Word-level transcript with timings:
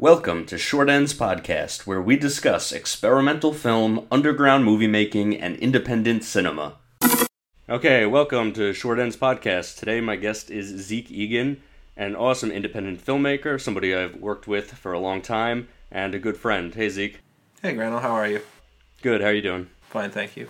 Welcome 0.00 0.46
to 0.46 0.56
Short 0.56 0.88
Ends 0.88 1.12
Podcast, 1.12 1.86
where 1.86 2.00
we 2.00 2.16
discuss 2.16 2.72
experimental 2.72 3.52
film, 3.52 4.06
underground 4.10 4.64
movie 4.64 4.86
making, 4.86 5.36
and 5.36 5.56
independent 5.56 6.24
cinema. 6.24 6.76
Okay, 7.68 8.06
welcome 8.06 8.54
to 8.54 8.72
Short 8.72 8.98
Ends 8.98 9.18
Podcast. 9.18 9.78
Today, 9.78 10.00
my 10.00 10.16
guest 10.16 10.50
is 10.50 10.68
Zeke 10.68 11.10
Egan, 11.10 11.60
an 11.98 12.16
awesome 12.16 12.50
independent 12.50 13.04
filmmaker, 13.04 13.60
somebody 13.60 13.94
I've 13.94 14.16
worked 14.16 14.48
with 14.48 14.72
for 14.72 14.94
a 14.94 14.98
long 14.98 15.20
time, 15.20 15.68
and 15.92 16.14
a 16.14 16.18
good 16.18 16.38
friend. 16.38 16.74
Hey, 16.74 16.88
Zeke. 16.88 17.20
Hey, 17.60 17.74
Granel, 17.74 18.00
how 18.00 18.12
are 18.12 18.26
you? 18.26 18.40
Good, 19.02 19.20
how 19.20 19.26
are 19.26 19.34
you 19.34 19.42
doing? 19.42 19.68
Fine, 19.82 20.12
thank 20.12 20.34
you. 20.34 20.48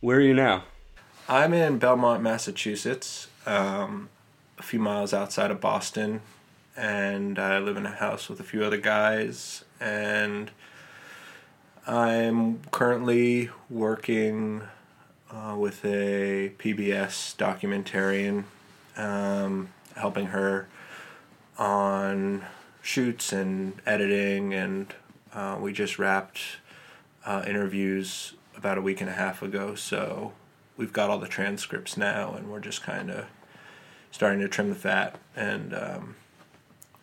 Where 0.00 0.18
are 0.18 0.20
you 0.20 0.34
now? 0.34 0.62
I'm 1.28 1.52
in 1.52 1.78
Belmont, 1.78 2.22
Massachusetts, 2.22 3.26
um, 3.44 4.08
a 4.56 4.62
few 4.62 4.78
miles 4.78 5.12
outside 5.12 5.50
of 5.50 5.60
Boston, 5.60 6.20
and 6.78 7.40
I 7.40 7.58
live 7.58 7.76
in 7.76 7.84
a 7.86 7.90
house 7.90 8.28
with 8.28 8.38
a 8.38 8.44
few 8.44 8.62
other 8.62 8.76
guys, 8.76 9.64
and 9.80 10.48
I'm 11.88 12.60
currently 12.70 13.50
working 13.68 14.62
uh, 15.28 15.56
with 15.58 15.84
a 15.84 16.52
PBS 16.56 17.36
documentarian, 17.36 18.44
um, 18.96 19.70
helping 19.96 20.26
her 20.26 20.68
on 21.58 22.44
shoots 22.80 23.32
and 23.32 23.74
editing, 23.84 24.54
and 24.54 24.94
uh, 25.34 25.58
we 25.60 25.72
just 25.72 25.98
wrapped 25.98 26.40
uh, 27.26 27.44
interviews 27.44 28.34
about 28.56 28.78
a 28.78 28.82
week 28.82 29.00
and 29.00 29.10
a 29.10 29.14
half 29.14 29.42
ago, 29.42 29.74
so 29.74 30.32
we've 30.76 30.92
got 30.92 31.10
all 31.10 31.18
the 31.18 31.26
transcripts 31.26 31.96
now, 31.96 32.34
and 32.34 32.48
we're 32.48 32.60
just 32.60 32.84
kind 32.84 33.10
of 33.10 33.26
starting 34.12 34.38
to 34.38 34.48
trim 34.48 34.68
the 34.68 34.76
fat 34.76 35.18
and 35.34 35.74
um, 35.74 36.14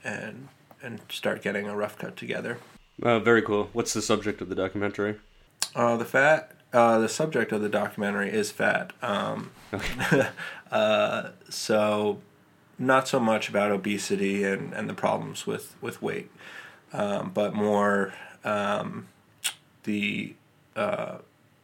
and 0.06 0.48
and 0.82 1.02
start 1.10 1.42
getting 1.42 1.68
a 1.68 1.76
rough 1.76 1.98
cut 1.98 2.16
together. 2.16 2.60
Uh, 3.02 3.20
very 3.20 3.42
cool. 3.42 3.70
What's 3.74 3.94
the 3.94 4.02
subject 4.02 4.40
of 4.40 4.50
the 4.50 4.56
documentary? 4.56 5.16
Uh, 5.76 5.98
the 5.98 6.06
fat. 6.06 6.52
Uh, 6.72 7.00
the 7.00 7.10
subject 7.10 7.52
of 7.52 7.62
the 7.62 7.70
documentary 7.70 8.30
is 8.30 8.52
fat. 8.52 8.94
Um, 9.02 9.52
Okay. 9.74 10.28
uh, 10.72 11.30
so, 11.50 12.22
not 12.78 13.08
so 13.08 13.20
much 13.20 13.50
about 13.50 13.72
obesity 13.72 14.44
and, 14.44 14.74
and 14.74 14.90
the 14.90 14.94
problems 14.94 15.48
with 15.48 15.76
with 15.82 16.02
weight, 16.02 16.30
um, 16.94 17.32
but 17.34 17.54
more 17.54 18.14
um, 18.44 19.08
the 19.84 20.36
uh, 20.76 21.18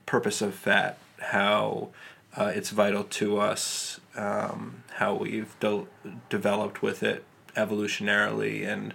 purpose 0.06 0.42
of 0.42 0.56
fat, 0.56 0.98
how 1.20 1.90
uh, 2.36 2.52
it's 2.56 2.70
vital 2.72 3.04
to 3.04 3.38
us, 3.38 4.00
um, 4.16 4.84
how 4.96 5.14
we've 5.14 5.58
de- 5.60 5.86
developed 6.30 6.82
with 6.82 7.04
it 7.04 7.24
evolutionarily, 7.56 8.68
and 8.68 8.94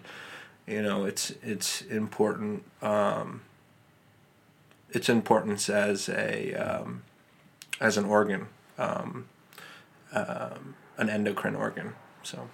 you 0.66 0.82
know 0.82 1.04
it's 1.04 1.32
it's 1.42 1.82
important. 1.82 2.64
Um, 2.82 3.42
its 4.90 5.08
importance 5.08 5.68
as 5.68 6.08
a 6.08 6.54
um, 6.54 7.02
as 7.80 7.96
an 7.96 8.04
organ, 8.04 8.48
um, 8.78 9.28
um, 10.12 10.74
an 10.96 11.10
endocrine 11.10 11.54
organ. 11.56 11.94
So 12.22 12.48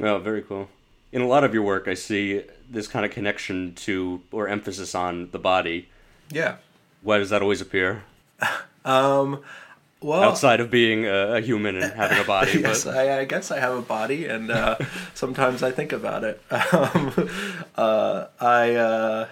Oh, 0.00 0.18
very 0.18 0.42
cool. 0.42 0.68
In 1.12 1.20
a 1.20 1.26
lot 1.26 1.44
of 1.44 1.52
your 1.52 1.62
work, 1.62 1.86
I 1.88 1.94
see 1.94 2.42
this 2.68 2.88
kind 2.88 3.04
of 3.04 3.10
connection 3.12 3.74
to 3.74 4.22
or 4.30 4.48
emphasis 4.48 4.94
on 4.94 5.30
the 5.30 5.38
body. 5.38 5.88
yeah. 6.30 6.56
Why 7.02 7.18
does 7.18 7.30
that 7.30 7.42
always 7.42 7.60
appear? 7.60 8.04
Um, 8.84 9.44
well, 10.02 10.22
Outside 10.22 10.60
of 10.60 10.70
being 10.70 11.06
a, 11.06 11.34
a 11.36 11.40
human 11.40 11.76
and 11.76 11.92
having 11.92 12.18
a 12.18 12.24
body, 12.24 12.52
yes, 12.60 12.84
but 12.84 12.96
I, 12.96 13.20
I 13.20 13.24
guess 13.24 13.50
I 13.50 13.60
have 13.60 13.76
a 13.76 13.82
body, 13.82 14.26
and 14.26 14.50
uh, 14.50 14.76
sometimes 15.14 15.62
I 15.62 15.70
think 15.70 15.92
about 15.92 16.24
it. 16.24 16.40
Um, 16.72 17.28
uh, 17.76 18.26
I, 18.40 18.74
uh, 18.74 19.28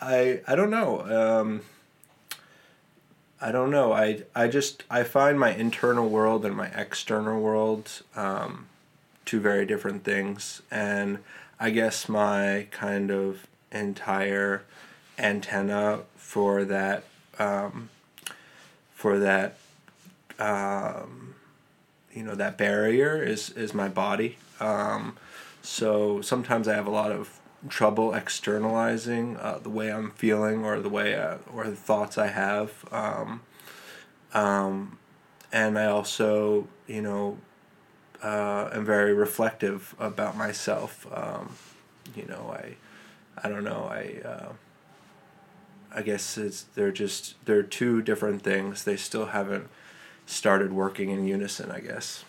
I, 0.00 0.40
I 0.46 0.54
don't 0.54 0.70
know. 0.70 1.00
Um, 1.40 1.62
I 3.40 3.52
don't 3.52 3.70
know. 3.70 3.92
I, 3.92 4.22
I 4.34 4.48
just 4.48 4.84
I 4.88 5.02
find 5.02 5.38
my 5.38 5.52
internal 5.52 6.08
world 6.08 6.44
and 6.44 6.56
my 6.56 6.68
external 6.68 7.40
world 7.40 8.02
um, 8.16 8.66
two 9.24 9.40
very 9.40 9.66
different 9.66 10.04
things, 10.04 10.62
and 10.70 11.18
I 11.58 11.70
guess 11.70 12.08
my 12.08 12.68
kind 12.70 13.10
of 13.10 13.46
entire 13.72 14.62
antenna 15.18 16.00
for 16.16 16.64
that 16.64 17.04
um, 17.38 17.90
for 18.94 19.18
that 19.18 19.58
um, 20.38 21.34
you 22.12 22.22
know 22.22 22.34
that 22.34 22.56
barrier 22.58 23.22
is 23.22 23.50
is 23.50 23.74
my 23.74 23.88
body. 23.88 24.38
Um, 24.60 25.16
so 25.62 26.20
sometimes 26.20 26.68
i 26.68 26.74
have 26.74 26.86
a 26.86 26.90
lot 26.90 27.10
of 27.10 27.40
trouble 27.68 28.12
externalizing 28.14 29.36
uh, 29.38 29.58
the 29.62 29.70
way 29.70 29.90
i'm 29.90 30.10
feeling 30.10 30.62
or 30.64 30.78
the 30.80 30.90
way 30.90 31.18
I, 31.18 31.36
or 31.52 31.64
the 31.64 31.76
thoughts 31.76 32.18
i 32.18 32.28
have. 32.28 32.84
Um, 32.92 33.40
um, 34.32 34.98
and 35.52 35.78
i 35.78 35.86
also 35.86 36.68
you 36.86 37.02
know 37.02 37.38
uh, 38.22 38.70
am 38.72 38.84
very 38.84 39.12
reflective 39.12 39.94
about 39.98 40.36
myself. 40.36 41.06
Um, 41.12 41.56
you 42.14 42.26
know 42.26 42.54
i 42.56 42.74
i 43.42 43.48
don't 43.48 43.64
know 43.64 43.88
i 43.90 44.26
uh, 44.26 44.52
I 45.94 46.02
guess 46.02 46.36
it's 46.36 46.64
they're 46.74 46.92
just 46.92 47.36
they're 47.44 47.62
two 47.62 48.02
different 48.02 48.42
things. 48.42 48.82
They 48.84 48.96
still 48.96 49.26
haven't 49.26 49.68
started 50.26 50.72
working 50.72 51.10
in 51.10 51.26
unison. 51.26 51.70
I 51.70 51.80
guess. 51.80 52.24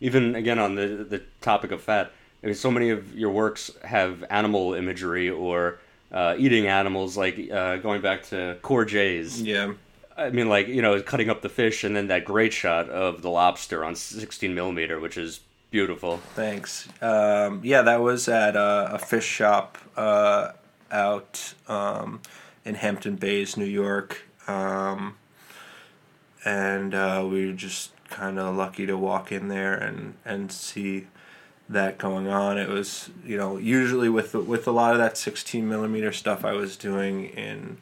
even 0.00 0.34
again 0.34 0.58
on 0.58 0.74
the 0.74 1.06
the 1.08 1.22
topic 1.40 1.70
of 1.72 1.82
fat, 1.82 2.12
I 2.42 2.46
mean, 2.46 2.54
so 2.54 2.70
many 2.70 2.90
of 2.90 3.14
your 3.14 3.30
works 3.30 3.70
have 3.84 4.24
animal 4.30 4.74
imagery 4.74 5.30
or 5.30 5.78
uh, 6.12 6.34
eating 6.38 6.66
animals, 6.66 7.16
like 7.16 7.50
uh, 7.50 7.76
going 7.76 8.00
back 8.02 8.22
to 8.24 8.56
Core 8.62 8.84
J's. 8.84 9.42
Yeah. 9.42 9.72
I 10.16 10.30
mean, 10.30 10.48
like 10.48 10.68
you 10.68 10.80
know, 10.80 11.02
cutting 11.02 11.28
up 11.28 11.42
the 11.42 11.48
fish, 11.48 11.84
and 11.84 11.94
then 11.94 12.06
that 12.08 12.24
great 12.24 12.52
shot 12.52 12.88
of 12.88 13.22
the 13.22 13.28
lobster 13.30 13.84
on 13.84 13.94
16 13.94 14.54
millimeter, 14.54 14.98
which 14.98 15.18
is 15.18 15.40
beautiful. 15.70 16.18
Thanks. 16.34 16.88
Um, 17.02 17.60
yeah, 17.62 17.82
that 17.82 18.00
was 18.00 18.28
at 18.28 18.56
uh, 18.56 18.88
a 18.92 18.98
fish 18.98 19.26
shop 19.26 19.76
uh, 19.96 20.52
out 20.90 21.52
um, 21.68 22.20
in 22.64 22.76
Hampton 22.76 23.16
Bays, 23.16 23.56
New 23.58 23.66
York, 23.66 24.22
um, 24.48 25.16
and 26.46 26.94
uh, 26.94 27.26
we 27.28 27.46
were 27.48 27.52
just 27.52 27.90
kind 28.08 28.38
of 28.38 28.54
lucky 28.54 28.86
to 28.86 28.96
walk 28.96 29.32
in 29.32 29.48
there 29.48 29.74
and 29.74 30.14
and 30.24 30.50
see 30.52 31.08
that 31.68 31.98
going 31.98 32.28
on. 32.28 32.56
It 32.56 32.68
was 32.68 33.10
you 33.24 33.36
know 33.36 33.58
usually 33.58 34.08
with 34.08 34.32
with 34.34 34.66
a 34.68 34.70
lot 34.70 34.92
of 34.92 34.98
that 34.98 35.18
16 35.18 35.68
millimeter 35.68 36.12
stuff 36.12 36.44
I 36.44 36.52
was 36.52 36.76
doing 36.76 37.26
in 37.26 37.78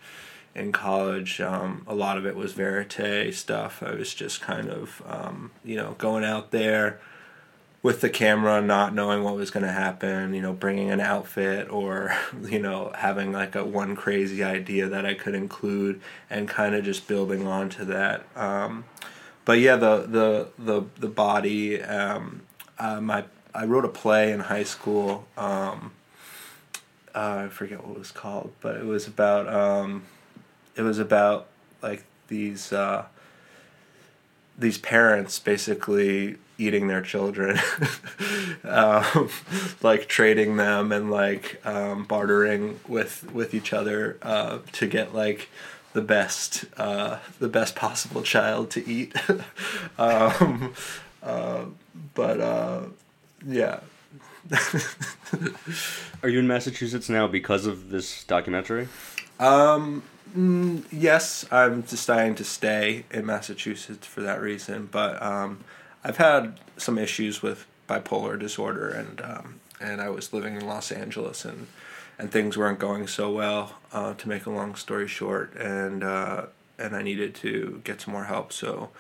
in 0.55 0.73
college, 0.73 1.41
um, 1.41 1.83
a 1.87 1.95
lot 1.95 2.17
of 2.17 2.25
it 2.25 2.37
was 2.37 2.53
verite 2.53 3.35
stuff. 3.35 3.83
I 3.83 3.95
was 3.95 4.15
just 4.15 4.41
kind 4.41 4.71
of 4.71 5.03
um, 5.07 5.51
you 5.63 5.77
know 5.77 5.95
going 5.99 6.25
out 6.25 6.51
there 6.51 7.01
with 7.85 8.01
the 8.01 8.09
camera 8.09 8.63
not 8.63 8.95
knowing 8.95 9.23
what 9.23 9.37
was 9.37 9.51
going 9.51 9.63
to 9.63 9.71
happen 9.71 10.33
you 10.33 10.41
know 10.41 10.55
bringing 10.55 10.91
an 10.91 11.01
outfit 11.01 11.71
or 11.71 12.17
you 12.49 12.59
know 12.59 12.91
having 12.97 13.31
like 13.31 13.55
a 13.55 13.63
one 13.63 13.95
crazy 13.95 14.43
idea 14.43 14.89
that 14.89 15.05
i 15.05 15.13
could 15.13 15.35
include 15.35 16.01
and 16.31 16.49
kind 16.49 16.75
of 16.75 16.83
just 16.83 17.07
building 17.07 17.47
onto 17.47 17.85
that. 17.85 18.25
Um, 18.35 18.85
but 19.45 19.61
yeah 19.61 19.77
the 19.77 20.07
the 20.09 20.49
the, 20.59 20.83
the 20.99 21.09
body 21.09 21.81
um, 21.83 22.43
uh, 22.79 23.01
my 23.01 23.25
i 23.55 23.65
wrote 23.65 23.85
a 23.85 23.89
play 23.89 24.33
in 24.33 24.41
high 24.41 24.65
school 24.65 25.27
um, 25.37 25.93
uh, 27.15 27.45
i 27.45 27.49
forget 27.49 27.85
what 27.85 27.97
it 27.97 27.99
was 27.99 28.11
called 28.11 28.51
but 28.63 28.77
it 28.77 28.87
was 28.87 29.07
about 29.07 29.47
um, 29.53 30.05
it 30.75 30.83
was 30.83 30.99
about 30.99 31.49
like 31.83 32.05
these 32.29 32.73
uh, 32.73 33.05
these 34.57 34.79
parents 34.79 35.39
basically 35.39 36.39
eating 36.59 36.89
their 36.89 37.03
children 37.03 37.59
um, 38.65 39.29
like 39.83 40.09
trading 40.09 40.57
them 40.57 40.93
and 40.93 41.11
like 41.11 41.61
um, 41.67 42.05
bartering 42.05 42.81
with 42.87 43.31
with 43.33 43.55
each 43.55 43.73
other 43.73 44.19
uh, 44.23 44.59
to 44.73 44.87
get 44.87 45.15
like 45.15 45.49
the 45.93 46.03
best 46.03 46.65
uh, 46.77 47.19
the 47.39 47.49
best 47.49 47.75
possible 47.75 48.23
child 48.23 48.71
to 48.71 48.89
eat 48.89 49.15
um, 49.99 50.75
uh, 51.23 51.65
but 52.15 52.41
uh, 52.41 52.83
yeah 53.47 53.81
Are 56.23 56.29
you 56.29 56.39
in 56.39 56.47
Massachusetts 56.47 57.09
now 57.09 57.27
because 57.27 57.67
of 57.67 57.91
this 57.91 58.25
documentary? 58.25 58.89
Um, 59.41 60.03
mm, 60.37 60.85
yes, 60.93 61.47
I'm 61.51 61.83
deciding 61.83 62.35
to 62.37 62.45
stay 62.45 63.05
in 63.11 63.27
Massachusetts 63.27 64.07
for 64.07 64.21
that 64.21 64.41
reason, 64.41 64.89
but 64.91 65.21
um, 65.23 65.65
I've 66.05 66.19
had 66.19 66.61
some 66.77 66.99
issues 66.99 67.43
with 67.43 67.67
bipolar 67.89 68.39
disorder, 68.39 68.89
and 68.89 69.21
um, 69.21 69.61
and 69.81 70.01
I 70.01 70.11
was 70.11 70.33
living 70.33 70.57
in 70.57 70.67
Los 70.67 70.93
Angeles, 70.93 71.45
and 71.45 71.67
and 72.19 72.31
things 72.31 72.57
weren't 72.57 72.79
going 72.79 73.07
so 73.07 73.31
well. 73.33 73.77
Uh, 73.93 74.15
to 74.15 74.29
make 74.29 74.47
a 74.47 74.51
long 74.51 74.75
story 74.75 75.09
short, 75.09 75.55
and 75.57 76.05
uh, 76.05 76.47
and 76.79 76.95
I 76.95 77.03
needed 77.03 77.35
to 77.37 77.81
get 77.85 78.01
some 78.03 78.13
more 78.13 78.25
help, 78.25 78.53
so 78.53 78.91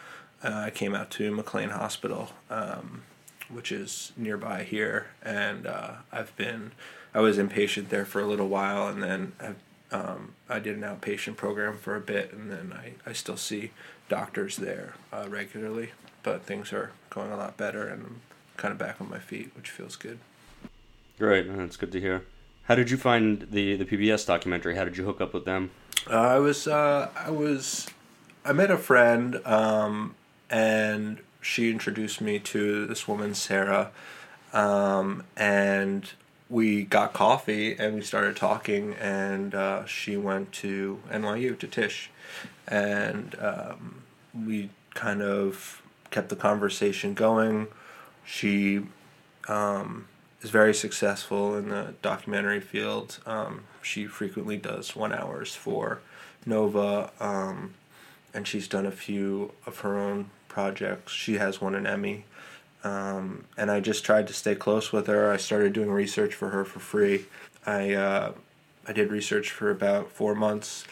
uh, 0.42 0.48
I 0.66 0.70
came 0.70 0.94
out 0.94 1.10
to 1.12 1.30
McLean 1.30 1.70
Hospital, 1.70 2.30
um, 2.48 3.02
which 3.48 3.70
is 3.70 4.12
nearby 4.16 4.62
here, 4.62 5.08
and 5.22 5.66
uh, 5.66 5.92
I've 6.12 6.34
been 6.36 6.72
I 7.14 7.20
was 7.20 7.38
inpatient 7.38 7.90
there 7.90 8.04
for 8.04 8.20
a 8.20 8.26
little 8.26 8.48
while, 8.48 8.88
and 8.88 9.02
then 9.02 9.32
I, 9.40 9.94
um, 9.94 10.34
I 10.48 10.58
did 10.58 10.76
an 10.76 10.82
outpatient 10.82 11.36
program 11.36 11.76
for 11.76 11.94
a 11.94 12.00
bit, 12.00 12.32
and 12.32 12.50
then 12.50 12.72
I, 12.72 12.94
I 13.08 13.12
still 13.12 13.36
see 13.36 13.70
doctors 14.08 14.56
there 14.56 14.94
uh, 15.12 15.26
regularly. 15.28 15.90
But 16.24 16.42
things 16.42 16.72
are 16.72 16.90
going 17.10 17.30
a 17.30 17.36
lot 17.36 17.56
better, 17.56 17.86
and 17.86 18.02
I'm 18.02 18.20
kind 18.56 18.72
of 18.72 18.78
back 18.78 19.00
on 19.00 19.08
my 19.08 19.20
feet, 19.20 19.52
which 19.54 19.70
feels 19.70 19.94
good. 19.94 20.18
Great, 21.18 21.46
that's 21.56 21.76
good 21.76 21.92
to 21.92 22.00
hear. 22.00 22.24
How 22.64 22.74
did 22.74 22.90
you 22.90 22.96
find 22.96 23.46
the 23.50 23.76
the 23.76 23.84
PBS 23.84 24.26
documentary? 24.26 24.74
How 24.74 24.84
did 24.84 24.96
you 24.96 25.04
hook 25.04 25.20
up 25.20 25.32
with 25.32 25.44
them? 25.44 25.70
Uh, 26.10 26.16
I 26.16 26.38
was 26.38 26.66
uh, 26.66 27.10
I 27.16 27.30
was 27.30 27.86
I 28.44 28.52
met 28.52 28.70
a 28.70 28.78
friend, 28.78 29.40
um, 29.46 30.14
and 30.50 31.20
she 31.40 31.70
introduced 31.70 32.20
me 32.20 32.38
to 32.38 32.86
this 32.86 33.06
woman 33.06 33.34
Sarah, 33.34 33.90
um, 34.52 35.24
and 35.36 36.10
we 36.48 36.84
got 36.84 37.12
coffee 37.12 37.74
and 37.76 37.94
we 37.94 38.00
started 38.02 38.36
talking, 38.36 38.94
and 38.94 39.54
uh, 39.54 39.84
she 39.84 40.16
went 40.16 40.52
to 40.52 41.00
NYU 41.10 41.58
to 41.58 41.66
Tisch, 41.66 42.10
and 42.66 43.36
um, 43.40 44.02
we 44.34 44.70
kind 44.94 45.22
of 45.22 45.82
kept 46.14 46.28
the 46.28 46.36
conversation 46.36 47.12
going. 47.12 47.66
She 48.24 48.82
um, 49.48 50.06
is 50.42 50.50
very 50.50 50.72
successful 50.72 51.56
in 51.56 51.70
the 51.70 51.94
documentary 52.02 52.60
field. 52.60 53.18
Um, 53.26 53.64
she 53.82 54.06
frequently 54.06 54.56
does 54.56 54.94
one 54.94 55.12
hours 55.12 55.56
for 55.56 56.00
Nova, 56.46 57.10
um, 57.18 57.74
and 58.32 58.46
she's 58.46 58.68
done 58.68 58.86
a 58.86 58.92
few 58.92 59.52
of 59.66 59.80
her 59.80 59.98
own 59.98 60.30
projects. 60.46 61.10
She 61.12 61.34
has 61.34 61.60
won 61.60 61.74
an 61.74 61.84
Emmy. 61.84 62.26
Um, 62.84 63.46
and 63.56 63.68
I 63.68 63.80
just 63.80 64.04
tried 64.04 64.28
to 64.28 64.34
stay 64.34 64.54
close 64.54 64.92
with 64.92 65.08
her. 65.08 65.32
I 65.32 65.36
started 65.36 65.72
doing 65.72 65.90
research 65.90 66.32
for 66.32 66.50
her 66.50 66.64
for 66.64 66.78
free. 66.78 67.24
I 67.66 67.94
uh, 67.94 68.32
I 68.86 68.92
did 68.92 69.10
research 69.10 69.50
for 69.50 69.70
about 69.70 70.12
four 70.12 70.34
months, 70.34 70.84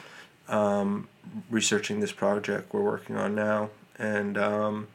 um, 0.49 1.09
researching 1.49 2.01
this 2.01 2.11
project 2.11 2.73
we're 2.73 2.81
working 2.83 3.17
on 3.17 3.35
now, 3.35 3.69
and 3.99 4.39
um, 4.39 4.89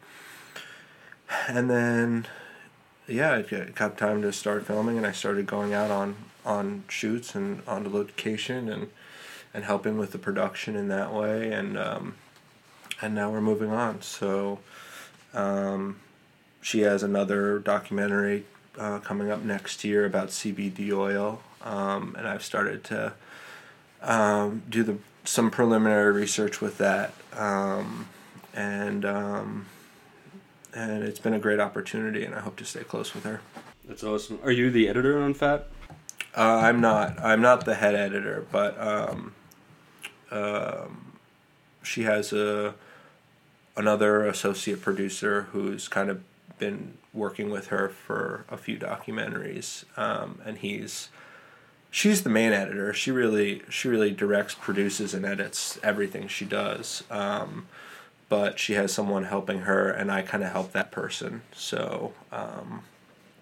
and 1.48 1.70
then 1.70 2.28
yeah, 3.08 3.38
it 3.38 3.76
got 3.76 3.98
time 3.98 4.22
to 4.22 4.34
start 4.34 4.66
filming, 4.66 4.98
and 4.98 5.06
I 5.06 5.12
started 5.12 5.46
going 5.46 5.74
out 5.74 5.92
on 5.92 6.16
on 6.46 6.84
shoots 6.88 7.36
and 7.36 7.62
on 7.68 7.84
the 7.84 7.90
location 7.90 8.70
and 8.70 8.90
and 9.54 9.64
helping 9.64 9.98
with 9.98 10.12
the 10.12 10.18
production 10.18 10.76
in 10.76 10.88
that 10.90 11.14
way, 11.14 11.52
and 11.52 11.78
um, 11.78 12.16
and 13.02 13.16
now 13.16 13.32
we're 13.32 13.42
moving 13.42 13.72
on. 13.72 14.02
So 14.02 14.60
um, 15.34 16.00
she 16.62 16.82
has 16.82 17.04
another 17.04 17.60
documentary 17.60 18.46
uh, 18.78 19.00
coming 19.00 19.32
up 19.32 19.42
next 19.42 19.84
year 19.84 20.06
about 20.06 20.30
CBD 20.30 20.92
oil, 20.92 21.42
um, 21.64 22.14
and 22.18 22.28
I've 22.28 22.44
started 22.44 22.84
to 22.86 23.14
um, 24.02 24.64
do 24.70 24.84
the 24.84 24.98
some 25.24 25.50
preliminary 25.50 26.12
research 26.12 26.62
with 26.62 26.78
that, 26.78 27.14
um, 27.34 28.08
and 28.54 29.06
um, 29.06 29.66
and 30.78 31.04
it's 31.04 31.20
been 31.20 31.34
a 31.34 31.40
great 31.40 31.60
opportunity, 31.60 32.24
and 32.24 32.36
I 32.36 32.40
hope 32.40 32.56
to 32.58 32.66
stay 32.66 32.84
close 32.84 33.16
with 33.16 33.24
her. 33.24 33.42
That's 33.86 34.04
awesome. 34.04 34.40
Are 34.44 34.52
you 34.52 34.70
the 34.70 34.88
editor 34.88 35.20
on 35.20 35.34
Fat? 35.34 35.68
Uh, 36.36 36.62
I'm 36.64 36.80
not. 36.80 37.20
I'm 37.20 37.42
not 37.42 37.66
the 37.66 37.76
head 37.76 37.96
editor, 37.96 38.46
but 38.52 38.80
um, 38.80 39.34
um, 40.30 41.14
she 41.82 42.04
has 42.04 42.32
a 42.32 42.76
another 43.76 44.26
associate 44.26 44.82
producer 44.82 45.48
who's 45.52 45.88
kind 45.88 46.10
of 46.10 46.22
been 46.60 46.98
working 47.14 47.50
with 47.50 47.68
her 47.68 47.90
for 47.90 48.46
a 48.50 48.58
few 48.58 48.78
documentaries, 48.78 49.86
um, 49.98 50.40
and 50.46 50.60
he's 50.60 51.10
she's 51.90 52.22
the 52.22 52.30
main 52.30 52.54
editor. 52.54 52.94
She 52.94 53.10
really 53.10 53.64
she 53.70 53.88
really 53.88 54.12
directs, 54.12 54.54
produces, 54.54 55.16
and 55.16 55.26
edits 55.26 55.80
everything 55.82 56.28
she 56.28 56.46
does. 56.46 57.04
Um, 57.10 57.68
but 58.30 58.60
she 58.60 58.74
has 58.74 58.94
someone 58.94 59.26
helping 59.26 59.60
her, 59.62 59.90
and 59.90 60.12
I 60.12 60.22
kind 60.22 60.44
of 60.44 60.52
help 60.52 60.74
that 60.74 60.92
person. 60.92 61.42
So, 61.54 62.14
um, 62.32 62.84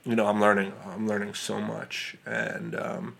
you 0.03 0.15
know, 0.15 0.27
I'm 0.27 0.39
learning. 0.39 0.73
I'm 0.85 1.07
learning 1.07 1.33
so 1.33 1.59
much, 1.59 2.15
and 2.25 2.75
um, 2.75 3.15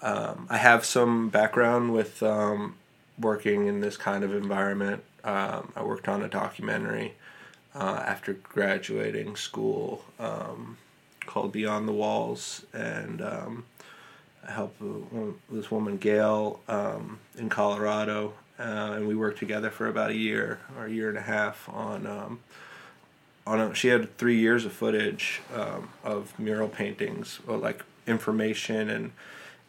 um, 0.00 0.46
I 0.48 0.58
have 0.58 0.84
some 0.84 1.28
background 1.28 1.92
with 1.92 2.22
um, 2.22 2.76
working 3.18 3.66
in 3.66 3.80
this 3.80 3.96
kind 3.96 4.22
of 4.22 4.32
environment. 4.34 5.02
Um, 5.24 5.72
I 5.74 5.82
worked 5.82 6.08
on 6.08 6.22
a 6.22 6.28
documentary 6.28 7.14
uh, 7.74 8.02
after 8.06 8.34
graduating 8.34 9.36
school 9.36 10.04
um, 10.18 10.76
called 11.26 11.52
Beyond 11.52 11.88
the 11.88 11.92
Walls, 11.92 12.64
and 12.72 13.22
I 13.22 14.50
helped 14.50 14.80
this 15.50 15.70
woman 15.70 15.96
Gail 15.98 16.60
in 17.38 17.48
Colorado 17.48 18.34
uh, 18.62 18.92
and 18.92 19.08
we 19.08 19.14
worked 19.14 19.38
together 19.38 19.70
for 19.70 19.88
about 19.88 20.10
a 20.10 20.16
year 20.16 20.60
or 20.78 20.86
a 20.86 20.90
year 20.90 21.08
and 21.08 21.18
a 21.18 21.22
half 21.22 21.68
on 21.68 22.06
um, 22.06 22.40
on 23.44 23.60
a, 23.60 23.74
she 23.74 23.88
had 23.88 24.16
three 24.18 24.38
years 24.38 24.64
of 24.64 24.72
footage 24.72 25.40
um, 25.54 25.88
of 26.04 26.38
mural 26.38 26.68
paintings, 26.68 27.40
or 27.46 27.56
like 27.56 27.82
information 28.06 28.88
and 28.88 29.12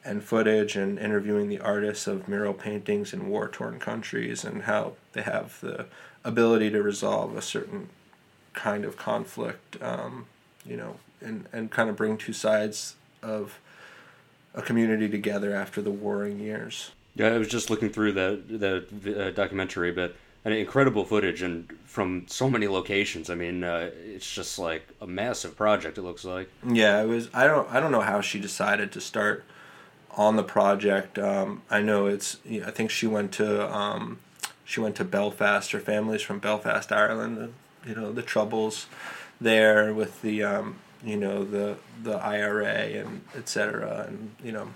and 0.05 0.23
footage 0.23 0.75
and 0.75 0.99
interviewing 0.99 1.47
the 1.47 1.59
artists 1.59 2.07
of 2.07 2.27
mural 2.27 2.53
paintings 2.53 3.13
in 3.13 3.29
war 3.29 3.47
torn 3.47 3.79
countries 3.79 4.43
and 4.43 4.63
how 4.63 4.93
they 5.13 5.21
have 5.21 5.59
the 5.61 5.85
ability 6.23 6.69
to 6.69 6.81
resolve 6.83 7.35
a 7.35 7.41
certain 7.41 7.89
kind 8.53 8.85
of 8.85 8.97
conflict, 8.97 9.81
um, 9.81 10.25
you 10.65 10.75
know, 10.75 10.97
and, 11.21 11.47
and 11.53 11.71
kind 11.71 11.89
of 11.89 11.95
bring 11.95 12.17
two 12.17 12.33
sides 12.33 12.95
of 13.21 13.59
a 14.53 14.61
community 14.61 15.09
together 15.09 15.55
after 15.55 15.81
the 15.81 15.89
warring 15.89 16.39
years. 16.39 16.91
Yeah, 17.15 17.27
I 17.27 17.37
was 17.37 17.47
just 17.47 17.69
looking 17.69 17.89
through 17.89 18.13
the 18.13 18.41
the 18.47 19.27
uh, 19.27 19.31
documentary, 19.31 19.91
but 19.91 20.15
incredible 20.45 21.05
footage 21.05 21.41
and 21.41 21.71
from 21.85 22.25
so 22.27 22.49
many 22.49 22.67
locations. 22.67 23.29
I 23.29 23.35
mean, 23.35 23.63
uh, 23.63 23.91
it's 24.05 24.29
just 24.29 24.59
like 24.59 24.87
a 24.99 25.07
massive 25.07 25.55
project. 25.55 25.97
It 25.97 26.01
looks 26.01 26.25
like. 26.25 26.49
Yeah, 26.67 27.01
it 27.01 27.07
was. 27.07 27.29
I 27.33 27.47
don't. 27.47 27.69
I 27.71 27.79
don't 27.79 27.91
know 27.91 28.01
how 28.01 28.21
she 28.21 28.39
decided 28.39 28.91
to 28.93 29.01
start 29.01 29.43
on 30.11 30.35
the 30.35 30.43
project. 30.43 31.17
Um, 31.17 31.61
I 31.69 31.81
know 31.81 32.07
it's. 32.07 32.37
I 32.65 32.71
think 32.71 32.91
she 32.91 33.07
went 33.07 33.31
to. 33.33 33.73
Um, 33.73 34.19
she 34.65 34.79
went 34.79 34.95
to 34.97 35.03
Belfast. 35.03 35.71
Her 35.71 35.79
family's 35.79 36.21
from 36.21 36.39
Belfast, 36.39 36.91
Ireland. 36.91 37.53
You 37.85 37.95
know 37.95 38.11
the 38.11 38.23
troubles 38.23 38.87
there 39.39 39.93
with 39.93 40.21
the. 40.21 40.43
Um, 40.43 40.75
you 41.05 41.17
know 41.17 41.43
the 41.43 41.77
the 42.01 42.13
IRA 42.13 42.65
and 42.65 43.21
etc. 43.35 44.05
And 44.07 44.35
you 44.43 44.51
know 44.51 44.69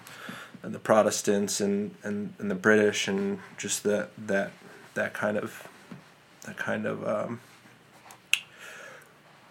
and 0.64 0.74
the 0.74 0.80
Protestants 0.80 1.62
and, 1.62 1.96
and, 2.04 2.34
and 2.40 2.50
the 2.50 2.56
British 2.56 3.08
and 3.08 3.40
just 3.58 3.84
that 3.84 4.10
that 4.18 4.52
that 4.94 5.14
kind 5.14 5.38
of 5.38 5.68
that 6.44 6.58
kind 6.58 6.86
of 6.86 7.08
um, 7.08 7.40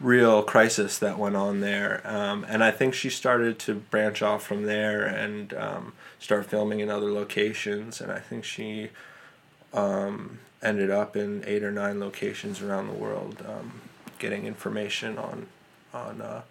real 0.01 0.43
crisis 0.43 0.99
that 0.99 1.19
went 1.19 1.37
on 1.37 1.61
there. 1.61 2.03
Um, 2.05 2.45
and 2.49 2.63
I 2.63 2.71
think 2.71 2.95
she 2.95 3.11
started 3.11 3.59
to 3.61 3.75
branch 3.75 4.23
off 4.23 4.43
from 4.43 4.65
there 4.65 5.05
and 5.05 5.55
um, 5.55 5.93
start 6.19 6.47
filming 6.47 6.81
in 6.81 6.91
other 6.91 7.11
locations. 7.11 8.01
And 8.01 8.11
I 8.13 8.19
think 8.19 8.45
she 8.45 8.91
um, 9.73 10.41
ended 10.63 10.91
up 10.91 11.17
in 11.17 11.45
eight 11.47 11.63
or 11.63 11.71
nine 11.71 12.01
locations 12.01 12.61
around 12.61 12.89
the 12.89 12.95
world, 12.95 13.45
um, 13.47 13.81
getting 14.19 14.47
information 14.47 15.19
on 15.19 15.47
on 15.95 16.21
uh, 16.21 16.43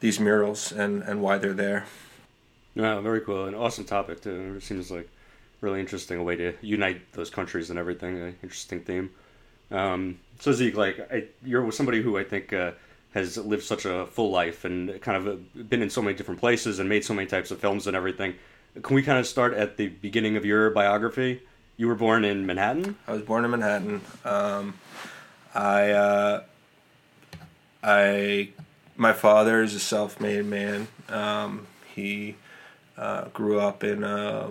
these 0.00 0.18
murals 0.18 0.72
and, 0.72 1.02
and 1.02 1.20
why 1.20 1.36
they're 1.36 1.52
there. 1.52 1.84
No, 2.76 3.00
very 3.00 3.22
cool. 3.22 3.46
An 3.46 3.54
awesome 3.54 3.84
topic 3.84 4.20
too. 4.20 4.54
It 4.58 4.62
seems 4.62 4.90
like 4.90 5.08
really 5.62 5.80
interesting 5.80 6.18
a 6.18 6.22
way 6.22 6.36
to 6.36 6.52
unite 6.60 7.12
those 7.12 7.30
countries 7.30 7.70
and 7.70 7.78
everything. 7.78 8.20
An 8.20 8.36
interesting 8.42 8.80
theme. 8.80 9.10
Um, 9.70 10.20
so 10.38 10.52
Zeke, 10.52 10.76
like 10.76 11.00
I, 11.10 11.24
you're 11.42 11.72
somebody 11.72 12.02
who 12.02 12.18
I 12.18 12.22
think 12.22 12.52
uh, 12.52 12.72
has 13.14 13.38
lived 13.38 13.64
such 13.64 13.86
a 13.86 14.06
full 14.06 14.30
life 14.30 14.66
and 14.66 15.00
kind 15.00 15.16
of 15.16 15.26
uh, 15.26 15.62
been 15.62 15.80
in 15.80 15.88
so 15.88 16.02
many 16.02 16.14
different 16.16 16.38
places 16.38 16.78
and 16.78 16.86
made 16.86 17.02
so 17.02 17.14
many 17.14 17.26
types 17.26 17.50
of 17.50 17.58
films 17.58 17.86
and 17.86 17.96
everything. 17.96 18.34
Can 18.82 18.94
we 18.94 19.02
kind 19.02 19.18
of 19.18 19.26
start 19.26 19.54
at 19.54 19.78
the 19.78 19.88
beginning 19.88 20.36
of 20.36 20.44
your 20.44 20.68
biography? 20.68 21.40
You 21.78 21.88
were 21.88 21.94
born 21.94 22.26
in 22.26 22.44
Manhattan. 22.44 22.96
I 23.08 23.12
was 23.12 23.22
born 23.22 23.46
in 23.46 23.50
Manhattan. 23.50 24.02
Um, 24.22 24.74
I 25.54 25.90
uh, 25.92 26.42
I 27.82 28.50
my 28.96 29.14
father 29.14 29.62
is 29.62 29.74
a 29.74 29.80
self-made 29.80 30.44
man. 30.44 30.88
Um, 31.08 31.66
he 31.94 32.36
uh, 32.96 33.26
grew 33.32 33.60
up 33.60 33.84
in 33.84 34.04
a, 34.04 34.50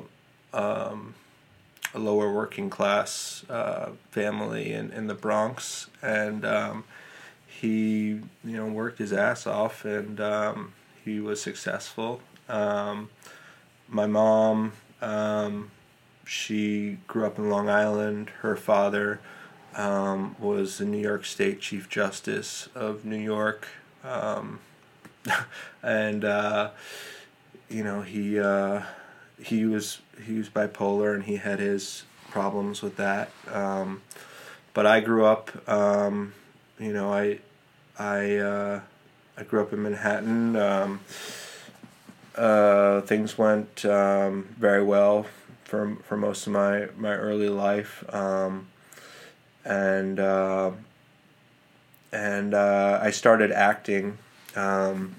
um, 0.53 1.15
a 1.93 1.99
lower 1.99 2.31
working 2.31 2.69
class 2.69 3.43
uh, 3.49 3.89
family 4.11 4.73
in, 4.73 4.91
in 4.91 5.07
the 5.07 5.13
Bronx, 5.13 5.87
and 6.01 6.45
um, 6.45 6.83
he 7.47 8.19
you 8.43 8.57
know 8.57 8.67
worked 8.67 8.99
his 8.99 9.13
ass 9.13 9.47
off, 9.47 9.85
and 9.85 10.19
um, 10.19 10.73
he 11.03 11.19
was 11.19 11.41
successful. 11.41 12.21
Um, 12.49 13.09
my 13.87 14.07
mom, 14.07 14.73
um, 15.01 15.71
she 16.25 16.97
grew 17.07 17.25
up 17.25 17.37
in 17.37 17.49
Long 17.49 17.69
Island. 17.69 18.29
Her 18.41 18.55
father 18.55 19.19
um, 19.75 20.35
was 20.39 20.77
the 20.77 20.85
New 20.85 21.01
York 21.01 21.25
State 21.25 21.61
Chief 21.61 21.89
Justice 21.89 22.69
of 22.75 23.05
New 23.05 23.17
York, 23.17 23.67
and 25.83 26.25
uh, 26.25 26.69
you 27.69 27.83
know, 27.83 28.01
he 28.01 28.39
uh, 28.39 28.81
he 29.41 29.65
was 29.65 30.01
he 30.25 30.37
was 30.37 30.49
bipolar 30.49 31.13
and 31.13 31.23
he 31.23 31.37
had 31.37 31.59
his 31.59 32.03
problems 32.29 32.81
with 32.81 32.97
that. 32.97 33.29
Um, 33.51 34.01
but 34.73 34.85
I 34.85 34.99
grew 34.99 35.25
up, 35.25 35.51
um, 35.69 36.33
you 36.79 36.93
know, 36.93 37.13
I 37.13 37.39
I 37.97 38.35
uh, 38.37 38.81
I 39.37 39.43
grew 39.43 39.61
up 39.61 39.73
in 39.73 39.83
Manhattan. 39.83 40.55
Um, 40.55 40.99
uh, 42.35 43.01
things 43.01 43.37
went 43.37 43.85
um, 43.85 44.49
very 44.57 44.83
well 44.83 45.25
for 45.63 45.95
for 46.03 46.17
most 46.17 46.47
of 46.47 46.53
my 46.53 46.87
my 46.97 47.13
early 47.13 47.49
life, 47.49 48.03
um, 48.13 48.67
and 49.63 50.19
uh, 50.19 50.71
and 52.11 52.53
uh, 52.53 52.99
I 53.01 53.11
started 53.11 53.51
acting 53.51 54.17
um, 54.55 55.15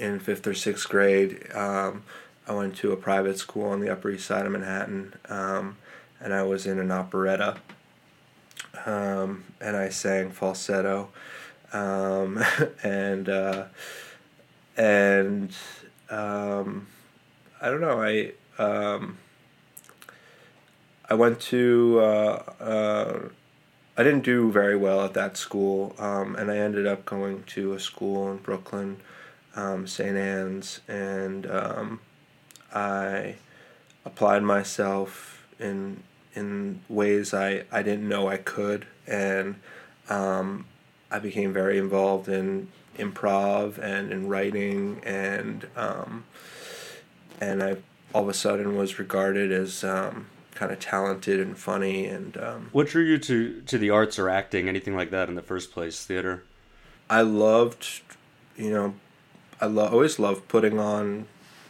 in 0.00 0.18
fifth 0.18 0.46
or 0.46 0.54
sixth 0.54 0.88
grade. 0.88 1.46
Um, 1.54 2.02
I 2.48 2.52
went 2.52 2.76
to 2.78 2.92
a 2.92 2.96
private 2.96 3.38
school 3.38 3.66
on 3.66 3.80
the 3.80 3.90
Upper 3.90 4.10
East 4.10 4.26
Side 4.26 4.46
of 4.46 4.52
Manhattan, 4.52 5.14
um, 5.28 5.76
and 6.20 6.34
I 6.34 6.42
was 6.42 6.66
in 6.66 6.78
an 6.78 6.90
operetta, 6.90 7.58
um, 8.86 9.44
and 9.60 9.76
I 9.76 9.90
sang 9.90 10.30
falsetto, 10.30 11.10
um, 11.72 12.42
and 12.82 13.28
uh, 13.28 13.66
and 14.76 15.54
um, 16.08 16.86
I 17.60 17.70
don't 17.70 17.80
know. 17.80 18.02
I 18.02 18.32
um, 18.58 19.18
I 21.08 21.14
went 21.14 21.40
to. 21.40 22.00
Uh, 22.00 22.42
uh, 22.60 23.28
I 23.96 24.02
didn't 24.02 24.22
do 24.22 24.50
very 24.50 24.76
well 24.76 25.04
at 25.04 25.12
that 25.12 25.36
school, 25.36 25.94
um, 25.98 26.34
and 26.36 26.50
I 26.50 26.56
ended 26.56 26.86
up 26.86 27.04
going 27.04 27.42
to 27.48 27.74
a 27.74 27.80
school 27.80 28.30
in 28.30 28.38
Brooklyn, 28.38 28.96
um, 29.60 29.86
St. 29.86 30.16
Anne's, 30.16 30.80
and 30.88 31.50
um, 31.50 32.00
I 32.74 33.36
applied 34.04 34.42
myself 34.42 35.46
in 35.58 36.02
in 36.34 36.80
ways 36.88 37.34
I, 37.34 37.64
I 37.72 37.82
didn't 37.82 38.08
know 38.08 38.28
I 38.28 38.36
could, 38.36 38.86
and 39.06 39.56
um, 40.08 40.66
I 41.10 41.18
became 41.18 41.52
very 41.52 41.76
involved 41.76 42.28
in 42.28 42.68
improv 42.96 43.78
and 43.78 44.12
in 44.12 44.28
writing, 44.28 45.00
and 45.04 45.66
um, 45.76 46.24
and 47.40 47.62
I 47.62 47.76
all 48.14 48.22
of 48.22 48.28
a 48.28 48.34
sudden 48.34 48.76
was 48.76 48.98
regarded 48.98 49.52
as 49.52 49.84
um, 49.84 50.26
kind 50.54 50.72
of 50.72 50.80
talented 50.80 51.40
and 51.40 51.56
funny. 51.56 52.06
And 52.06 52.36
um, 52.38 52.68
what 52.72 52.88
drew 52.88 53.04
you 53.04 53.18
to 53.18 53.60
to 53.62 53.78
the 53.78 53.90
arts 53.90 54.18
or 54.18 54.28
acting, 54.28 54.68
anything 54.68 54.96
like 54.96 55.10
that, 55.10 55.28
in 55.28 55.34
the 55.34 55.42
first 55.42 55.72
place? 55.72 56.04
Theater. 56.04 56.44
I 57.08 57.22
loved, 57.22 58.02
you 58.56 58.70
know, 58.70 58.94
I 59.60 59.66
lo- 59.66 59.88
always 59.88 60.18
love 60.18 60.46
putting 60.48 60.78
on 60.78 61.26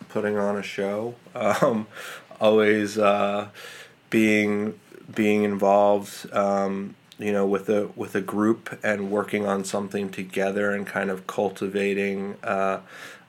putting 0.08 0.36
on 0.36 0.56
a 0.56 0.62
show. 0.62 1.14
Um, 1.34 1.86
always 2.40 2.98
uh, 2.98 3.48
being 4.10 4.78
being 5.12 5.44
involved. 5.44 6.32
Um, 6.32 6.96
you 7.18 7.32
know, 7.32 7.46
with 7.46 7.68
a 7.68 7.88
with 7.96 8.14
a 8.14 8.20
group 8.20 8.78
and 8.82 9.10
working 9.10 9.46
on 9.46 9.64
something 9.64 10.08
together 10.08 10.70
and 10.70 10.86
kind 10.86 11.10
of 11.10 11.26
cultivating 11.26 12.36
uh, 12.42 12.80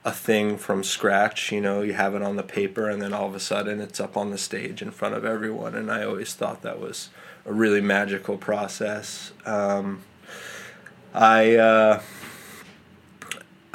a 0.04 0.12
thing 0.12 0.56
from 0.56 0.82
scratch. 0.82 1.52
You 1.52 1.60
know, 1.60 1.82
you 1.82 1.92
have 1.92 2.14
it 2.14 2.22
on 2.22 2.36
the 2.36 2.42
paper 2.42 2.88
and 2.88 3.02
then 3.02 3.12
all 3.12 3.26
of 3.26 3.34
a 3.34 3.40
sudden 3.40 3.80
it's 3.80 4.00
up 4.00 4.16
on 4.16 4.30
the 4.30 4.38
stage 4.38 4.82
in 4.82 4.90
front 4.90 5.14
of 5.14 5.24
everyone. 5.24 5.74
And 5.74 5.90
I 5.90 6.04
always 6.04 6.34
thought 6.34 6.62
that 6.62 6.80
was 6.80 7.10
a 7.44 7.52
really 7.52 7.80
magical 7.80 8.36
process. 8.36 9.32
Um, 9.44 10.02
I 11.14 11.56
uh, 11.56 12.02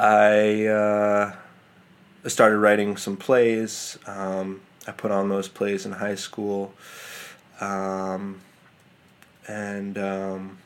I 0.00 0.66
uh, 0.66 1.32
started 2.26 2.58
writing 2.58 2.96
some 2.96 3.16
plays. 3.16 3.98
Um, 4.06 4.60
I 4.86 4.92
put 4.92 5.10
on 5.10 5.28
those 5.28 5.48
plays 5.48 5.84
in 5.84 5.92
high 5.92 6.14
school. 6.14 6.72
Um, 7.60 8.40
and 9.48 9.98
um, 9.98 10.58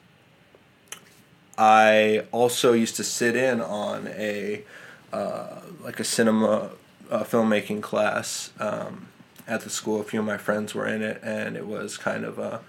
I 1.56 2.24
also 2.32 2.72
used 2.72 2.96
to 2.96 3.04
sit 3.04 3.36
in 3.36 3.60
on 3.60 4.08
a 4.08 4.64
uh, 5.12 5.60
like 5.82 6.00
a 6.00 6.04
cinema 6.04 6.70
uh, 7.10 7.24
filmmaking 7.24 7.82
class 7.82 8.50
um, 8.58 9.08
at 9.46 9.62
the 9.62 9.70
school. 9.70 10.00
A 10.00 10.04
few 10.04 10.20
of 10.20 10.26
my 10.26 10.38
friends 10.38 10.74
were 10.74 10.86
in 10.86 11.02
it, 11.02 11.20
and 11.22 11.56
it 11.56 11.66
was 11.66 11.96
kind 11.96 12.24
of 12.24 12.38
a 12.38 12.60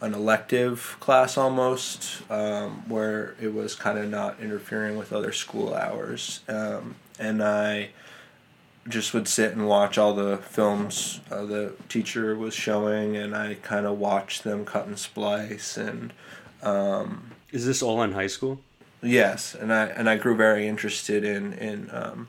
an 0.00 0.14
elective 0.14 0.96
class 1.00 1.36
almost, 1.36 2.22
um, 2.30 2.88
where 2.88 3.34
it 3.40 3.54
was 3.54 3.74
kind 3.74 3.98
of 3.98 4.08
not 4.08 4.40
interfering 4.40 4.96
with 4.96 5.12
other 5.12 5.32
school 5.32 5.74
hours. 5.74 6.40
Um, 6.48 6.96
and 7.18 7.42
I 7.42 7.90
just 8.88 9.14
would 9.14 9.26
sit 9.26 9.52
and 9.52 9.66
watch 9.66 9.98
all 9.98 10.14
the 10.14 10.36
films 10.38 11.20
uh, 11.30 11.44
the 11.44 11.74
teacher 11.88 12.36
was 12.36 12.54
showing, 12.54 13.16
and 13.16 13.34
I 13.34 13.54
kind 13.54 13.86
of 13.86 13.98
watched 13.98 14.44
them 14.44 14.64
cut 14.64 14.86
and 14.86 14.98
splice. 14.98 15.76
And 15.76 16.12
um, 16.62 17.32
is 17.52 17.66
this 17.66 17.82
all 17.82 18.02
in 18.02 18.12
high 18.12 18.26
school? 18.26 18.60
Yes, 19.02 19.54
and 19.54 19.72
I 19.72 19.86
and 19.86 20.08
I 20.08 20.16
grew 20.16 20.36
very 20.36 20.66
interested 20.66 21.24
in 21.24 21.52
in 21.54 21.90
um, 21.92 22.28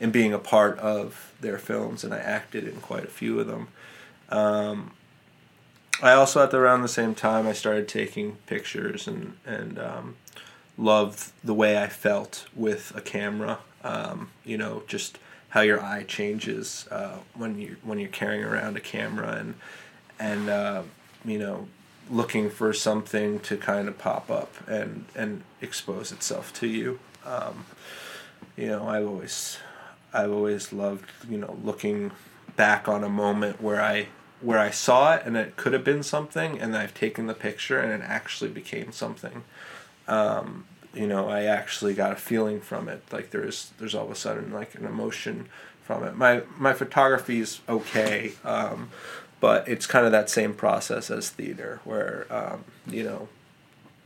in 0.00 0.10
being 0.10 0.32
a 0.32 0.38
part 0.38 0.78
of 0.78 1.32
their 1.40 1.58
films, 1.58 2.04
and 2.04 2.12
I 2.12 2.18
acted 2.18 2.66
in 2.66 2.80
quite 2.80 3.04
a 3.04 3.08
few 3.08 3.38
of 3.40 3.46
them. 3.46 3.68
Um, 4.30 4.92
I 6.02 6.12
also 6.12 6.42
at 6.42 6.50
the, 6.50 6.56
around 6.56 6.82
the 6.82 6.88
same 6.88 7.14
time 7.14 7.46
I 7.46 7.52
started 7.52 7.88
taking 7.88 8.36
pictures 8.46 9.06
and 9.06 9.36
and 9.44 9.78
um, 9.78 10.16
loved 10.78 11.32
the 11.44 11.54
way 11.54 11.82
I 11.82 11.88
felt 11.88 12.46
with 12.54 12.92
a 12.96 13.00
camera. 13.00 13.58
Um, 13.84 14.30
you 14.44 14.56
know, 14.56 14.82
just 14.86 15.18
how 15.50 15.60
your 15.60 15.82
eye 15.82 16.04
changes 16.04 16.88
uh, 16.90 17.18
when 17.34 17.58
you 17.58 17.76
when 17.82 17.98
you're 17.98 18.08
carrying 18.08 18.44
around 18.44 18.76
a 18.76 18.80
camera 18.80 19.32
and 19.32 19.54
and 20.18 20.48
uh, 20.48 20.82
you 21.24 21.38
know 21.38 21.68
looking 22.10 22.50
for 22.50 22.72
something 22.72 23.38
to 23.40 23.56
kind 23.56 23.86
of 23.86 23.98
pop 23.98 24.30
up 24.30 24.52
and 24.68 25.04
and 25.14 25.42
expose 25.60 26.12
itself 26.12 26.52
to 26.54 26.66
you. 26.66 26.98
Um, 27.26 27.66
you 28.56 28.68
know, 28.68 28.88
I've 28.88 29.06
always 29.06 29.58
I've 30.14 30.32
always 30.32 30.72
loved 30.72 31.10
you 31.28 31.38
know 31.38 31.58
looking 31.62 32.12
back 32.56 32.88
on 32.88 33.04
a 33.04 33.08
moment 33.08 33.60
where 33.60 33.80
I 33.80 34.08
where 34.40 34.58
I 34.58 34.70
saw 34.70 35.14
it 35.14 35.22
and 35.24 35.36
it 35.36 35.56
could 35.56 35.72
have 35.72 35.84
been 35.84 36.02
something, 36.02 36.58
and 36.60 36.76
I've 36.76 36.94
taken 36.94 37.26
the 37.26 37.34
picture 37.34 37.78
and 37.78 38.02
it 38.02 38.06
actually 38.06 38.50
became 38.50 38.92
something. 38.92 39.44
Um, 40.08 40.64
you 40.94 41.06
know, 41.06 41.28
I 41.28 41.44
actually 41.44 41.94
got 41.94 42.12
a 42.12 42.16
feeling 42.16 42.60
from 42.60 42.88
it. 42.88 43.02
Like 43.12 43.30
there's 43.30 43.72
there's 43.78 43.94
all 43.94 44.04
of 44.04 44.10
a 44.10 44.16
sudden 44.16 44.52
like 44.52 44.74
an 44.74 44.84
emotion 44.84 45.48
from 45.82 46.04
it. 46.04 46.16
My 46.16 46.42
my 46.58 46.72
photography 46.72 47.40
is 47.40 47.60
okay, 47.68 48.32
um, 48.44 48.90
but 49.40 49.66
it's 49.68 49.86
kind 49.86 50.06
of 50.06 50.12
that 50.12 50.28
same 50.28 50.54
process 50.54 51.10
as 51.10 51.30
theater, 51.30 51.80
where 51.84 52.26
um, 52.30 52.64
you 52.86 53.04
know, 53.04 53.28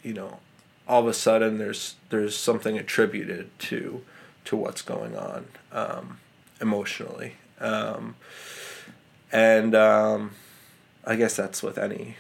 you 0.03 0.13
know, 0.13 0.39
all 0.87 1.01
of 1.01 1.07
a 1.07 1.15
sudden 1.15 1.59
there's 1.59 1.95
there's 2.11 2.37
something 2.37 2.79
attributed 2.79 3.51
to 3.61 4.03
to 4.45 4.57
what's 4.57 4.83
going 4.83 5.17
on 5.17 5.47
um, 5.73 6.19
emotionally, 6.61 7.35
um, 7.61 8.15
and 9.35 9.75
um, 9.75 10.31
I 11.05 11.17
guess 11.17 11.37
that's 11.37 11.63
with 11.63 11.77
any 11.77 12.17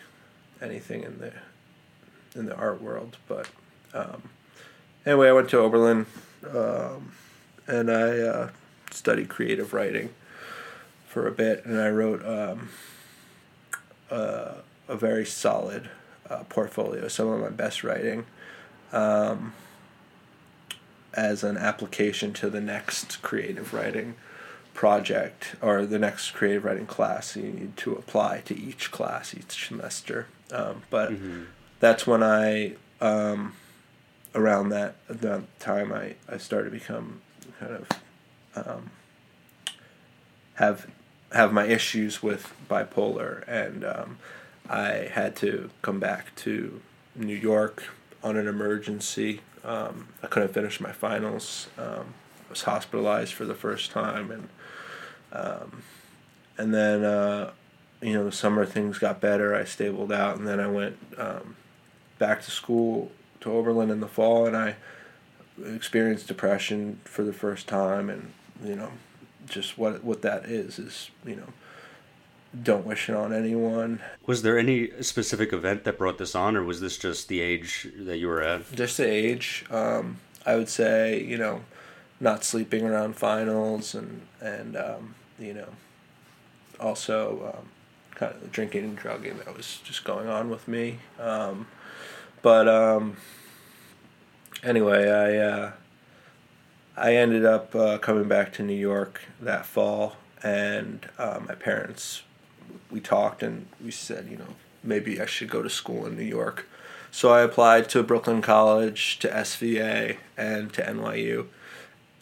anything 0.61 1.02
in 1.02 1.18
the 1.18 1.33
in 2.38 2.44
the 2.44 2.54
art 2.54 2.83
world, 2.83 3.16
but. 3.26 3.49
Um, 3.94 4.30
anyway, 5.06 5.28
I 5.28 5.33
went 5.33 5.49
to 5.50 5.59
Oberlin, 5.59 6.06
um, 6.52 7.12
and 7.66 7.90
I 7.90 8.18
uh, 8.18 8.50
studied 8.90 9.28
creative 9.28 9.73
writing 9.73 10.11
for 11.06 11.26
a 11.26 11.30
bit, 11.30 11.64
and 11.64 11.80
I 11.80 11.90
wrote 11.90 12.25
um, 12.26 12.71
uh, 14.11 14.54
a 14.88 14.97
very 14.97 15.25
solid 15.25 15.88
uh, 16.28 16.44
portfolio, 16.49 17.09
some 17.09 17.28
of 17.28 17.40
my 17.40 17.50
best 17.50 17.85
writing, 17.85 18.26
um, 18.92 19.52
as 21.12 21.44
an 21.44 21.56
application 21.56 22.33
to 22.33 22.50
the 22.50 22.61
next 22.61 23.23
creative 23.23 23.73
writing 23.73 24.16
project 24.75 25.54
or 25.62 25.87
the 25.87 25.99
next 25.99 26.33
creative 26.33 26.64
writing 26.64 26.87
class. 26.87 27.37
You 27.37 27.45
need 27.45 27.76
to 27.78 27.93
apply 27.93 28.43
to 28.47 28.59
each 28.59 28.90
class 28.90 29.35
each 29.35 29.69
semester, 29.69 30.26
um, 30.52 30.83
but 30.90 31.12
mm-hmm. 31.12 31.45
that's 31.81 32.07
when 32.07 32.23
I 32.23 32.75
um, 33.00 33.54
around 34.35 34.71
that 34.71 34.97
that 35.09 35.43
time 35.61 35.93
I, 35.93 36.16
I 36.28 36.37
started 36.37 36.71
to 36.71 36.78
become 36.78 37.23
kind 37.59 37.73
of 37.73 38.66
um, 38.66 38.90
have 40.54 40.87
have 41.33 41.52
my 41.52 41.66
issues 41.66 42.23
with 42.23 42.52
bipolar 42.69 43.47
and 43.49 43.85
um, 43.85 44.19
I 44.69 45.11
had 45.12 45.37
to 45.37 45.71
come 45.83 45.99
back 45.99 46.35
to 46.37 46.81
New 47.14 47.35
York 47.35 47.85
on 48.23 48.37
an 48.37 48.47
emergency. 48.47 49.40
Um, 49.64 50.09
I 50.23 50.26
couldn't 50.28 50.54
finish 50.54 50.81
my 50.81 50.93
finals. 50.93 51.69
Um, 51.76 52.14
I 52.47 52.50
was 52.50 52.62
hospitalized 52.62 53.33
for 53.33 53.45
the 53.45 53.54
first 53.54 53.90
time 53.90 54.31
and 54.31 54.49
um, 55.35 55.83
and 56.57 56.73
then 56.73 57.05
uh, 57.05 57.50
you 58.00 58.12
know 58.14 58.25
the 58.25 58.33
summer 58.33 58.64
things 58.64 58.99
got 58.99 59.21
better. 59.21 59.55
I 59.55 59.64
stabled 59.64 60.12
out 60.12 60.37
and 60.37 60.47
then 60.47 60.61
I 60.61 60.67
went 60.67 60.97
um, 61.19 61.57
back 62.19 62.43
to 62.43 62.50
school 62.50 63.11
to 63.41 63.50
Oberlin 63.50 63.91
in 63.91 64.00
the 64.00 64.09
fall, 64.09 64.47
and 64.47 64.57
I 64.57 64.76
experienced 65.64 66.29
depression 66.29 67.00
for 67.05 67.25
the 67.25 67.33
first 67.33 67.69
time, 67.69 68.09
and 68.11 68.33
you 68.64 68.75
know, 68.75 68.91
just 69.47 69.76
what 69.76 70.05
what 70.05 70.23
that 70.23 70.47
is 70.47 70.79
is 70.79 71.11
you 71.25 71.37
know 71.37 71.49
don't 72.62 72.87
wish 72.87 73.09
it 73.09 73.17
on 73.17 73.33
anyone. 73.33 74.00
Was 74.26 74.43
there 74.43 74.59
any 74.59 74.91
specific 75.03 75.53
event 75.53 75.85
that 75.85 75.99
brought 75.99 76.19
this 76.19 76.35
on, 76.35 76.57
or 76.57 76.62
was 76.62 76.81
this 76.81 76.97
just 76.97 77.29
the 77.29 77.41
age 77.41 77.88
that 77.97 78.19
you 78.19 78.29
were 78.29 78.43
at? 78.43 78.71
Just 78.73 78.97
the 78.97 79.11
age. 79.11 79.64
Um, 79.71 80.19
I 80.47 80.57
would 80.57 80.69
say 80.69 81.23
you 81.23 81.37
know, 81.37 81.62
not 82.21 82.45
sleeping 82.45 82.85
around 82.85 83.17
finals 83.17 83.95
and 83.95 84.23
and 84.41 84.76
um, 84.76 85.14
you 85.38 85.55
know, 85.55 85.69
also 86.81 87.55
um, 87.55 87.69
kind 88.14 88.35
of 88.35 88.41
the 88.41 88.49
drinking 88.49 88.85
and 88.85 88.97
drugging 88.97 89.38
that 89.38 89.57
was 89.57 89.81
just 89.85 90.05
going 90.05 90.29
on 90.29 90.50
with 90.50 90.69
me. 90.69 90.99
Um, 91.19 91.67
but 92.43 92.69
um, 92.69 93.17
anyway, 94.62 95.11
I 95.11 95.37
uh, 95.37 95.73
I 96.97 97.17
ended 97.17 97.45
up 97.45 97.75
uh, 97.75 97.99
coming 97.99 98.29
back 98.29 98.53
to 98.55 98.62
New 98.62 98.75
York 98.75 99.23
that 99.41 99.67
fall, 99.67 100.17
and 100.43 101.09
uh, 101.19 101.41
my 101.47 101.55
parents 101.55 102.23
we 102.91 103.00
talked 103.00 103.43
and 103.43 103.67
we 103.85 103.91
said, 103.91 104.29
you 104.31 104.37
know, 104.37 104.55
maybe 104.83 105.21
I 105.21 105.26
should 105.26 105.50
go 105.50 105.62
to 105.62 105.71
school 105.71 106.07
in 106.07 106.17
New 106.17 106.23
York. 106.23 106.67
So 107.11 107.33
I 107.33 107.43
applied 107.43 107.88
to 107.91 108.03
Brooklyn 108.03 108.43
College, 108.43 109.19
to 109.21 109.29
SVA, 109.29 110.19
and 110.37 110.73
to 110.73 110.83
NYU, 110.83 111.47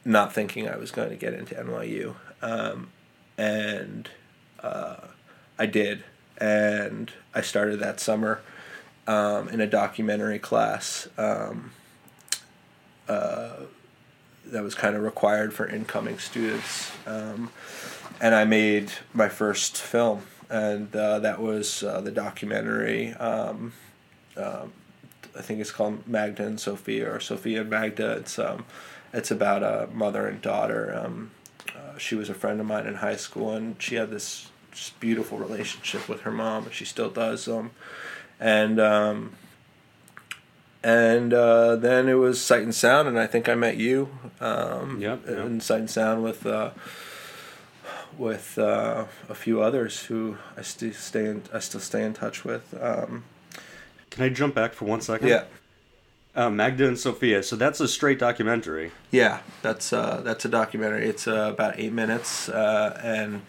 not 0.05 0.33
thinking 0.33 0.69
I 0.69 0.77
was 0.77 0.91
going 0.91 1.11
to 1.11 1.17
get 1.17 1.35
into 1.35 1.55
NYU. 1.55 2.15
Um, 2.41 2.91
and 3.43 4.09
uh, 4.61 4.97
I 5.59 5.67
did. 5.67 6.05
And 6.39 7.11
I 7.35 7.41
started 7.41 7.81
that 7.81 8.01
summer 8.01 8.41
um, 9.07 9.49
in 9.49 9.61
a 9.61 9.67
documentary 9.67 10.39
class 10.39 11.09
um, 11.19 11.73
uh, 13.09 13.57
that 14.47 14.63
was 14.63 14.75
kind 14.75 14.97
of 14.97 15.03
required 15.03 15.53
for 15.53 15.67
incoming 15.67 16.19
students. 16.19 16.93
Um, 17.07 17.51
and 18.21 18.35
I 18.35 18.45
made 18.45 18.93
my 19.13 19.29
first 19.29 19.77
film 19.77 20.23
and 20.49 20.95
uh, 20.95 21.19
that 21.21 21.41
was 21.41 21.83
uh, 21.83 22.01
the 22.01 22.11
documentary. 22.11 23.13
Um, 23.15 23.73
uh, 24.37 24.67
I 25.37 25.41
think 25.41 25.61
it's 25.61 25.71
called 25.71 26.07
Magda 26.07 26.47
and 26.47 26.61
Sophia 26.61 27.11
or 27.11 27.21
Sophia 27.21 27.63
and 27.63 27.71
Magda. 27.71 28.13
It's 28.13 28.39
um, 28.39 28.67
it's 29.15 29.31
about 29.31 29.63
a 29.63 29.89
mother 29.93 30.27
and 30.27 30.43
daughter. 30.43 30.93
She 32.03 32.17
was 32.17 32.29
a 32.29 32.35
friend 32.35 32.61
of 32.61 32.67
mine 32.67 32.87
in 32.87 32.97
high 32.97 33.17
school, 33.17 33.53
and 33.53 33.81
she 33.81 33.95
had 33.95 34.11
this 34.11 34.51
just 34.73 34.99
beautiful 34.99 35.39
relationship 35.39 36.09
with 36.09 36.23
her 36.23 36.33
mom, 36.33 36.65
and 36.65 36.75
she 36.75 36.85
still 36.85 37.11
does. 37.11 37.47
Um, 37.47 37.71
and 38.41 38.81
um, 38.81 39.33
and 40.83 41.33
uh, 41.33 41.77
then 41.77 42.09
it 42.09 42.15
was 42.15 42.41
Sight 42.41 42.63
and 42.63 42.75
Sound, 42.75 43.07
and 43.07 43.19
I 43.19 43.27
think 43.27 43.49
I 43.49 43.55
met 43.55 43.77
you. 43.77 44.09
Um, 44.41 45.01
yep, 45.01 45.23
yep. 45.29 45.39
In 45.39 45.61
Sight 45.61 45.81
and 45.81 45.91
Sound 45.91 46.25
with 46.25 46.45
uh, 46.45 46.71
with 48.19 48.59
uh, 48.59 49.05
a 49.29 49.35
few 49.35 49.63
others 49.63 50.05
who 50.05 50.39
I 50.57 50.63
still 50.63 50.93
stay 50.93 51.27
in, 51.27 51.43
I 51.53 51.61
still 51.61 51.81
stay 51.81 52.03
in 52.05 52.15
touch 52.15 52.45
with. 52.45 52.75
Um, 52.81 53.25
Can 54.11 54.25
I 54.25 54.29
jump 54.29 54.55
back 54.55 54.73
for 54.73 54.87
one 54.87 55.01
second? 55.01 55.29
Yeah. 55.29 55.45
Uh, 56.35 56.49
Magda 56.49 56.89
and 56.89 56.99
Sophia. 56.99 57.43
So 57.43 57.57
that's 57.57 57.79
a 57.81 57.87
straight 57.87 58.19
documentary. 58.19 58.93
Yeah, 59.11 59.41
that's 59.61 59.93
uh, 59.93 60.23
that's 60.25 60.47
a 60.47 60.49
documentary. 60.49 61.07
It's 61.07 61.29
uh, 61.29 61.51
about 61.53 61.79
eight 61.79 61.93
minutes, 61.93 62.49
uh, 62.49 62.99
and 63.03 63.43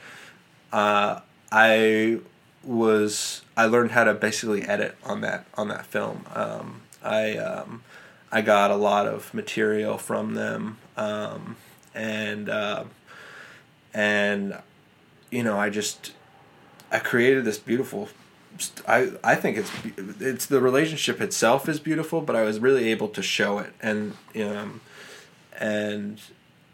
uh, 0.74 1.22
I 1.50 2.20
was 2.64 3.42
I 3.56 3.68
learned 3.68 3.92
how 3.92 4.04
to 4.04 4.14
basically 4.14 4.64
edit 4.64 4.96
on 5.06 5.22
that 5.22 5.46
on 5.56 5.70
that 5.70 5.86
film. 5.86 6.26
Um, 6.36 6.82
I 7.02 7.38
um, 7.38 7.84
I 8.34 8.42
got 8.42 8.70
a 8.70 8.76
lot 8.76 9.08
of 9.08 9.34
material 9.34 9.98
from 9.98 10.34
them, 10.34 10.78
um, 10.98 11.56
and 11.96 12.50
uh, 12.50 12.84
and 13.94 14.58
you 15.32 15.44
know 15.44 15.58
I 15.58 15.70
just 15.70 16.12
I 16.92 17.00
created 17.00 17.46
this 17.46 17.60
beautiful. 17.60 18.10
I 18.88 19.12
I 19.24 19.36
think 19.36 19.58
it's 19.58 19.72
it's 20.20 20.46
the 20.46 20.62
relationship 20.62 21.22
itself 21.22 21.68
is 21.68 21.80
beautiful, 21.80 22.22
but 22.22 22.36
I 22.36 22.44
was 22.44 22.60
really 22.60 22.90
able 22.90 23.08
to 23.10 23.22
show 23.22 23.60
it, 23.60 23.74
and 23.82 24.16
and 25.58 26.20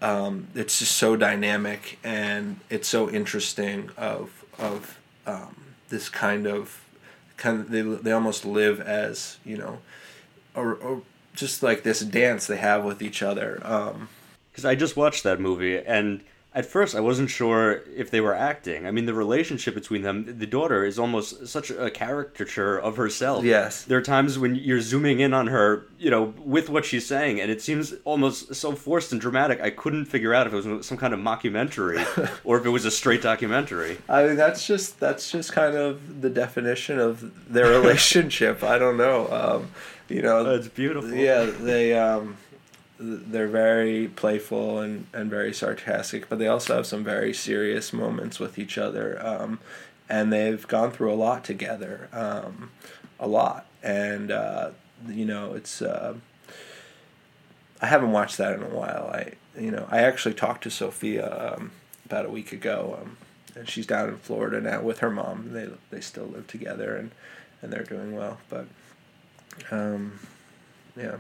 um, 0.02 0.48
it's 0.56 0.80
just 0.80 0.96
so 0.96 1.16
dynamic 1.16 2.00
and 2.04 2.60
it's 2.70 2.88
so 2.88 3.10
interesting 3.10 3.90
of 3.98 4.46
of 4.58 4.98
um, 5.26 5.56
this 5.90 6.10
kind 6.10 6.48
of 6.48 6.86
kind 7.38 7.60
of 7.60 7.70
they 7.70 7.82
they 7.82 8.12
almost 8.12 8.46
live 8.46 8.80
as 8.80 9.38
you 9.44 9.58
know, 9.58 9.80
or, 10.56 10.76
or 10.76 11.02
just 11.34 11.64
like 11.64 11.84
this 11.84 12.02
dance 12.02 12.48
they 12.48 12.58
have 12.58 12.84
with 12.84 13.02
each 13.02 13.22
other. 13.22 13.56
Because 13.56 14.66
um, 14.66 14.72
I 14.72 14.76
just 14.76 14.96
watched 14.96 15.24
that 15.24 15.40
movie 15.40 15.78
and 15.78 16.22
at 16.54 16.66
first 16.66 16.96
I 16.96 17.00
wasn't 17.00 17.30
sure 17.30 17.84
if 17.96 18.10
they 18.10 18.22
were 18.22 18.34
acting. 18.34 18.88
I 18.88 18.92
mean, 18.92 19.06
the 19.06 19.14
relationship 19.14 19.76
between 19.76 20.02
them, 20.02 20.40
the 20.40 20.48
daughter 20.48 20.84
is 20.84 20.98
almost 20.98 21.48
such 21.48 21.70
a 21.70 21.92
caricature 21.92 22.78
of 22.78 22.98
herself. 22.98 23.46
Yes. 23.46 23.84
There 23.86 24.00
are 24.00 24.04
times 24.04 24.40
when 24.40 24.56
you're 24.56 24.82
zooming 24.82 25.20
in 25.20 25.34
on 25.34 25.48
her, 25.48 25.88
you 26.00 26.10
know, 26.10 26.34
with 26.38 26.70
what 26.70 26.86
she's 26.86 27.06
saying, 27.06 27.40
and 27.40 27.52
it 27.52 27.62
seems 27.62 27.94
almost 28.04 28.56
so 28.56 28.72
forced 28.72 29.12
and 29.12 29.22
dramatic. 29.22 29.62
I 29.62 29.70
couldn't 29.70 30.06
figure 30.06 30.34
out 30.34 30.48
if 30.48 30.54
it 30.54 30.66
was 30.66 30.88
some 30.88 30.98
kind 30.98 31.14
of 31.14 31.20
mockumentary 31.20 32.00
or 32.44 32.58
if 32.58 32.66
it 32.66 32.70
was 32.70 32.86
a 32.86 32.92
straight 32.92 33.22
documentary. 33.22 34.00
I 34.10 34.26
mean, 34.26 34.36
that's 34.36 34.66
just 34.66 35.00
that's 35.00 35.32
just 35.32 35.52
kind 35.52 35.76
of 35.76 36.22
the 36.22 36.30
definition 36.32 37.00
of 37.00 37.54
their 37.54 37.68
relationship. 37.80 38.64
I 38.64 38.80
don't 38.80 38.98
know. 38.98 39.28
Um, 39.32 39.72
you 40.10 40.24
know, 40.24 40.56
it's 40.56 40.68
beautiful. 40.68 41.14
Yeah, 41.14 41.46
they. 41.46 41.96
Um, 41.96 42.38
they're 43.00 43.48
very 43.48 44.10
playful 44.10 44.80
and, 44.80 45.08
and 45.14 45.30
very 45.30 45.54
sarcastic, 45.54 46.28
but 46.28 46.38
they 46.38 46.48
also 46.48 46.76
have 46.76 46.86
some 46.86 47.04
very 47.04 47.34
serious 47.34 47.94
moments 47.94 48.40
with 48.40 48.60
each 48.60 48.78
other. 48.78 49.18
Um, 49.26 49.60
and 50.10 50.34
they've 50.34 50.68
gone 50.68 50.92
through 50.92 51.14
a 51.14 51.16
lot 51.16 51.44
together, 51.46 52.10
um, 52.12 52.72
a 53.20 53.28
lot. 53.28 53.68
And, 53.82 54.32
uh, 54.32 54.72
you 55.08 55.24
know, 55.24 55.54
it's, 55.54 55.82
uh, 55.82 56.16
I 57.82 57.86
haven't 57.86 58.12
watched 58.12 58.38
that 58.38 58.56
in 58.56 58.64
a 58.64 58.70
while. 58.70 59.10
I, 59.14 59.34
you 59.58 59.72
know, 59.72 59.88
I 59.90 60.00
actually 60.00 60.34
talked 60.34 60.64
to 60.64 60.70
Sophia 60.70 61.56
um, 61.56 61.72
about 62.06 62.26
a 62.26 62.30
week 62.30 62.52
ago, 62.52 63.00
um, 63.02 63.18
and 63.56 63.70
she's 63.70 63.88
down 63.88 64.10
in 64.10 64.18
Florida 64.18 64.60
now 64.60 64.82
with 64.82 65.00
her 65.00 65.10
mom. 65.10 65.54
They, 65.54 65.70
they 65.90 66.02
still 66.02 66.26
live 66.26 66.48
together 66.48 66.98
and, 66.98 67.12
and 67.62 67.72
they're 67.72 67.84
doing 67.84 68.14
well. 68.14 68.40
But, 68.50 68.68
um, 69.72 70.20
yeah. 70.98 71.18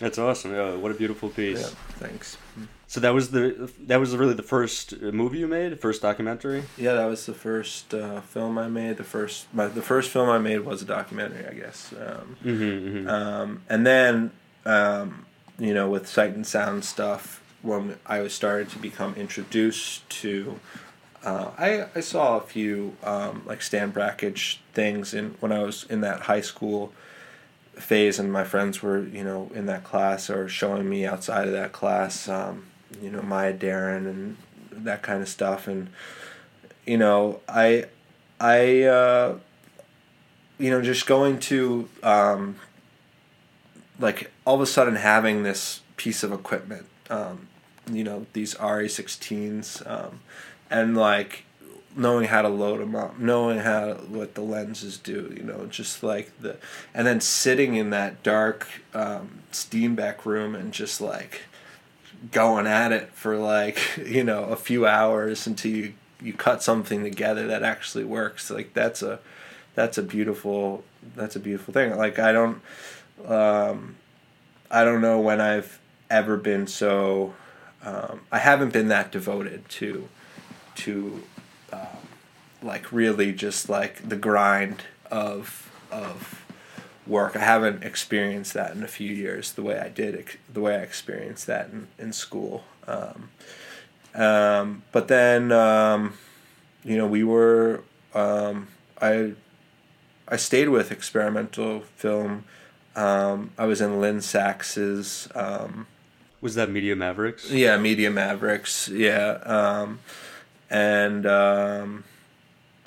That's 0.00 0.18
awesome. 0.18 0.54
Yeah, 0.54 0.76
what 0.76 0.90
a 0.90 0.94
beautiful 0.94 1.28
piece. 1.28 1.60
Yeah, 1.60 1.66
thanks. 1.98 2.38
So 2.86 3.00
that 3.00 3.14
was 3.14 3.30
the 3.30 3.70
that 3.86 4.00
was 4.00 4.16
really 4.16 4.34
the 4.34 4.42
first 4.42 5.00
movie 5.00 5.38
you 5.38 5.46
made, 5.46 5.72
the 5.72 5.76
first 5.76 6.00
documentary. 6.02 6.64
Yeah, 6.76 6.94
that 6.94 7.04
was 7.04 7.26
the 7.26 7.34
first 7.34 7.92
uh, 7.94 8.22
film 8.22 8.58
I 8.58 8.66
made. 8.66 8.96
The 8.96 9.04
first 9.04 9.46
my 9.52 9.66
the 9.68 9.82
first 9.82 10.10
film 10.10 10.30
I 10.30 10.38
made 10.38 10.60
was 10.60 10.82
a 10.82 10.86
documentary, 10.86 11.46
I 11.46 11.52
guess. 11.52 11.92
Um, 11.92 12.36
mm-hmm, 12.42 12.62
mm-hmm. 12.62 13.08
Um, 13.08 13.62
and 13.68 13.86
then 13.86 14.30
um, 14.64 15.26
you 15.58 15.74
know 15.74 15.88
with 15.90 16.08
sight 16.08 16.34
and 16.34 16.46
sound 16.46 16.84
stuff, 16.84 17.42
when 17.60 17.98
I 18.06 18.22
was 18.22 18.32
starting 18.32 18.68
to 18.68 18.78
become 18.78 19.14
introduced 19.14 20.08
to. 20.22 20.58
Uh, 21.22 21.50
I, 21.58 21.86
I 21.94 22.00
saw 22.00 22.38
a 22.38 22.40
few 22.40 22.96
um, 23.04 23.42
like 23.44 23.60
Stan 23.60 23.92
Brakhage 23.92 24.58
things 24.72 25.12
in 25.12 25.36
when 25.40 25.52
I 25.52 25.62
was 25.62 25.84
in 25.90 26.00
that 26.00 26.22
high 26.22 26.40
school 26.40 26.94
phase 27.80 28.18
and 28.18 28.32
my 28.32 28.44
friends 28.44 28.82
were 28.82 29.04
you 29.04 29.24
know 29.24 29.50
in 29.54 29.66
that 29.66 29.84
class 29.84 30.30
or 30.30 30.48
showing 30.48 30.88
me 30.88 31.06
outside 31.06 31.46
of 31.46 31.52
that 31.52 31.72
class 31.72 32.28
um, 32.28 32.66
you 33.02 33.10
know 33.10 33.22
Maya 33.22 33.52
Deren 33.52 34.06
and 34.06 34.36
that 34.70 35.02
kind 35.02 35.22
of 35.22 35.28
stuff. 35.28 35.68
And 35.68 35.88
you 36.86 36.98
know 36.98 37.40
I 37.48 37.86
I 38.40 38.82
uh, 38.82 39.38
you 40.58 40.70
know 40.70 40.82
just 40.82 41.06
going 41.06 41.38
to 41.40 41.88
um, 42.02 42.56
like 43.98 44.30
all 44.44 44.56
of 44.56 44.60
a 44.60 44.66
sudden 44.66 44.96
having 44.96 45.42
this 45.42 45.80
piece 45.96 46.22
of 46.22 46.32
equipment 46.32 46.86
um, 47.10 47.48
you 47.90 48.04
know 48.04 48.26
these 48.32 48.54
Arri 48.54 48.86
16s 48.86 49.88
um, 49.90 50.20
and 50.70 50.96
like 50.96 51.44
knowing 51.96 52.26
how 52.26 52.42
to 52.42 52.48
load 52.48 52.80
them 52.80 52.94
up, 52.94 53.18
knowing 53.18 53.58
how 53.58 53.94
what 53.94 54.34
the 54.34 54.40
lenses 54.40 54.98
do, 54.98 55.32
you 55.36 55.42
know, 55.42 55.66
just 55.66 56.02
like 56.02 56.30
the, 56.40 56.56
and 56.94 57.06
then 57.06 57.20
sitting 57.20 57.74
in 57.74 57.90
that 57.90 58.22
dark 58.22 58.68
um, 58.94 59.40
Steenbeck 59.52 60.24
room 60.24 60.54
and 60.54 60.72
just 60.72 61.00
like 61.00 61.42
going 62.32 62.66
at 62.66 62.92
it 62.92 63.10
for 63.12 63.36
like 63.36 63.78
you 64.06 64.22
know 64.22 64.44
a 64.44 64.56
few 64.56 64.86
hours 64.86 65.46
until 65.46 65.70
you 65.70 65.94
you 66.22 66.32
cut 66.32 66.62
something 66.62 67.02
together 67.02 67.46
that 67.46 67.62
actually 67.62 68.04
works. 68.04 68.50
Like 68.50 68.74
that's 68.74 69.02
a 69.02 69.20
that's 69.74 69.98
a 69.98 70.02
beautiful 70.02 70.84
that's 71.16 71.36
a 71.36 71.40
beautiful 71.40 71.72
thing. 71.74 71.96
Like 71.96 72.18
I 72.18 72.32
don't 72.32 72.60
um, 73.26 73.96
I 74.70 74.84
don't 74.84 75.00
know 75.00 75.20
when 75.20 75.40
I've 75.40 75.80
ever 76.08 76.36
been 76.36 76.66
so 76.66 77.34
um, 77.82 78.20
I 78.30 78.38
haven't 78.38 78.72
been 78.72 78.88
that 78.88 79.10
devoted 79.10 79.68
to 79.70 80.08
to 80.76 81.22
um, 81.72 81.86
like 82.62 82.92
really 82.92 83.32
just 83.32 83.68
like 83.68 84.08
the 84.08 84.16
grind 84.16 84.82
of 85.10 85.70
of 85.90 86.44
work. 87.06 87.34
I 87.36 87.40
haven't 87.40 87.82
experienced 87.82 88.52
that 88.54 88.72
in 88.76 88.82
a 88.84 88.88
few 88.88 89.12
years 89.12 89.52
the 89.52 89.62
way 89.62 89.78
I 89.78 89.88
did 89.88 90.36
the 90.52 90.60
way 90.60 90.74
I 90.76 90.80
experienced 90.82 91.46
that 91.46 91.70
in, 91.70 91.88
in 91.98 92.12
school. 92.12 92.64
Um, 92.86 93.30
Um, 94.14 94.82
but 94.90 95.06
then, 95.08 95.52
um, 95.52 96.14
you 96.84 96.96
know, 96.96 97.06
we 97.06 97.22
were 97.24 97.82
um, 98.14 98.66
I 99.00 99.32
I 100.28 100.36
stayed 100.36 100.68
with 100.68 100.90
experimental 100.92 101.80
film. 101.96 102.44
Um, 102.96 103.52
I 103.56 103.66
was 103.66 103.80
in 103.80 104.00
Lynn 104.00 104.20
Sachs's. 104.20 105.28
Um, 105.34 105.86
Was 106.40 106.54
that 106.56 106.70
Media 106.70 106.96
Mavericks? 106.96 107.50
yeah, 107.50 107.76
Media 107.76 108.10
Mavericks. 108.10 108.88
Yeah, 108.88 109.38
um, 109.44 110.00
and 110.70 111.26
um, 111.26 112.04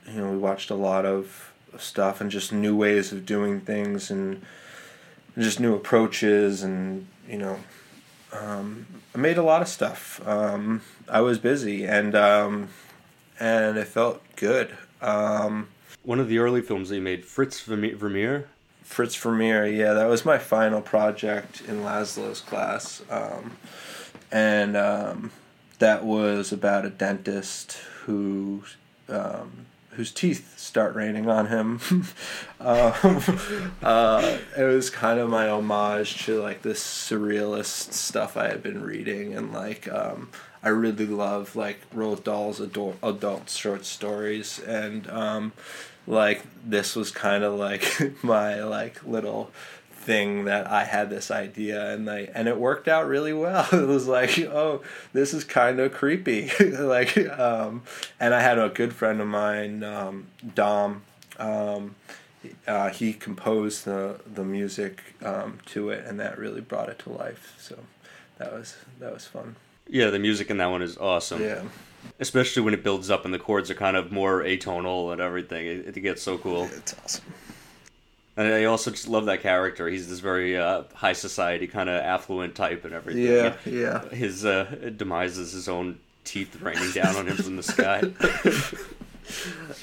you 0.08 0.20
know 0.20 0.32
we 0.32 0.38
watched 0.38 0.70
a 0.70 0.76
lot 0.76 1.06
of 1.06 1.52
stuff 1.78 2.22
and 2.22 2.32
just 2.32 2.54
new 2.54 2.76
ways 2.76 3.12
of 3.12 3.26
doing 3.26 3.60
things 3.60 4.10
and 4.10 4.42
just 5.38 5.60
new 5.60 5.76
approaches 5.76 6.64
and 6.64 7.08
you 7.28 7.38
know 7.38 7.60
um, 8.32 8.86
I 9.14 9.18
made 9.18 9.38
a 9.38 9.44
lot 9.44 9.62
of 9.62 9.68
stuff. 9.68 10.26
Um, 10.28 10.82
I 11.08 11.22
was 11.22 11.38
busy 11.38 11.86
and 11.86 12.16
um, 12.16 12.70
and 13.40 13.78
it 13.78 13.88
felt 13.88 14.22
good. 14.36 14.76
Um, 15.02 15.68
One 16.04 16.20
of 16.20 16.30
the 16.30 16.40
early 16.40 16.62
films 16.62 16.90
that 16.90 16.96
you 16.96 17.02
made, 17.02 17.26
Fritz 17.26 17.62
Vermeer. 17.62 18.48
Fritz 18.84 19.16
Vermeer, 19.16 19.66
yeah, 19.66 19.94
that 19.94 20.08
was 20.08 20.26
my 20.26 20.38
final 20.38 20.82
project 20.82 21.62
in 21.68 21.82
Laszlo's 21.82 22.42
class. 22.42 23.02
Um, 23.10 23.58
and 24.32 24.76
um, 24.76 25.32
that 25.84 26.06
was 26.06 26.54
about 26.54 26.86
a 26.86 26.90
dentist 26.90 27.74
who 28.06 28.64
um, 29.10 29.66
whose 29.90 30.12
teeth 30.12 30.58
start 30.58 30.96
raining 30.96 31.30
on 31.30 31.48
him. 31.48 31.82
um, 32.62 33.22
uh, 33.84 34.38
it 34.58 34.64
was 34.64 34.90
kind 34.90 35.20
of 35.20 35.30
my 35.30 35.50
homage 35.50 36.24
to 36.24 36.42
like 36.42 36.62
this 36.62 36.82
surrealist 36.82 37.92
stuff 37.92 38.38
I 38.38 38.48
had 38.48 38.64
been 38.64 38.82
reading, 38.82 39.34
and 39.34 39.52
like 39.52 39.92
um, 39.92 40.30
I 40.64 40.70
really 40.70 41.06
love 41.06 41.54
like 41.54 41.82
Roald 41.94 42.24
Dahl's 42.24 42.62
adult, 42.62 42.96
adult 43.04 43.50
short 43.50 43.84
stories, 43.84 44.62
and 44.62 45.10
um, 45.10 45.52
like 46.08 46.44
this 46.66 46.96
was 46.96 47.12
kind 47.12 47.44
of 47.44 47.56
like 47.56 47.84
my 48.24 48.64
like 48.64 49.06
little 49.06 49.52
thing 50.04 50.46
that 50.46 50.70
I 50.70 50.84
had 50.84 51.10
this 51.10 51.32
idea 51.32 51.94
and 51.94 52.06
like 52.06 52.32
and 52.34 52.48
it 52.48 52.60
worked 52.60 52.88
out 52.88 53.08
really 53.08 53.34
well. 53.34 53.68
It 53.74 53.88
was 53.88 54.08
like, 54.08 54.40
oh, 54.40 54.82
this 55.14 55.34
is 55.34 55.44
kind 55.44 55.80
of 55.80 55.94
creepy. 55.94 56.52
like 56.80 57.18
um 57.30 57.84
and 58.20 58.34
I 58.34 58.42
had 58.42 58.60
a 58.60 58.70
good 58.70 58.94
friend 58.94 59.22
of 59.22 59.28
mine, 59.28 59.84
um, 59.84 60.28
Dom, 60.56 61.04
um, 61.40 61.96
uh, 62.68 62.90
he 62.90 63.14
composed 63.14 63.86
the 63.86 64.20
the 64.32 64.44
music 64.44 65.02
um, 65.24 65.60
to 65.68 65.90
it 65.90 66.06
and 66.06 66.20
that 66.20 66.38
really 66.38 66.62
brought 66.62 66.90
it 66.90 67.00
to 67.00 67.10
life. 67.10 67.56
So 67.60 67.80
that 68.38 68.54
was 68.54 68.76
that 69.00 69.14
was 69.14 69.26
fun. 69.26 69.56
Yeah, 69.88 70.10
the 70.10 70.20
music 70.20 70.50
in 70.50 70.58
that 70.58 70.68
one 70.68 70.82
is 70.82 70.98
awesome. 70.98 71.42
Yeah. 71.42 71.64
Especially 72.20 72.62
when 72.62 72.74
it 72.74 72.84
builds 72.84 73.10
up 73.10 73.26
and 73.26 73.34
the 73.34 73.40
chords 73.40 73.72
are 73.72 73.76
kind 73.76 73.96
of 73.96 74.12
more 74.12 74.44
atonal 74.44 75.12
and 75.14 75.22
everything. 75.22 75.68
It, 75.68 75.98
it 75.98 76.02
gets 76.02 76.22
so 76.22 76.38
cool. 76.38 76.66
It's 76.66 76.96
awesome. 77.04 77.24
And 78.36 78.48
I 78.48 78.66
also 78.66 78.90
just 78.90 79.08
love 79.08 79.26
that 79.26 79.42
character. 79.42 79.88
He's 79.88 80.10
this 80.10 80.20
very 80.20 80.58
uh, 80.58 80.84
high 80.94 81.14
society 81.14 81.68
kind 81.68 81.88
of 81.88 82.02
affluent 82.02 82.56
type 82.56 82.84
and 82.84 82.94
everything. 82.94 83.24
Yeah, 83.24 83.56
yeah. 83.66 84.10
His 84.10 84.44
uh, 84.44 84.92
demise 84.96 85.38
is 85.38 85.52
his 85.52 85.70
own 85.70 86.00
teeth 86.24 86.60
raining 86.62 86.92
down 86.92 87.16
on 87.16 87.28
him 87.28 87.38
from 87.38 87.58
the 87.58 87.64
sky. 87.64 88.04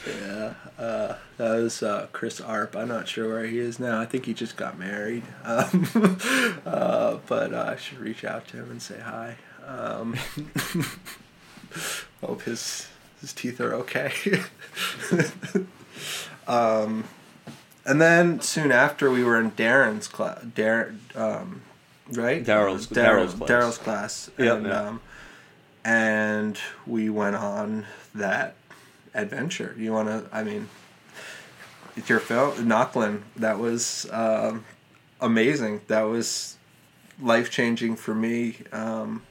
Yeah, 0.06 0.54
uh, 0.78 1.16
that 1.38 1.56
was 1.56 1.82
uh, 1.82 2.06
Chris 2.12 2.40
Arp. 2.40 2.76
I'm 2.76 2.86
not 2.88 3.08
sure 3.08 3.28
where 3.28 3.44
he 3.44 3.58
is 3.58 3.80
now. 3.80 4.00
I 4.00 4.06
think 4.06 4.26
he 4.26 4.34
just 4.34 4.56
got 4.56 4.78
married. 4.78 5.24
Um, 5.44 6.18
uh, 6.64 7.18
but 7.26 7.52
uh, 7.52 7.70
I 7.72 7.76
should 7.76 7.98
reach 7.98 8.24
out 8.24 8.46
to 8.48 8.58
him 8.58 8.70
and 8.70 8.80
say 8.80 9.00
hi. 9.00 9.36
Um, 9.66 10.14
hope 12.20 12.42
his 12.42 12.86
his 13.20 13.32
teeth 13.32 13.60
are 13.60 13.74
okay. 13.74 14.12
um, 16.46 17.04
and 17.84 18.00
then 18.00 18.40
soon 18.40 18.70
after, 18.72 19.10
we 19.10 19.24
were 19.24 19.38
in 19.38 19.52
Darren's 19.52 20.08
class. 20.08 20.42
Darren, 20.44 20.98
um, 21.16 21.62
right? 22.12 22.44
Daryl's- 22.44 22.86
Daryl's 22.86 23.34
class. 23.34 23.50
Daryl's 23.50 23.78
class. 23.78 24.30
Yep, 24.38 24.56
and, 24.58 24.66
yeah. 24.66 24.80
um, 24.82 25.00
and 25.84 26.58
we 26.86 27.08
went 27.08 27.36
on 27.36 27.86
that 28.14 28.54
adventure. 29.14 29.74
You 29.78 29.92
want 29.92 30.08
to? 30.08 30.24
I 30.32 30.42
mean, 30.42 30.68
it's 31.96 32.08
your 32.08 32.20
film, 32.20 32.68
Knockland. 32.68 33.22
That 33.36 33.58
was 33.58 34.06
um, 34.12 34.64
amazing. 35.20 35.80
That 35.88 36.02
was 36.02 36.56
life 37.20 37.50
changing 37.50 37.96
for 37.96 38.14
me. 38.14 38.56
Um, 38.72 39.22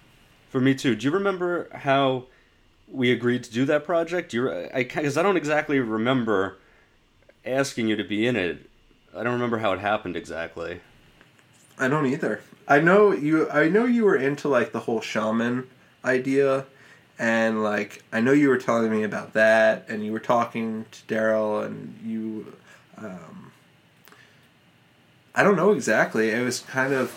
For 0.50 0.60
me 0.60 0.74
too. 0.76 0.96
Do 0.96 1.06
you 1.06 1.12
remember 1.12 1.70
how 1.74 2.26
we 2.92 3.12
agreed 3.12 3.44
to 3.44 3.52
do 3.52 3.66
that 3.66 3.86
project? 3.86 4.32
Do 4.32 4.38
you? 4.38 4.52
I 4.74 4.84
because 4.84 5.18
I 5.18 5.24
don't 5.24 5.38
exactly 5.38 5.80
remember 5.80 6.58
asking 7.46 7.88
you 7.88 7.96
to 7.96 8.04
be 8.04 8.28
in 8.28 8.36
it. 8.36 8.70
I 9.16 9.24
don't 9.24 9.34
remember 9.34 9.60
how 9.60 9.74
it 9.74 9.80
happened 9.80 10.16
exactly. 10.16 10.82
I 11.78 11.88
don't 11.88 12.06
either. 12.06 12.42
I 12.68 12.80
know 12.80 13.12
you. 13.12 13.50
I 13.50 13.70
know 13.70 13.86
you 13.86 14.06
were 14.06 14.16
into 14.16 14.48
like 14.48 14.72
the 14.72 14.82
whole 14.82 15.02
shaman 15.02 15.68
idea, 16.04 16.66
and 17.18 17.64
like 17.64 18.04
I 18.12 18.22
know 18.22 18.32
you 18.32 18.50
were 18.50 18.58
telling 18.58 18.92
me 18.92 19.04
about 19.04 19.34
that, 19.34 19.86
and 19.88 20.06
you 20.06 20.12
were 20.12 20.20
talking 20.20 20.86
to 20.92 21.14
Daryl, 21.14 21.66
and 21.66 21.98
you. 22.06 22.54
Um, 22.98 23.52
I 25.34 25.44
don't 25.44 25.56
know 25.56 25.72
exactly. 25.72 26.30
It 26.32 26.44
was 26.44 26.60
kind 26.60 26.94
of 26.94 27.14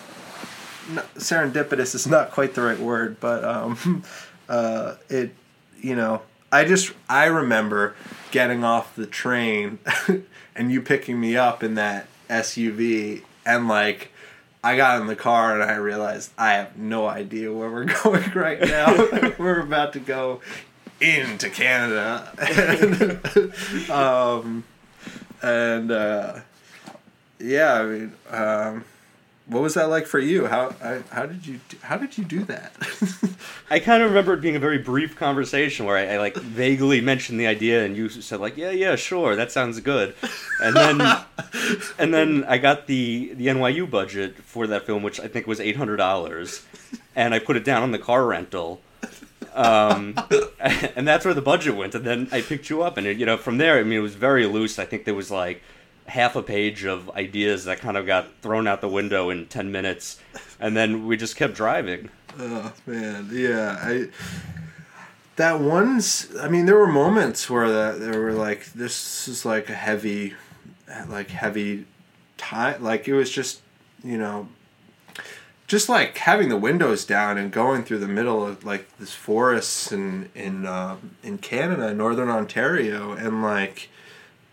not, 0.90 1.12
serendipitous. 1.14 1.94
Is 1.94 2.06
not 2.06 2.30
quite 2.30 2.54
the 2.54 2.62
right 2.62 2.78
word, 2.78 3.18
but 3.20 3.44
um, 3.44 4.04
uh, 4.48 4.94
it. 5.08 5.34
You 5.80 5.96
know, 5.96 6.22
I 6.52 6.64
just 6.64 6.92
I 7.08 7.24
remember 7.24 7.96
getting 8.30 8.62
off 8.62 8.94
the 8.94 9.06
train, 9.06 9.78
and 10.54 10.70
you 10.70 10.82
picking 10.82 11.18
me 11.18 11.36
up 11.36 11.62
in 11.62 11.74
that 11.74 12.06
SUV, 12.28 13.22
and 13.44 13.66
like. 13.66 14.10
I 14.64 14.76
got 14.76 15.00
in 15.00 15.08
the 15.08 15.16
car 15.16 15.60
and 15.60 15.68
I 15.68 15.74
realized 15.74 16.30
I 16.38 16.52
have 16.52 16.78
no 16.78 17.08
idea 17.08 17.52
where 17.52 17.68
we're 17.68 17.84
going 18.04 18.30
right 18.30 18.60
now. 18.60 18.94
we're 19.36 19.58
about 19.58 19.92
to 19.94 19.98
go 19.98 20.40
into 21.00 21.50
Canada. 21.50 22.30
and, 22.38 23.90
um, 23.90 24.62
and 25.42 25.90
uh, 25.90 26.40
yeah, 27.40 27.74
I 27.74 27.84
mean, 27.84 28.12
um, 28.30 28.84
what 29.52 29.62
was 29.62 29.74
that 29.74 29.88
like 29.88 30.06
for 30.06 30.18
you? 30.18 30.46
How 30.46 30.74
I, 30.82 31.02
how 31.10 31.26
did 31.26 31.46
you 31.46 31.60
how 31.82 31.96
did 31.96 32.16
you 32.16 32.24
do 32.24 32.44
that? 32.44 32.72
I 33.70 33.78
kind 33.78 34.02
of 34.02 34.10
remember 34.10 34.34
it 34.34 34.40
being 34.40 34.56
a 34.56 34.60
very 34.60 34.78
brief 34.78 35.16
conversation 35.16 35.86
where 35.86 35.96
I, 35.96 36.14
I 36.14 36.18
like 36.18 36.36
vaguely 36.36 37.00
mentioned 37.00 37.38
the 37.38 37.46
idea, 37.46 37.84
and 37.84 37.96
you 37.96 38.08
said 38.08 38.40
like, 38.40 38.56
"Yeah, 38.56 38.70
yeah, 38.70 38.96
sure, 38.96 39.36
that 39.36 39.52
sounds 39.52 39.80
good," 39.80 40.14
and 40.60 40.76
then 40.76 41.00
and 41.98 42.12
then 42.12 42.44
I 42.48 42.58
got 42.58 42.86
the 42.86 43.32
the 43.34 43.46
NYU 43.48 43.88
budget 43.88 44.36
for 44.38 44.66
that 44.66 44.86
film, 44.86 45.02
which 45.02 45.20
I 45.20 45.28
think 45.28 45.46
was 45.46 45.60
eight 45.60 45.76
hundred 45.76 45.96
dollars, 45.96 46.64
and 47.14 47.34
I 47.34 47.38
put 47.38 47.56
it 47.56 47.64
down 47.64 47.82
on 47.82 47.92
the 47.92 47.98
car 47.98 48.24
rental. 48.26 48.80
Um, 49.54 50.14
and 50.60 51.06
that's 51.06 51.24
where 51.24 51.34
the 51.34 51.42
budget 51.42 51.76
went. 51.76 51.94
And 51.94 52.04
then 52.04 52.28
I 52.32 52.40
picked 52.40 52.70
you 52.70 52.82
up, 52.82 52.96
and 52.96 53.06
it, 53.06 53.18
you 53.18 53.26
know, 53.26 53.36
from 53.36 53.58
there, 53.58 53.78
I 53.78 53.82
mean, 53.82 53.98
it 53.98 54.02
was 54.02 54.14
very 54.14 54.46
loose. 54.46 54.78
I 54.78 54.86
think 54.86 55.04
there 55.04 55.14
was 55.14 55.30
like 55.30 55.62
half 56.06 56.36
a 56.36 56.42
page 56.42 56.84
of 56.84 57.10
ideas 57.10 57.64
that 57.64 57.80
kind 57.80 57.96
of 57.96 58.06
got 58.06 58.28
thrown 58.42 58.66
out 58.66 58.80
the 58.80 58.88
window 58.88 59.30
in 59.30 59.46
ten 59.46 59.72
minutes, 59.72 60.20
and 60.60 60.76
then 60.76 61.06
we 61.06 61.16
just 61.16 61.36
kept 61.36 61.54
driving. 61.54 62.10
Oh 62.38 62.72
man, 62.86 63.28
yeah. 63.32 63.78
I 63.80 64.08
that 65.36 65.60
one's. 65.60 66.34
I 66.40 66.48
mean, 66.48 66.66
there 66.66 66.76
were 66.76 66.86
moments 66.86 67.48
where 67.48 67.68
that 67.68 68.00
there 68.00 68.20
were 68.20 68.32
like 68.32 68.72
this 68.72 69.28
is 69.28 69.44
like 69.44 69.68
a 69.68 69.74
heavy, 69.74 70.34
like 71.08 71.30
heavy, 71.30 71.86
time. 72.36 72.82
Like 72.82 73.08
it 73.08 73.14
was 73.14 73.30
just 73.30 73.60
you 74.04 74.18
know, 74.18 74.48
just 75.66 75.88
like 75.88 76.18
having 76.18 76.48
the 76.48 76.56
windows 76.56 77.04
down 77.04 77.38
and 77.38 77.50
going 77.50 77.84
through 77.84 77.98
the 77.98 78.08
middle 78.08 78.44
of 78.46 78.64
like 78.64 78.86
this 78.98 79.12
forest 79.12 79.92
in 79.92 80.28
in 80.34 80.66
uh, 80.66 80.96
in 81.22 81.38
Canada, 81.38 81.94
northern 81.94 82.28
Ontario, 82.28 83.12
and 83.12 83.42
like 83.42 83.88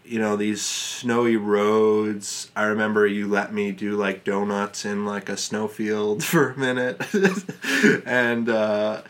you 0.10 0.18
know 0.18 0.36
these 0.36 0.62
snowy 0.62 1.38
roads. 1.38 2.50
I 2.56 2.64
remember 2.64 3.06
you 3.06 3.28
let 3.28 3.54
me 3.54 3.72
do 3.72 3.96
like 3.96 4.24
donuts 4.24 4.84
in 4.84 5.06
like 5.06 5.30
a 5.30 5.38
snowfield 5.38 6.24
for 6.32 6.52
a 6.52 6.58
minute. 6.58 7.02
And 8.06 8.50
uh 8.50 9.04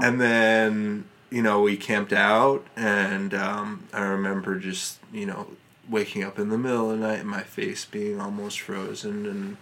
and 0.00 0.20
then 0.20 1.04
you 1.30 1.42
know 1.42 1.60
we 1.60 1.76
camped 1.76 2.12
out 2.12 2.64
and 2.74 3.34
um 3.34 3.84
i 3.92 4.02
remember 4.02 4.58
just 4.58 4.98
you 5.12 5.26
know 5.26 5.48
waking 5.90 6.24
up 6.24 6.38
in 6.38 6.48
the 6.48 6.56
middle 6.56 6.90
of 6.90 6.98
the 6.98 7.06
night 7.06 7.20
and 7.20 7.28
my 7.28 7.42
face 7.42 7.84
being 7.84 8.18
almost 8.18 8.60
frozen. 8.60 9.26
And 9.26 9.56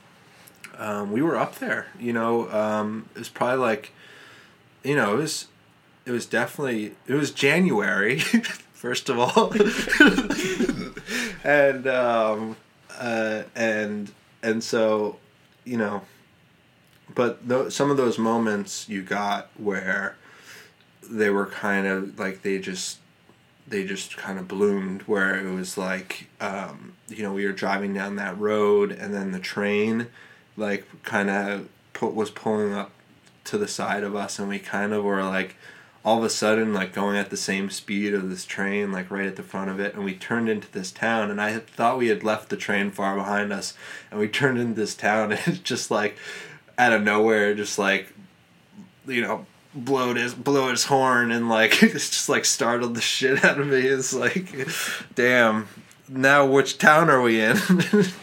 um, 0.79 1.11
we 1.11 1.23
were 1.23 1.37
up 1.37 1.57
there 1.57 1.89
you 1.99 2.13
know 2.13 2.49
um 2.51 3.09
it 3.15 3.19
was 3.19 3.29
probably 3.29 3.59
like 3.59 3.93
you 4.85 4.95
know 4.95 5.15
it 5.15 5.17
was 5.17 5.49
it 6.07 6.13
was 6.13 6.27
definitely 6.27 6.95
it 7.07 7.15
was 7.15 7.31
january 7.31 8.23
first 8.83 9.09
of 9.09 9.19
all. 9.19 9.53
And 11.45 11.89
um 11.89 12.57
uh 12.99 13.43
and 13.57 14.13
and 14.45 14.63
so 14.63 15.19
you 15.65 15.77
know 15.77 16.03
but 17.13 17.49
th- 17.49 17.73
some 17.73 17.91
of 17.91 17.97
those 17.97 18.17
moments 18.17 18.89
you 18.89 19.03
got 19.03 19.51
where 19.57 20.17
they 21.11 21.31
were 21.31 21.47
kind 21.47 21.87
of 21.87 22.17
like 22.17 22.43
they 22.43 22.59
just 22.61 22.99
they 23.67 23.85
just 23.85 24.17
kind 24.17 24.39
of 24.39 24.47
bloomed 24.47 25.03
where 25.03 25.35
it 25.35 25.53
was 25.53 25.77
like 25.77 26.29
um, 26.41 26.95
you 27.09 27.23
know 27.23 27.33
we 27.33 27.45
were 27.47 27.53
driving 27.53 27.93
down 27.93 28.17
that 28.17 28.39
road 28.39 28.93
and 28.93 29.13
then 29.13 29.33
the 29.33 29.41
train 29.41 30.07
like 30.57 30.87
kind 31.03 31.29
of 31.29 31.69
was 32.01 32.31
pulling 32.31 32.73
up 32.73 32.91
to 33.45 33.59
the 33.59 33.69
side 33.69 34.05
of 34.05 34.15
us 34.15 34.39
and 34.39 34.49
we 34.49 34.59
kind 34.59 34.93
of 34.93 35.03
were 35.03 35.25
like 35.25 35.57
all 36.05 36.19
of 36.19 36.25
a 36.25 36.31
sudden 36.31 36.73
like 36.75 36.93
going 36.93 37.17
at 37.17 37.31
the 37.31 37.37
same 37.37 37.71
speed 37.71 38.13
of 38.13 38.29
this 38.29 38.45
train 38.45 38.91
like 38.91 39.11
right 39.11 39.27
at 39.27 39.37
the 39.37 39.43
front 39.43 39.71
of 39.71 39.79
it 39.79 39.95
and 39.95 40.05
we 40.05 40.15
turned 40.15 40.49
into 40.49 40.71
this 40.73 40.91
town 40.91 41.31
and 41.31 41.41
i 41.41 41.59
thought 41.59 41.99
we 41.99 42.09
had 42.09 42.25
left 42.25 42.49
the 42.49 42.57
train 42.57 42.91
far 42.91 43.15
behind 43.17 43.53
us 43.53 43.75
and 44.11 44.19
we 44.19 44.29
turned 44.29 44.59
into 44.59 44.75
this 44.75 44.95
town 44.95 45.33
and 45.33 45.41
it's 45.47 45.59
just 45.59 45.91
like 45.91 46.17
out 46.79 46.93
of 46.93 47.03
nowhere 47.03 47.55
just 47.55 47.79
like 47.79 48.13
you 49.07 49.21
know 49.21 49.47
blowed 49.75 50.17
his 50.17 50.35
blow 50.35 50.71
his 50.71 50.85
horn 50.85 51.31
and 51.31 51.49
like 51.49 51.83
it's 51.83 52.11
just 52.11 52.29
like 52.29 52.45
startled 52.45 52.95
the 52.95 53.01
shit 53.01 53.45
out 53.45 53.59
of 53.59 53.67
me. 53.67 53.81
It's 53.81 54.13
like 54.13 54.69
damn 55.15 55.69
now 56.09 56.47
which 56.47 56.79
town 56.79 57.09
are 57.11 57.23
we 57.23 57.41
in? 57.41 57.57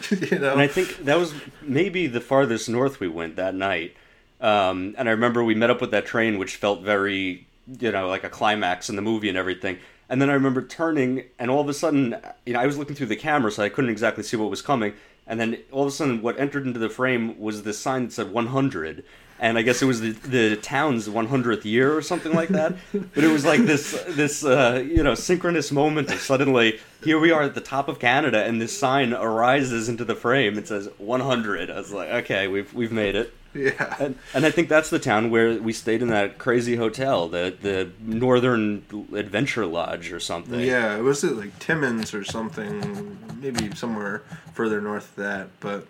You 0.10 0.40
know? 0.40 0.54
And 0.54 0.62
I 0.62 0.68
think 0.68 1.06
that 1.06 1.20
was 1.20 1.36
maybe 1.62 2.08
the 2.08 2.20
farthest 2.20 2.68
north 2.68 3.00
we 3.00 3.08
went 3.08 3.36
that 3.36 3.54
night. 3.54 3.96
Um, 4.42 4.96
and 4.98 5.08
I 5.08 5.12
remember 5.12 5.44
we 5.44 5.54
met 5.54 5.70
up 5.70 5.82
with 5.82 5.92
that 5.92 6.08
train, 6.08 6.40
which 6.40 6.56
felt 6.56 6.82
very, 6.82 7.46
you 7.80 7.92
know, 7.92 8.08
like 8.08 8.24
a 8.24 8.30
climax 8.30 8.90
in 8.90 8.96
the 8.96 9.02
movie 9.02 9.30
and 9.30 9.38
everything. 9.38 9.78
And 10.10 10.22
then 10.22 10.30
I 10.30 10.34
remember 10.34 10.64
turning, 10.64 11.26
and 11.38 11.52
all 11.52 11.62
of 11.62 11.70
a 11.70 11.74
sudden, 11.74 12.16
you 12.46 12.54
know, 12.54 12.60
I 12.60 12.66
was 12.66 12.78
looking 12.78 12.96
through 12.96 13.08
the 13.08 13.16
camera, 13.16 13.52
so 13.52 13.64
I 13.64 13.70
couldn't 13.70 13.92
exactly 13.92 14.24
see 14.24 14.38
what 14.38 14.50
was 14.50 14.62
coming. 14.62 14.94
And 15.28 15.40
then 15.40 15.60
all 15.72 15.84
of 15.84 15.90
a 15.90 15.92
sudden, 15.92 16.24
what 16.24 16.40
entered 16.40 16.66
into 16.66 16.80
the 16.80 16.90
frame 16.90 17.40
was 17.40 17.62
this 17.62 17.78
sign 17.78 18.06
that 18.06 18.14
said 18.14 18.32
100. 18.32 19.04
And 19.42 19.58
I 19.58 19.62
guess 19.62 19.82
it 19.82 19.86
was 19.86 20.02
the, 20.02 20.12
the 20.12 20.56
town's 20.58 21.08
100th 21.08 21.64
year 21.64 21.96
or 21.96 22.02
something 22.02 22.34
like 22.34 22.50
that. 22.50 22.76
but 22.92 23.24
it 23.24 23.32
was 23.32 23.46
like 23.46 23.62
this, 23.62 23.92
this 24.10 24.44
uh, 24.44 24.84
you 24.86 25.04
know, 25.04 25.14
synchronous 25.14 25.72
moment 25.72 26.12
of 26.12 26.20
suddenly, 26.20 26.80
here 27.04 27.20
we 27.20 27.32
are 27.32 27.44
at 27.44 27.54
the 27.54 27.62
top 27.62 27.88
of 27.88 28.00
Canada, 28.00 28.44
and 28.44 28.60
this 28.60 28.78
sign 28.78 29.14
arises 29.14 29.88
into 29.88 30.04
the 30.04 30.16
frame. 30.16 30.58
It 30.58 30.68
says 30.68 30.90
100. 30.98 31.70
I 31.70 31.76
was 31.76 31.94
like, 31.94 32.10
okay, 32.10 32.48
we've, 32.48 32.74
we've 32.74 32.92
made 32.92 33.16
it. 33.16 33.32
Yeah 33.54 33.96
And, 34.00 34.16
and 34.34 34.46
I 34.46 34.52
think 34.52 34.70
that's 34.70 34.90
the 34.90 35.00
town 35.00 35.30
where 35.32 35.60
we 35.62 35.74
stayed 35.74 36.02
in 36.02 36.10
that 36.10 36.38
crazy 36.38 36.76
hotel, 36.76 37.28
the 37.28 37.56
the 37.62 37.92
Northern 38.00 38.84
Adventure 39.14 39.66
Lodge 39.66 40.12
or 40.12 40.20
something. 40.20 40.60
Yeah, 40.60 40.98
it 40.98 41.02
was 41.02 41.24
it 41.24 41.36
like 41.36 41.58
Timmins 41.60 42.14
or 42.14 42.24
something, 42.24 43.18
maybe 43.42 43.74
somewhere 43.76 44.22
further 44.54 44.80
north 44.82 45.10
of 45.18 45.24
that. 45.24 45.48
But 45.60 45.88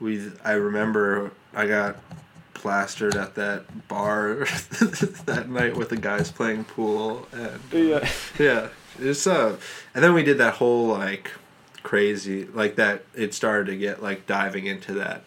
we, 0.00 0.30
I 0.44 0.52
remember 0.52 1.30
I 1.54 1.66
got 1.66 1.96
plastered 2.54 3.16
at 3.16 3.34
that 3.36 3.88
bar 3.88 4.34
that 5.24 5.46
night 5.48 5.76
with 5.76 5.88
the 5.88 5.96
guys 5.96 6.30
playing 6.30 6.64
pool, 6.64 7.26
and 7.32 7.58
Yeah. 7.72 8.08
yeah, 8.38 8.68
it's 8.98 9.26
uh, 9.26 9.56
and 9.94 10.04
then 10.04 10.12
we 10.12 10.22
did 10.22 10.36
that 10.38 10.54
whole 10.54 10.88
like 10.88 11.30
crazy 11.82 12.44
like 12.44 12.76
that. 12.76 13.04
It 13.14 13.32
started 13.32 13.66
to 13.70 13.76
get 13.78 14.02
like 14.02 14.26
diving 14.26 14.66
into 14.66 14.92
that 14.94 15.24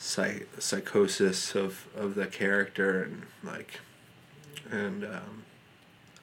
psych- 0.00 0.48
psychosis 0.58 1.54
of 1.54 1.86
of 1.96 2.16
the 2.16 2.26
character 2.26 3.04
and 3.04 3.22
like 3.44 3.78
and 4.72 5.04
um, 5.04 5.44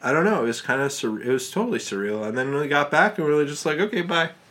I 0.01 0.11
don't 0.11 0.25
know. 0.25 0.43
It 0.43 0.47
was 0.47 0.61
kind 0.61 0.81
of 0.81 0.91
sur- 0.91 1.21
it 1.21 1.31
was 1.31 1.49
totally 1.49 1.79
surreal. 1.79 2.27
And 2.27 2.37
then 2.37 2.53
we 2.53 2.67
got 2.67 2.91
back, 2.91 3.17
and 3.17 3.25
we 3.27 3.33
were 3.33 3.45
just 3.45 3.65
like, 3.65 3.79
okay, 3.79 4.01
bye. 4.01 4.31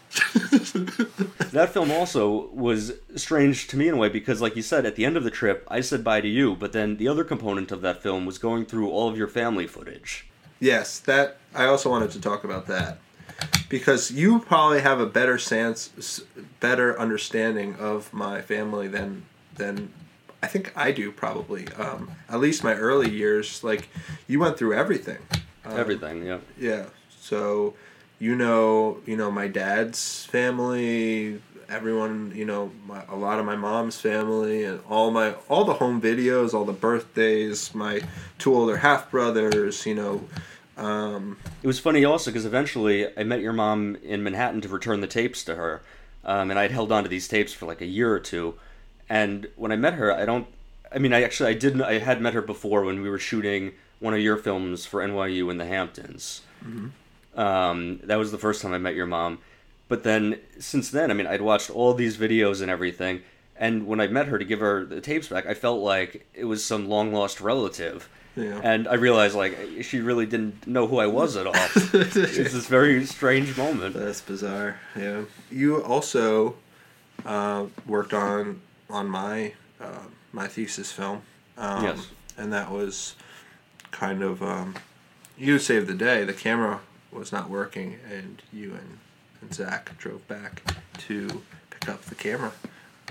That 1.53 1.71
film 1.73 1.91
also 1.91 2.49
was 2.49 2.93
strange 3.15 3.67
to 3.69 3.77
me 3.77 3.89
in 3.89 3.95
a 3.95 3.97
way 3.97 4.09
because, 4.11 4.41
like 4.43 4.57
you 4.57 4.63
said, 4.63 4.85
at 4.85 4.97
the 4.97 5.05
end 5.07 5.17
of 5.17 5.25
the 5.25 5.31
trip, 5.31 5.67
I 5.71 5.81
said 5.81 6.05
bye 6.05 6.21
to 6.21 6.29
you, 6.29 6.55
but 6.55 6.73
then 6.73 6.97
the 6.99 7.09
other 7.09 7.25
component 7.25 7.73
of 7.73 7.81
that 7.83 8.03
film 8.03 8.27
was 8.27 8.37
going 8.39 8.67
through 8.67 8.91
all 8.91 9.09
of 9.09 9.17
your 9.17 9.29
family 9.29 9.67
footage. 9.67 10.27
yes, 10.61 10.99
that 11.01 11.39
I 11.55 11.65
also 11.65 11.89
wanted 11.89 12.11
to 12.11 12.21
talk 12.21 12.45
about 12.45 12.67
that 12.67 12.99
because 13.69 14.11
you 14.11 14.39
probably 14.41 14.81
have 14.81 15.01
a 15.01 15.07
better 15.07 15.39
sense, 15.39 16.23
better 16.61 16.99
understanding 16.99 17.77
of 17.77 18.13
my 18.13 18.41
family 18.43 18.89
than 18.89 19.25
than 19.55 19.93
I 20.43 20.47
think 20.47 20.73
I 20.77 20.93
do 20.93 21.11
probably. 21.11 21.67
Um, 21.75 22.11
at 22.29 22.41
least 22.41 22.63
my 22.63 22.75
early 22.75 23.11
years, 23.11 23.65
like 23.65 23.89
you 24.27 24.39
went 24.39 24.59
through 24.59 24.75
everything. 24.75 25.19
Um, 25.65 25.79
Everything, 25.79 26.25
yeah. 26.25 26.39
Yeah. 26.59 26.87
So, 27.21 27.75
you 28.19 28.37
know, 28.37 28.99
you 29.07 29.17
know 29.17 29.31
my 29.31 29.49
dad's 29.49 30.25
family, 30.27 31.41
everyone, 31.69 32.33
you 32.35 32.45
know, 32.45 32.71
my, 32.87 33.03
a 33.09 33.17
lot 33.17 33.39
of 33.39 33.45
my 33.45 33.57
mom's 33.57 34.01
family, 34.01 34.65
and 34.65 34.81
all 34.89 35.11
my 35.11 35.35
all 35.49 35.65
the 35.65 35.75
home 35.75 36.01
videos, 36.01 36.55
all 36.55 36.65
the 36.65 36.73
birthdays, 36.73 37.75
my 37.75 38.01
two 38.39 38.55
older 38.55 38.77
half 38.77 39.11
brothers, 39.11 39.85
you 39.87 39.95
know. 39.95 40.29
Um, 40.77 41.39
It 41.63 41.67
was 41.67 41.79
funny 41.79 42.05
also 42.05 42.31
because 42.31 42.45
eventually 42.45 43.07
I 43.17 43.25
met 43.25 43.41
your 43.41 43.53
mom 43.53 43.97
in 44.03 44.23
Manhattan 44.23 44.61
to 44.63 44.69
return 44.69 45.01
the 45.01 45.07
tapes 45.07 45.43
to 45.45 45.55
her, 45.55 45.83
um, 46.25 46.51
and 46.51 46.59
I'd 46.59 46.71
held 46.71 46.93
on 46.93 47.03
to 47.03 47.09
these 47.09 47.29
tapes 47.29 47.53
for 47.53 47.67
like 47.67 47.81
a 47.81 47.87
year 47.87 48.13
or 48.13 48.21
two. 48.21 48.55
And 49.09 49.49
when 49.57 49.73
I 49.73 49.77
met 49.77 49.95
her, 49.95 50.13
I 50.13 50.25
don't. 50.25 50.47
I 50.93 50.99
mean, 50.99 51.13
I 51.13 51.23
actually 51.23 51.51
I 51.51 51.55
didn't. 51.55 51.83
I 51.83 51.99
had 51.99 52.21
met 52.21 52.35
her 52.35 52.43
before 52.43 52.85
when 52.85 53.01
we 53.03 53.09
were 53.09 53.19
shooting 53.19 53.73
one 54.01 54.13
of 54.15 54.21
your 54.21 54.37
films 54.37 54.85
for 54.85 55.01
NYU 55.01 55.51
in 55.51 55.57
the 55.59 55.65
Hamptons. 55.65 56.43
Um, 57.37 58.01
that 58.05 58.17
was 58.17 58.31
the 58.33 58.39
first 58.39 58.63
time 58.63 58.73
I 58.73 58.79
met 58.79 58.95
your 58.95 59.07
mom. 59.07 59.39
But 59.89 60.03
then 60.03 60.41
since 60.59 60.91
then, 60.91 61.11
I 61.11 61.15
mean, 61.15 61.27
I'd 61.27 61.43
watched 61.43 61.71
all 61.71 61.95
these 61.95 62.17
videos 62.17 62.61
and 62.61 62.71
everything. 62.71 63.23
And 63.59 63.87
when 63.87 64.01
I 64.01 64.07
met 64.07 64.27
her 64.27 64.39
to 64.39 64.45
give 64.45 64.61
her 64.61 64.85
the 64.85 65.01
tapes 65.01 65.29
back, 65.29 65.47
I 65.47 65.55
felt 65.55 65.81
like 65.83 66.27
it 66.35 66.45
was 66.45 66.65
some 66.65 66.89
long 66.89 67.13
lost 67.13 67.41
relative. 67.41 68.09
Yeah. 68.37 68.61
And 68.63 68.87
I 68.87 68.95
realized 68.95 69.35
like 69.35 69.57
she 69.83 70.01
really 70.01 70.27
didn't 70.27 70.67
know 70.67 70.87
who 70.87 70.99
I 70.99 71.07
was 71.07 71.37
at 71.37 71.47
all. 71.47 71.55
it's 71.75 72.15
this 72.15 72.67
very 72.67 73.05
strange 73.07 73.57
moment. 73.57 73.95
That's 73.95 74.21
bizarre. 74.21 74.79
Yeah. 74.95 75.23
You 75.51 75.83
also 75.83 76.57
uh, 77.25 77.67
worked 77.87 78.13
on 78.13 78.61
on 78.91 79.09
my 79.09 79.55
uh, 79.81 80.05
my 80.33 80.47
thesis 80.49 80.93
film. 80.93 81.23
Um, 81.57 81.85
Yes. 81.85 82.07
And 82.39 82.53
that 82.53 82.71
was 82.71 83.15
kind 83.91 84.23
of 84.23 84.43
um, 84.43 84.75
you 85.39 85.59
saved 85.59 85.87
the 85.87 85.95
day. 85.95 86.25
The 86.25 86.35
camera 86.35 86.81
was 87.11 87.33
not 87.33 87.49
working, 87.49 87.99
and 88.13 88.43
you 88.53 88.73
and, 88.73 88.99
and 89.41 89.55
Zach 89.55 89.97
drove 89.97 90.29
back 90.29 90.63
to 90.99 91.43
pick 91.71 91.89
up 91.89 92.03
the 92.03 92.15
camera 92.15 92.53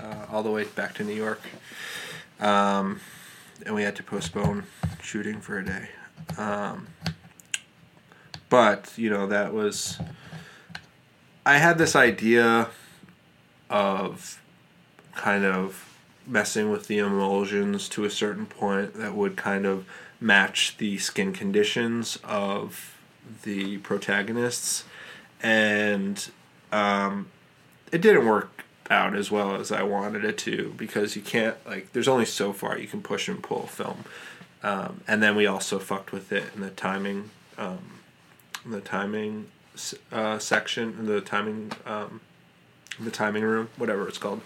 uh, 0.02 0.26
all 0.30 0.42
the 0.42 0.50
way 0.50 0.64
back 0.64 0.94
to 0.94 1.04
New 1.04 1.14
York. 1.14 1.40
Um, 2.40 3.00
and 3.64 3.74
we 3.74 3.82
had 3.82 3.96
to 3.96 4.02
postpone 4.02 4.64
shooting 5.02 5.40
for 5.40 5.58
a 5.58 5.64
day. 5.64 5.88
Um, 6.36 6.88
but 8.48 8.92
you 8.96 9.10
know 9.10 9.26
that 9.26 9.52
was 9.52 9.98
I 11.44 11.58
had 11.58 11.78
this 11.78 11.96
idea 11.96 12.68
of 13.70 14.42
kind 15.14 15.44
of 15.44 15.98
messing 16.26 16.70
with 16.70 16.88
the 16.88 16.98
emulsions 16.98 17.88
to 17.88 18.04
a 18.04 18.10
certain 18.10 18.46
point 18.46 18.94
that 18.94 19.14
would 19.14 19.36
kind 19.36 19.64
of 19.64 19.86
match 20.20 20.76
the 20.78 20.98
skin 20.98 21.32
conditions 21.32 22.18
of 22.24 22.96
the 23.42 23.78
protagonists 23.78 24.84
and 25.42 26.30
um, 26.72 27.28
it 27.92 28.00
didn't 28.00 28.26
work 28.26 28.64
out 28.90 29.14
as 29.14 29.30
well 29.30 29.56
as 29.56 29.72
I 29.72 29.82
wanted 29.82 30.24
it 30.24 30.38
to 30.38 30.74
because 30.76 31.16
you 31.16 31.22
can't 31.22 31.56
like 31.66 31.92
there's 31.92 32.08
only 32.08 32.24
so 32.24 32.52
far 32.52 32.78
you 32.78 32.86
can 32.88 33.02
push 33.02 33.28
and 33.28 33.42
pull 33.42 33.66
film 33.66 34.04
um, 34.62 35.00
and 35.06 35.22
then 35.22 35.36
we 35.36 35.46
also 35.46 35.78
fucked 35.78 36.12
with 36.12 36.32
it 36.32 36.44
in 36.54 36.60
the 36.60 36.70
timing 36.70 37.30
um, 37.58 38.00
the 38.64 38.80
timing 38.80 39.48
uh, 40.12 40.38
section 40.38 40.96
in 40.98 41.06
the 41.06 41.20
timing 41.20 41.72
um, 41.84 42.20
the 42.98 43.10
timing 43.10 43.42
room 43.42 43.68
whatever 43.76 44.08
it's 44.08 44.18
called 44.18 44.40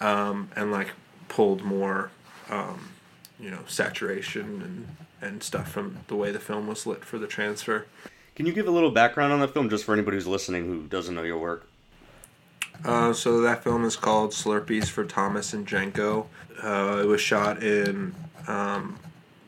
um, 0.00 0.50
and 0.56 0.72
like 0.72 0.90
pulled 1.28 1.62
more 1.62 2.10
um, 2.50 2.90
you 3.38 3.50
know 3.50 3.60
saturation 3.66 4.62
and 4.62 4.96
and 5.20 5.42
stuff 5.42 5.70
from 5.70 5.98
the 6.08 6.14
way 6.16 6.30
the 6.30 6.40
film 6.40 6.66
was 6.66 6.86
lit 6.86 7.04
for 7.04 7.18
the 7.18 7.26
transfer 7.26 7.86
Can 8.34 8.46
you 8.46 8.52
give 8.52 8.66
a 8.66 8.70
little 8.70 8.90
background 8.90 9.32
on 9.32 9.40
the 9.40 9.48
film 9.48 9.70
just 9.70 9.84
for 9.84 9.92
anybody 9.94 10.16
who's 10.16 10.26
listening 10.26 10.64
who 10.66 10.86
doesn't 10.88 11.14
know 11.14 11.22
your 11.22 11.38
work? 11.38 11.68
Uh, 12.84 13.12
so 13.12 13.40
that 13.40 13.64
film 13.64 13.84
is 13.84 13.96
called 13.96 14.30
Slurpees 14.32 14.88
for 14.88 15.04
Thomas 15.04 15.52
and 15.52 15.66
Jenko. 15.66 16.26
Uh, 16.62 17.00
it 17.02 17.06
was 17.06 17.20
shot 17.20 17.62
in 17.62 18.14
um, 18.46 18.98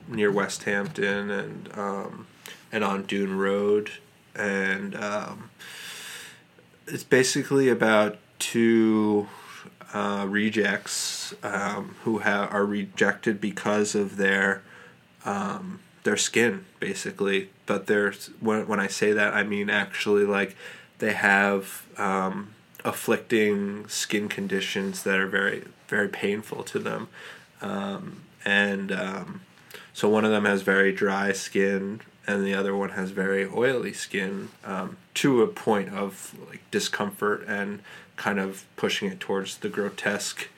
near 0.09 0.31
West 0.31 0.65
Hampton 0.65 1.31
and 1.31 1.79
um, 1.79 2.27
and 2.73 2.83
on 2.85 3.05
Dune 3.05 3.37
Road, 3.37 3.91
and 4.35 4.95
um, 4.97 5.51
it's 6.87 7.05
basically 7.05 7.69
about 7.69 8.19
two 8.39 9.29
uh, 9.95 10.27
rejects 10.29 11.35
um, 11.43 11.97
who 12.03 12.21
are 12.21 12.65
rejected 12.65 13.41
because 13.41 13.95
of 13.95 14.17
their 14.17 14.63
um, 15.25 15.81
their 16.05 16.17
skin, 16.17 16.65
basically. 16.81 17.51
But 17.67 17.87
there's 17.87 18.29
when 18.41 18.67
when 18.67 18.81
I 18.81 18.89
say 18.89 19.13
that, 19.13 19.35
I 19.35 19.43
mean 19.43 19.71
actually 19.71 20.25
like 20.25 20.57
they 20.99 21.13
have 21.13 21.87
um, 21.99 22.55
afflicting 22.87 23.87
skin 23.89 24.29
conditions 24.29 25.03
that 25.03 25.19
are 25.19 25.27
very 25.27 25.65
very 25.89 26.09
painful 26.09 26.63
to 26.63 26.79
them, 26.79 27.09
um, 27.61 28.23
and 28.45 28.93
um, 28.93 29.41
so 29.93 30.09
one 30.09 30.25
of 30.25 30.31
them 30.31 30.45
has 30.45 30.63
very 30.63 30.93
dry 30.93 31.33
skin, 31.33 32.01
and 32.27 32.45
the 32.45 32.55
other 32.55 32.75
one 32.77 32.91
has 32.91 33.11
very 33.11 33.47
oily 33.47 33.93
skin, 33.93 34.49
um, 34.65 34.97
to 35.15 35.43
a 35.43 35.47
point 35.47 35.89
of 35.91 36.35
like 36.49 36.63
discomfort 36.71 37.45
and 37.47 37.81
kind 38.17 38.39
of 38.39 38.65
pushing 38.77 39.11
it 39.11 39.21
towards 39.21 39.59
the 39.59 39.69
grotesque 39.69 40.49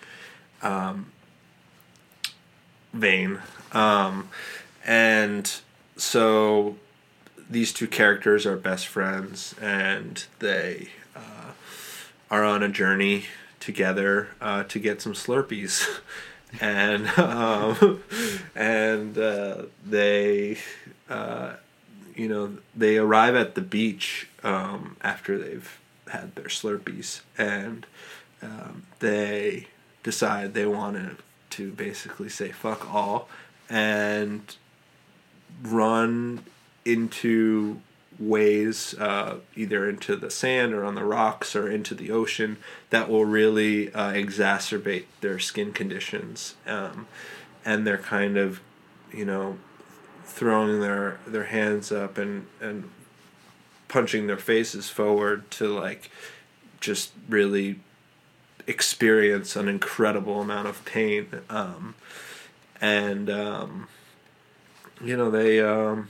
um, 0.62 1.12
vein. 2.92 3.40
Um, 3.72 4.28
and 4.86 5.52
so 5.96 6.76
these 7.50 7.72
two 7.72 7.86
characters 7.86 8.46
are 8.46 8.56
best 8.56 8.86
friends, 8.86 9.54
and 9.60 10.24
they 10.38 10.90
are 12.30 12.44
on 12.44 12.62
a 12.62 12.68
journey 12.68 13.24
together 13.60 14.28
uh, 14.40 14.64
to 14.64 14.78
get 14.78 15.00
some 15.02 15.14
Slurpees. 15.14 15.86
and 16.60 17.06
um, 17.18 18.02
and 18.54 19.18
uh, 19.18 19.62
they 19.84 20.58
uh, 21.08 21.54
you 22.14 22.28
know 22.28 22.58
they 22.74 22.96
arrive 22.96 23.34
at 23.34 23.54
the 23.54 23.60
beach 23.60 24.28
um, 24.42 24.96
after 25.02 25.38
they've 25.38 25.78
had 26.10 26.34
their 26.34 26.46
Slurpees 26.46 27.20
and 27.36 27.86
um, 28.42 28.84
they 29.00 29.66
decide 30.02 30.54
they 30.54 30.66
want 30.66 31.18
to 31.50 31.72
basically 31.72 32.28
say 32.28 32.50
fuck 32.50 32.92
all 32.92 33.28
and 33.68 34.56
run 35.62 36.44
into 36.84 37.80
ways, 38.18 38.94
uh, 38.98 39.36
either 39.54 39.88
into 39.88 40.16
the 40.16 40.30
sand 40.30 40.74
or 40.74 40.84
on 40.84 40.94
the 40.94 41.04
rocks 41.04 41.54
or 41.54 41.70
into 41.70 41.94
the 41.94 42.10
ocean, 42.10 42.56
that 42.90 43.08
will 43.08 43.24
really 43.24 43.92
uh, 43.94 44.12
exacerbate 44.12 45.04
their 45.20 45.38
skin 45.38 45.72
conditions. 45.72 46.56
Um, 46.66 47.06
and 47.64 47.86
they're 47.86 47.98
kind 47.98 48.36
of, 48.36 48.60
you 49.12 49.24
know, 49.24 49.58
throwing 50.24 50.80
their 50.80 51.18
their 51.26 51.44
hands 51.44 51.90
up 51.90 52.18
and 52.18 52.46
and 52.60 52.90
punching 53.88 54.26
their 54.26 54.36
faces 54.36 54.88
forward 54.88 55.50
to 55.50 55.66
like 55.66 56.10
just 56.80 57.12
really 57.28 57.80
experience 58.66 59.56
an 59.56 59.66
incredible 59.66 60.42
amount 60.42 60.68
of 60.68 60.84
pain 60.84 61.26
um, 61.48 61.94
and 62.80 63.30
um, 63.30 63.88
you 65.02 65.16
know 65.16 65.30
they 65.30 65.60
um, 65.60 66.08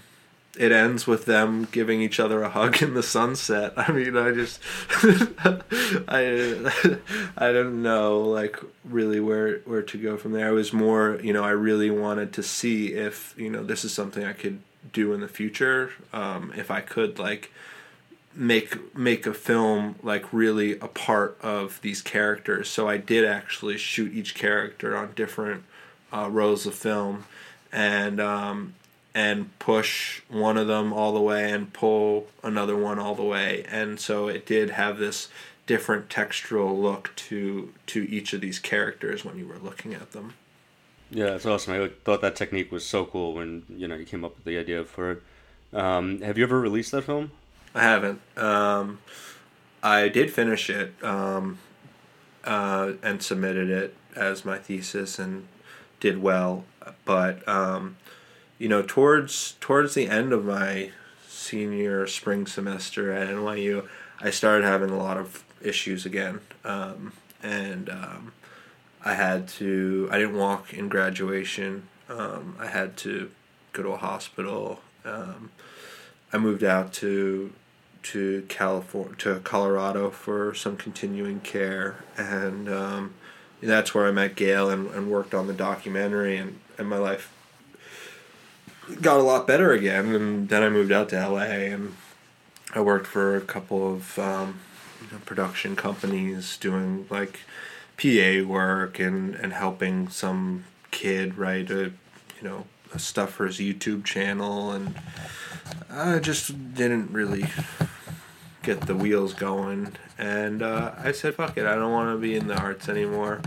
it 0.58 0.72
ends 0.72 1.06
with 1.06 1.24
them 1.24 1.68
giving 1.70 2.00
each 2.02 2.18
other 2.18 2.42
a 2.42 2.50
hug 2.50 2.82
in 2.82 2.94
the 2.94 3.02
sunset. 3.02 3.72
I 3.76 3.92
mean, 3.92 4.16
I 4.16 4.32
just 4.32 4.60
I 6.08 6.98
I 7.36 7.52
don't 7.52 7.82
know 7.82 8.20
like 8.20 8.58
really 8.84 9.20
where 9.20 9.58
where 9.60 9.82
to 9.82 9.96
go 9.96 10.16
from 10.16 10.32
there. 10.32 10.48
I 10.48 10.52
was 10.52 10.72
more, 10.72 11.20
you 11.22 11.32
know, 11.32 11.44
I 11.44 11.50
really 11.50 11.90
wanted 11.90 12.32
to 12.34 12.42
see 12.42 12.92
if, 12.92 13.34
you 13.38 13.48
know, 13.48 13.62
this 13.62 13.84
is 13.84 13.94
something 13.94 14.24
I 14.24 14.32
could 14.32 14.60
do 14.92 15.12
in 15.12 15.20
the 15.20 15.28
future 15.28 15.92
um, 16.12 16.52
if 16.56 16.70
I 16.70 16.80
could 16.80 17.18
like 17.18 17.52
make 18.34 18.96
make 18.96 19.26
a 19.26 19.34
film 19.34 19.96
like 20.02 20.32
really 20.32 20.78
a 20.80 20.88
part 20.88 21.38
of 21.40 21.80
these 21.82 22.02
characters. 22.02 22.68
So 22.68 22.88
I 22.88 22.96
did 22.96 23.24
actually 23.24 23.78
shoot 23.78 24.12
each 24.12 24.34
character 24.34 24.96
on 24.96 25.12
different 25.14 25.62
uh, 26.12 26.28
rows 26.28 26.66
of 26.66 26.74
film 26.74 27.26
and 27.70 28.18
um, 28.20 28.74
and 29.14 29.56
push 29.58 30.22
one 30.28 30.56
of 30.56 30.66
them 30.66 30.92
all 30.92 31.12
the 31.12 31.20
way 31.20 31.50
and 31.50 31.72
pull 31.72 32.26
another 32.42 32.76
one 32.76 32.98
all 32.98 33.14
the 33.14 33.22
way. 33.22 33.64
And 33.68 33.98
so 33.98 34.28
it 34.28 34.46
did 34.46 34.70
have 34.70 34.98
this 34.98 35.28
different 35.66 36.08
textural 36.08 36.80
look 36.80 37.12
to 37.14 37.72
to 37.86 38.08
each 38.10 38.32
of 38.32 38.40
these 38.40 38.58
characters 38.58 39.24
when 39.24 39.36
you 39.38 39.46
were 39.46 39.58
looking 39.58 39.94
at 39.94 40.12
them. 40.12 40.34
Yeah, 41.10 41.34
it's 41.34 41.46
awesome. 41.46 41.74
I 41.74 41.88
thought 42.04 42.20
that 42.20 42.36
technique 42.36 42.70
was 42.70 42.84
so 42.84 43.04
cool 43.04 43.34
when 43.34 43.64
you 43.68 43.88
know 43.88 43.96
you 43.96 44.04
came 44.04 44.24
up 44.24 44.36
with 44.36 44.44
the 44.44 44.58
idea 44.58 44.84
for 44.84 45.12
it. 45.12 45.22
Um, 45.72 46.20
have 46.22 46.38
you 46.38 46.44
ever 46.44 46.60
released 46.60 46.92
that 46.92 47.02
film? 47.02 47.30
I 47.74 47.82
haven't. 47.82 48.20
Um, 48.36 48.98
I 49.82 50.08
did 50.08 50.32
finish 50.32 50.70
it 50.70 50.92
um, 51.02 51.58
uh, 52.44 52.92
and 53.02 53.22
submitted 53.22 53.70
it 53.70 53.94
as 54.16 54.44
my 54.44 54.58
thesis 54.58 55.18
and 55.18 55.46
did 56.00 56.22
well, 56.22 56.64
but 57.04 57.46
um, 57.46 57.96
you 58.58 58.68
know, 58.68 58.82
towards 58.82 59.52
towards 59.60 59.94
the 59.94 60.08
end 60.08 60.32
of 60.32 60.44
my 60.44 60.90
senior 61.28 62.06
spring 62.06 62.46
semester 62.46 63.12
at 63.12 63.28
NYU, 63.28 63.88
I 64.20 64.30
started 64.30 64.64
having 64.64 64.90
a 64.90 64.98
lot 64.98 65.16
of 65.16 65.44
issues 65.62 66.04
again, 66.04 66.40
um, 66.64 67.12
and 67.42 67.88
um, 67.88 68.32
I 69.04 69.14
had 69.14 69.48
to. 69.48 70.08
I 70.10 70.18
didn't 70.18 70.36
walk 70.36 70.74
in 70.74 70.88
graduation. 70.88 71.88
Um, 72.08 72.56
I 72.58 72.66
had 72.66 72.96
to 72.98 73.30
go 73.72 73.82
to 73.82 73.90
a 73.90 73.96
hospital. 73.96 74.80
Um, 75.04 75.50
I 76.32 76.38
moved 76.38 76.64
out 76.64 76.92
to 76.94 77.52
to 78.04 78.44
California 78.48 79.14
to 79.18 79.40
Colorado 79.40 80.10
for 80.10 80.52
some 80.54 80.76
continuing 80.76 81.40
care, 81.40 82.04
and 82.16 82.68
um, 82.68 83.14
that's 83.62 83.94
where 83.94 84.06
I 84.06 84.10
met 84.10 84.34
Gail 84.34 84.68
and, 84.68 84.90
and 84.90 85.10
worked 85.10 85.34
on 85.34 85.46
the 85.46 85.52
documentary, 85.52 86.36
and, 86.36 86.58
and 86.76 86.88
my 86.88 86.98
life 86.98 87.32
got 89.00 89.18
a 89.18 89.22
lot 89.22 89.46
better 89.46 89.72
again. 89.72 90.14
And 90.14 90.48
then 90.48 90.62
I 90.62 90.68
moved 90.68 90.92
out 90.92 91.08
to 91.10 91.28
LA 91.28 91.40
and 91.40 91.94
I 92.74 92.80
worked 92.80 93.06
for 93.06 93.36
a 93.36 93.40
couple 93.40 93.94
of 93.94 94.18
um, 94.18 94.60
you 95.00 95.12
know, 95.12 95.18
production 95.24 95.76
companies 95.76 96.56
doing 96.56 97.06
like 97.10 97.40
PA 97.96 98.42
work 98.46 98.98
and, 98.98 99.34
and 99.34 99.52
helping 99.52 100.08
some 100.08 100.64
kid 100.90 101.36
write 101.36 101.70
a 101.70 101.92
you 102.40 102.42
know 102.42 102.66
a 102.94 102.98
stuff 102.98 103.30
for 103.30 103.46
his 103.46 103.58
YouTube 103.58 104.04
channel 104.04 104.70
and 104.70 104.94
I 105.90 106.18
just 106.18 106.74
didn't 106.74 107.10
really 107.10 107.44
get 108.62 108.82
the 108.82 108.94
wheels 108.94 109.34
going 109.34 109.92
and 110.16 110.62
uh, 110.62 110.92
I 110.96 111.12
said 111.12 111.34
fuck 111.34 111.56
it 111.56 111.66
I 111.66 111.74
don't 111.74 111.92
want 111.92 112.14
to 112.14 112.20
be 112.20 112.36
in 112.36 112.46
the 112.46 112.56
arts 112.56 112.88
anymore 112.88 113.42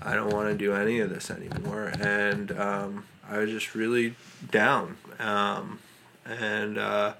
I 0.00 0.14
don't 0.14 0.32
want 0.32 0.48
to 0.48 0.56
do 0.56 0.72
any 0.72 1.00
of 1.00 1.10
this 1.10 1.30
anymore 1.30 1.92
and 2.00 2.52
um, 2.58 3.04
I 3.28 3.38
was 3.38 3.50
just 3.50 3.74
really 3.74 4.14
down. 4.50 4.96
Um, 5.18 5.80
and 6.24 6.78
uh, 6.78 7.14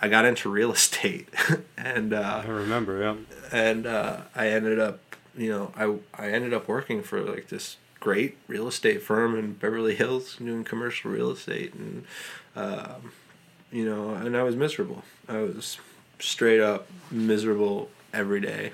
I 0.00 0.08
got 0.08 0.24
into 0.24 0.50
real 0.50 0.72
estate, 0.80 1.28
and 1.76 2.12
uh, 2.12 2.42
I 2.44 2.48
remember, 2.48 3.00
yeah. 3.00 3.14
And 3.52 3.86
uh, 3.86 4.22
I 4.34 4.48
ended 4.48 4.78
up, 4.78 5.00
you 5.36 5.50
know, 5.50 5.72
I 5.76 6.22
I 6.22 6.30
ended 6.30 6.52
up 6.52 6.68
working 6.68 7.02
for 7.02 7.20
like 7.20 7.48
this 7.48 7.76
great 8.00 8.36
real 8.46 8.68
estate 8.68 9.02
firm 9.02 9.36
in 9.36 9.54
Beverly 9.54 9.94
Hills 9.94 10.36
doing 10.36 10.64
commercial 10.64 11.10
real 11.10 11.30
estate, 11.30 11.74
and 11.74 12.04
um, 12.54 13.12
you 13.72 13.84
know, 13.84 14.10
and 14.10 14.36
I 14.36 14.42
was 14.42 14.56
miserable. 14.56 15.02
I 15.28 15.38
was 15.38 15.78
straight 16.18 16.60
up 16.60 16.86
miserable 17.10 17.90
every 18.12 18.40
day, 18.40 18.72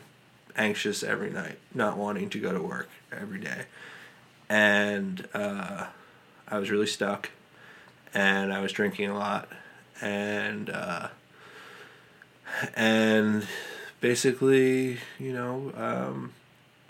anxious 0.56 1.02
every 1.02 1.30
night, 1.30 1.58
not 1.74 1.96
wanting 1.96 2.30
to 2.30 2.38
go 2.38 2.52
to 2.52 2.62
work 2.62 2.88
every 3.10 3.40
day, 3.40 3.64
and 4.48 5.26
uh, 5.34 5.86
I 6.52 6.58
was 6.58 6.70
really 6.70 6.86
stuck, 6.86 7.30
and 8.12 8.52
I 8.52 8.60
was 8.60 8.72
drinking 8.72 9.08
a 9.08 9.18
lot, 9.18 9.48
and 10.02 10.68
uh, 10.68 11.08
and 12.74 13.46
basically, 14.02 14.98
you 15.18 15.32
know, 15.32 15.72
um, 15.74 16.34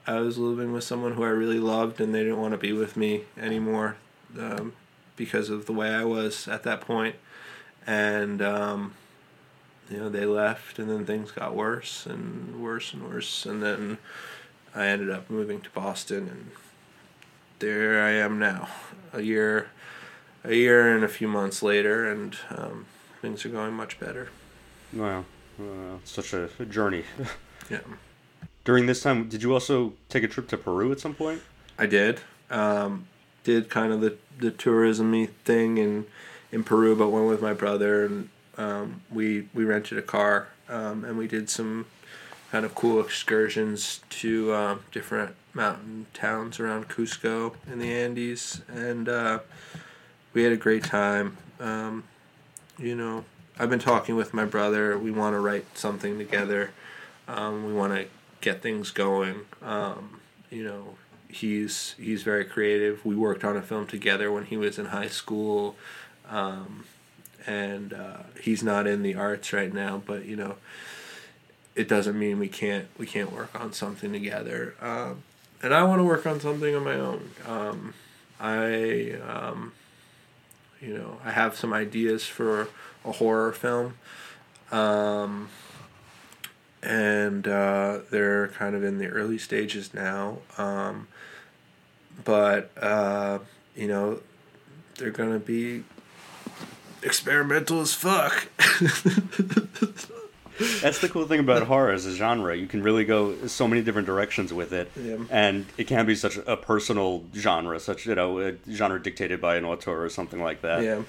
I 0.04 0.18
was 0.18 0.36
living 0.36 0.72
with 0.72 0.82
someone 0.82 1.12
who 1.12 1.22
I 1.22 1.28
really 1.28 1.60
loved, 1.60 2.00
and 2.00 2.12
they 2.12 2.24
didn't 2.24 2.40
want 2.40 2.54
to 2.54 2.58
be 2.58 2.72
with 2.72 2.96
me 2.96 3.22
anymore 3.40 3.98
um, 4.36 4.72
because 5.14 5.48
of 5.48 5.66
the 5.66 5.72
way 5.72 5.90
I 5.90 6.02
was 6.02 6.48
at 6.48 6.64
that 6.64 6.80
point, 6.80 7.14
and 7.86 8.42
um, 8.42 8.94
you 9.88 9.98
know 9.98 10.08
they 10.08 10.26
left, 10.26 10.80
and 10.80 10.90
then 10.90 11.06
things 11.06 11.30
got 11.30 11.54
worse 11.54 12.04
and 12.04 12.60
worse 12.60 12.92
and 12.92 13.08
worse, 13.08 13.46
and 13.46 13.62
then 13.62 13.98
I 14.74 14.86
ended 14.86 15.08
up 15.08 15.30
moving 15.30 15.60
to 15.60 15.70
Boston 15.70 16.28
and 16.28 16.50
there 17.62 18.02
I 18.04 18.10
am 18.10 18.38
now, 18.38 18.68
a 19.12 19.22
year, 19.22 19.68
a 20.44 20.54
year 20.54 20.94
and 20.94 21.04
a 21.04 21.08
few 21.08 21.28
months 21.28 21.62
later, 21.62 22.10
and 22.10 22.36
um, 22.50 22.86
things 23.22 23.46
are 23.46 23.48
going 23.48 23.72
much 23.72 23.98
better. 24.00 24.28
Wow, 24.92 25.24
such 26.04 26.34
a, 26.34 26.48
journey. 26.68 27.04
yeah. 27.70 27.78
During 28.64 28.86
this 28.86 29.02
time, 29.02 29.28
did 29.28 29.42
you 29.42 29.52
also 29.54 29.94
take 30.08 30.24
a 30.24 30.28
trip 30.28 30.48
to 30.48 30.58
Peru 30.58 30.92
at 30.92 31.00
some 31.00 31.14
point? 31.14 31.40
I 31.78 31.86
did. 31.86 32.20
Um, 32.50 33.06
did 33.44 33.70
kind 33.70 33.92
of 33.92 34.00
the 34.00 34.16
the 34.38 34.50
tourismy 34.50 35.26
thing 35.26 35.78
in 35.78 36.06
in 36.50 36.64
Peru, 36.64 36.94
but 36.96 37.08
went 37.08 37.26
with 37.28 37.40
my 37.40 37.54
brother 37.54 38.04
and 38.04 38.28
um, 38.58 39.02
we 39.10 39.48
we 39.54 39.64
rented 39.64 39.98
a 39.98 40.02
car 40.02 40.48
um, 40.68 41.04
and 41.04 41.16
we 41.16 41.26
did 41.26 41.48
some 41.48 41.86
kind 42.50 42.64
of 42.64 42.74
cool 42.74 43.00
excursions 43.00 44.00
to 44.10 44.52
uh, 44.52 44.76
different 44.90 45.34
mountain 45.54 46.06
towns 46.14 46.58
around 46.58 46.88
Cusco 46.88 47.54
in 47.70 47.78
the 47.78 47.92
Andes, 47.92 48.62
and 48.68 49.08
uh, 49.08 49.40
we 50.32 50.42
had 50.44 50.52
a 50.52 50.56
great 50.56 50.84
time. 50.84 51.36
Um, 51.60 52.04
you 52.78 52.94
know, 52.94 53.24
I've 53.58 53.70
been 53.70 53.78
talking 53.78 54.16
with 54.16 54.32
my 54.32 54.44
brother. 54.44 54.98
We 54.98 55.10
want 55.10 55.34
to 55.34 55.40
write 55.40 55.76
something 55.76 56.18
together. 56.18 56.70
Um, 57.28 57.66
we 57.66 57.72
want 57.72 57.94
to 57.94 58.06
get 58.40 58.62
things 58.62 58.90
going. 58.90 59.40
Um, 59.60 60.20
you 60.50 60.64
know, 60.64 60.96
he's 61.28 61.94
he's 61.98 62.22
very 62.22 62.44
creative. 62.44 63.04
We 63.04 63.14
worked 63.14 63.44
on 63.44 63.56
a 63.56 63.62
film 63.62 63.86
together 63.86 64.32
when 64.32 64.46
he 64.46 64.56
was 64.56 64.78
in 64.78 64.86
high 64.86 65.08
school, 65.08 65.76
um, 66.28 66.84
and 67.46 67.92
uh, 67.92 68.18
he's 68.40 68.62
not 68.62 68.86
in 68.86 69.02
the 69.02 69.14
arts 69.14 69.52
right 69.52 69.72
now. 69.72 70.02
But 70.04 70.24
you 70.24 70.36
know, 70.36 70.56
it 71.74 71.88
doesn't 71.88 72.18
mean 72.18 72.38
we 72.38 72.48
can't 72.48 72.86
we 72.98 73.06
can't 73.06 73.32
work 73.32 73.58
on 73.58 73.72
something 73.72 74.12
together. 74.12 74.74
Um, 74.80 75.22
and 75.62 75.74
I 75.74 75.84
want 75.84 76.00
to 76.00 76.04
work 76.04 76.26
on 76.26 76.40
something 76.40 76.74
on 76.74 76.84
my 76.84 76.94
own. 76.94 77.30
Um, 77.46 77.94
I 78.40 79.16
um, 79.26 79.72
you 80.80 80.94
know 80.94 81.18
I 81.24 81.30
have 81.30 81.56
some 81.56 81.72
ideas 81.72 82.24
for 82.26 82.68
a 83.04 83.12
horror 83.12 83.52
film. 83.52 83.94
Um, 84.70 85.48
and 86.82 87.46
uh, 87.46 87.98
they're 88.10 88.48
kind 88.48 88.74
of 88.74 88.82
in 88.82 88.98
the 88.98 89.06
early 89.06 89.38
stages 89.38 89.94
now. 89.94 90.38
Um, 90.58 91.06
but 92.24 92.70
uh, 92.80 93.38
you 93.76 93.86
know, 93.86 94.20
they're 94.96 95.10
gonna 95.10 95.38
be 95.38 95.84
experimental 97.02 97.80
as 97.80 97.94
fuck. 97.94 98.48
That's 100.80 101.00
the 101.00 101.08
cool 101.08 101.26
thing 101.26 101.40
about 101.40 101.62
horror 101.64 101.92
as 101.92 102.06
a 102.06 102.14
genre. 102.14 102.56
You 102.56 102.66
can 102.66 102.82
really 102.82 103.04
go 103.04 103.46
so 103.46 103.66
many 103.68 103.82
different 103.82 104.06
directions 104.06 104.52
with 104.52 104.72
it, 104.72 104.90
Yeah. 104.96 105.16
and 105.30 105.66
it 105.76 105.86
can 105.86 106.06
be 106.06 106.14
such 106.14 106.36
a 106.46 106.56
personal 106.56 107.24
genre, 107.34 107.78
such 107.80 108.06
you 108.06 108.14
know, 108.14 108.40
a 108.40 108.54
genre 108.70 109.00
dictated 109.02 109.40
by 109.40 109.56
an 109.56 109.64
auteur 109.64 110.02
or 110.04 110.08
something 110.08 110.42
like 110.42 110.62
that. 110.62 110.82
yeah. 110.82 111.02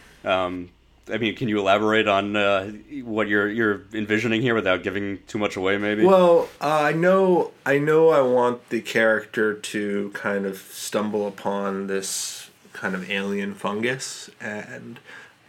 Um, 0.45 0.69
I 1.11 1.17
mean, 1.17 1.35
can 1.35 1.49
you 1.49 1.59
elaborate 1.59 2.07
on 2.07 2.33
uh, 2.37 2.71
what 3.03 3.27
you're 3.27 3.49
you're 3.49 3.81
envisioning 3.93 4.41
here 4.41 4.55
without 4.55 4.83
giving 4.83 5.19
too 5.27 5.37
much 5.37 5.57
away? 5.57 5.77
Maybe. 5.77 6.05
Well, 6.05 6.47
uh, 6.61 6.81
I 6.81 6.93
know, 6.93 7.51
I 7.65 7.77
know, 7.77 8.07
I 8.09 8.21
want 8.21 8.69
the 8.69 8.79
character 8.79 9.53
to 9.53 10.11
kind 10.13 10.45
of 10.45 10.57
stumble 10.59 11.27
upon 11.27 11.87
this 11.87 12.49
kind 12.71 12.95
of 12.95 13.11
alien 13.11 13.53
fungus, 13.53 14.29
and 14.39 14.97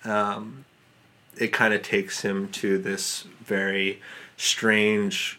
um, 0.05 0.65
it 1.39 1.53
kind 1.53 1.73
of 1.73 1.83
takes 1.83 2.23
him 2.23 2.49
to 2.49 2.77
this 2.79 3.25
very 3.45 4.01
strange 4.37 5.39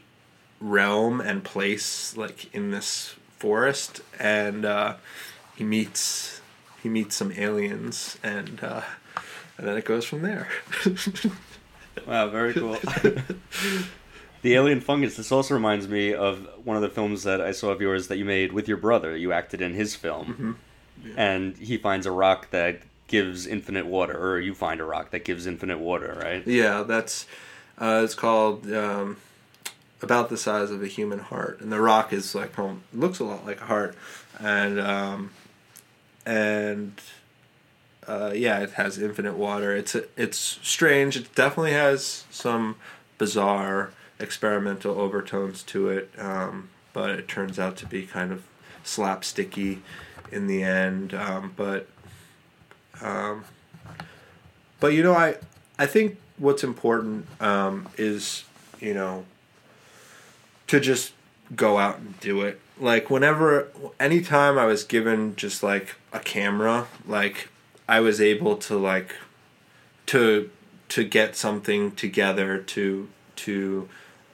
realm 0.60 1.22
and 1.22 1.44
place, 1.44 2.16
like 2.16 2.54
in 2.54 2.72
this 2.72 3.16
forest, 3.38 4.02
and 4.20 4.66
uh, 4.66 4.96
he 5.56 5.64
meets 5.64 6.42
he 6.82 6.90
meets 6.90 7.16
some 7.16 7.32
aliens, 7.32 8.18
and 8.24 8.64
uh, 8.64 8.82
and 9.58 9.68
then 9.68 9.78
it 9.78 9.86
goes 9.86 10.06
from 10.06 10.22
there. 10.22 10.48
Wow, 12.06 12.30
very 12.30 12.54
cool. 12.54 12.74
the 14.42 14.54
alien 14.54 14.82
fungus. 14.82 15.16
This 15.16 15.32
also 15.32 15.54
reminds 15.54 15.88
me 15.88 16.14
of 16.14 16.48
one 16.64 16.76
of 16.76 16.84
the 16.84 16.90
films 16.90 17.24
that 17.24 17.42
I 17.42 17.52
saw 17.52 17.70
of 17.70 17.82
yours 17.82 18.08
that 18.10 18.18
you 18.18 18.26
made 18.26 18.52
with 18.52 18.68
your 18.68 18.78
brother. 18.78 19.16
You 19.16 19.32
acted 19.32 19.62
in 19.62 19.74
his 19.74 19.96
film, 19.96 20.58
and 21.16 21.58
he 21.58 21.78
finds 21.78 22.06
a 22.06 22.12
rock 22.12 22.52
that 22.52 22.82
gives 23.08 23.48
infinite 23.48 23.86
water, 23.86 24.18
or 24.18 24.40
you 24.40 24.54
find 24.54 24.82
a 24.82 24.84
rock 24.84 25.12
that 25.12 25.26
gives 25.26 25.48
infinite 25.48 25.80
water, 25.80 26.20
right? 26.22 26.46
Yeah, 26.46 26.84
that's 26.84 27.26
uh, 27.80 28.02
it's 28.04 28.16
called 28.16 28.72
um, 28.72 29.18
about 30.02 30.30
the 30.30 30.38
size 30.38 30.72
of 30.72 30.82
a 30.82 30.88
human 30.88 31.20
heart, 31.20 31.60
and 31.62 31.72
the 31.72 31.82
rock 31.82 32.14
is 32.14 32.36
like 32.36 32.54
looks 32.94 33.20
a 33.20 33.24
lot 33.24 33.46
like 33.46 33.62
a 33.62 33.66
heart, 33.66 33.96
and 34.40 34.80
um, 34.80 35.32
and 36.26 37.02
uh, 38.08 38.32
yeah, 38.36 38.60
it 38.60 38.72
has 38.72 38.98
infinite 38.98 39.36
water. 39.36 39.76
It's 39.76 39.96
it's 40.16 40.38
strange. 40.62 41.18
It 41.18 41.34
definitely 41.36 41.74
has 41.74 42.26
some 42.30 42.76
bizarre 43.18 43.92
experimental 44.20 45.00
overtones 45.00 45.64
to 45.64 45.90
it, 45.90 46.12
um, 46.18 46.70
but 46.94 47.10
it 47.12 47.28
turns 47.28 47.60
out 47.60 47.76
to 47.78 47.86
be 47.86 48.06
kind 48.06 48.32
of 48.32 48.44
slapsticky 48.84 49.80
in 50.32 50.48
the 50.48 50.64
end. 50.64 51.14
Um, 51.14 51.54
but 51.56 51.88
um, 53.02 53.46
but 54.80 54.94
you 54.94 55.04
know, 55.04 55.14
I 55.14 55.38
I 55.78 55.86
think 55.86 56.18
what's 56.38 56.64
important 56.64 57.28
um, 57.42 57.88
is 57.98 58.44
you 58.80 58.94
know 58.94 59.26
to 60.68 60.80
just 60.80 61.14
go 61.56 61.78
out 61.78 62.00
and 62.00 62.20
do 62.20 62.42
it. 62.42 62.60
Like 62.80 63.10
whenever, 63.10 63.70
anytime 64.00 64.58
I 64.58 64.66
was 64.66 64.84
given 64.84 65.36
just 65.36 65.64
like 65.64 65.96
a 66.12 66.20
camera, 66.20 66.88
like 67.08 67.50
I 67.88 68.00
was 68.00 68.20
able 68.20 68.58
to 68.58 68.78
like 68.78 69.16
to 70.08 70.50
to 70.90 71.04
get 71.04 71.36
something 71.36 71.92
together 71.92 72.58
to 72.60 73.08
to 73.38 73.90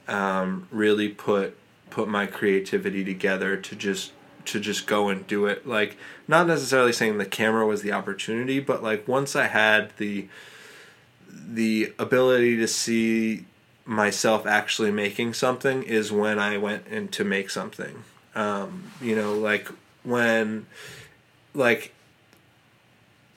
um, 0.07 0.67
really 0.71 1.09
put 1.09 1.57
put 1.89 2.07
my 2.07 2.25
creativity 2.25 3.03
together 3.03 3.57
to 3.57 3.75
just 3.75 4.11
to 4.45 4.59
just 4.59 4.87
go 4.87 5.07
and 5.09 5.27
do 5.27 5.45
it 5.45 5.67
like 5.67 5.97
not 6.27 6.47
necessarily 6.47 6.91
saying 6.91 7.17
the 7.17 7.25
camera 7.25 7.65
was 7.65 7.83
the 7.83 7.91
opportunity 7.91 8.59
but 8.59 8.81
like 8.81 9.07
once 9.07 9.35
i 9.35 9.45
had 9.45 9.95
the 9.97 10.27
the 11.31 11.93
ability 11.99 12.57
to 12.57 12.67
see 12.67 13.45
myself 13.85 14.45
actually 14.45 14.91
making 14.91 15.33
something 15.33 15.83
is 15.83 16.11
when 16.11 16.37
i 16.39 16.57
went 16.57 16.85
in 16.87 17.07
to 17.07 17.23
make 17.23 17.49
something. 17.49 18.03
Um, 18.35 18.91
you 19.01 19.15
know 19.15 19.33
like 19.33 19.67
when 20.03 20.65
like 21.53 21.93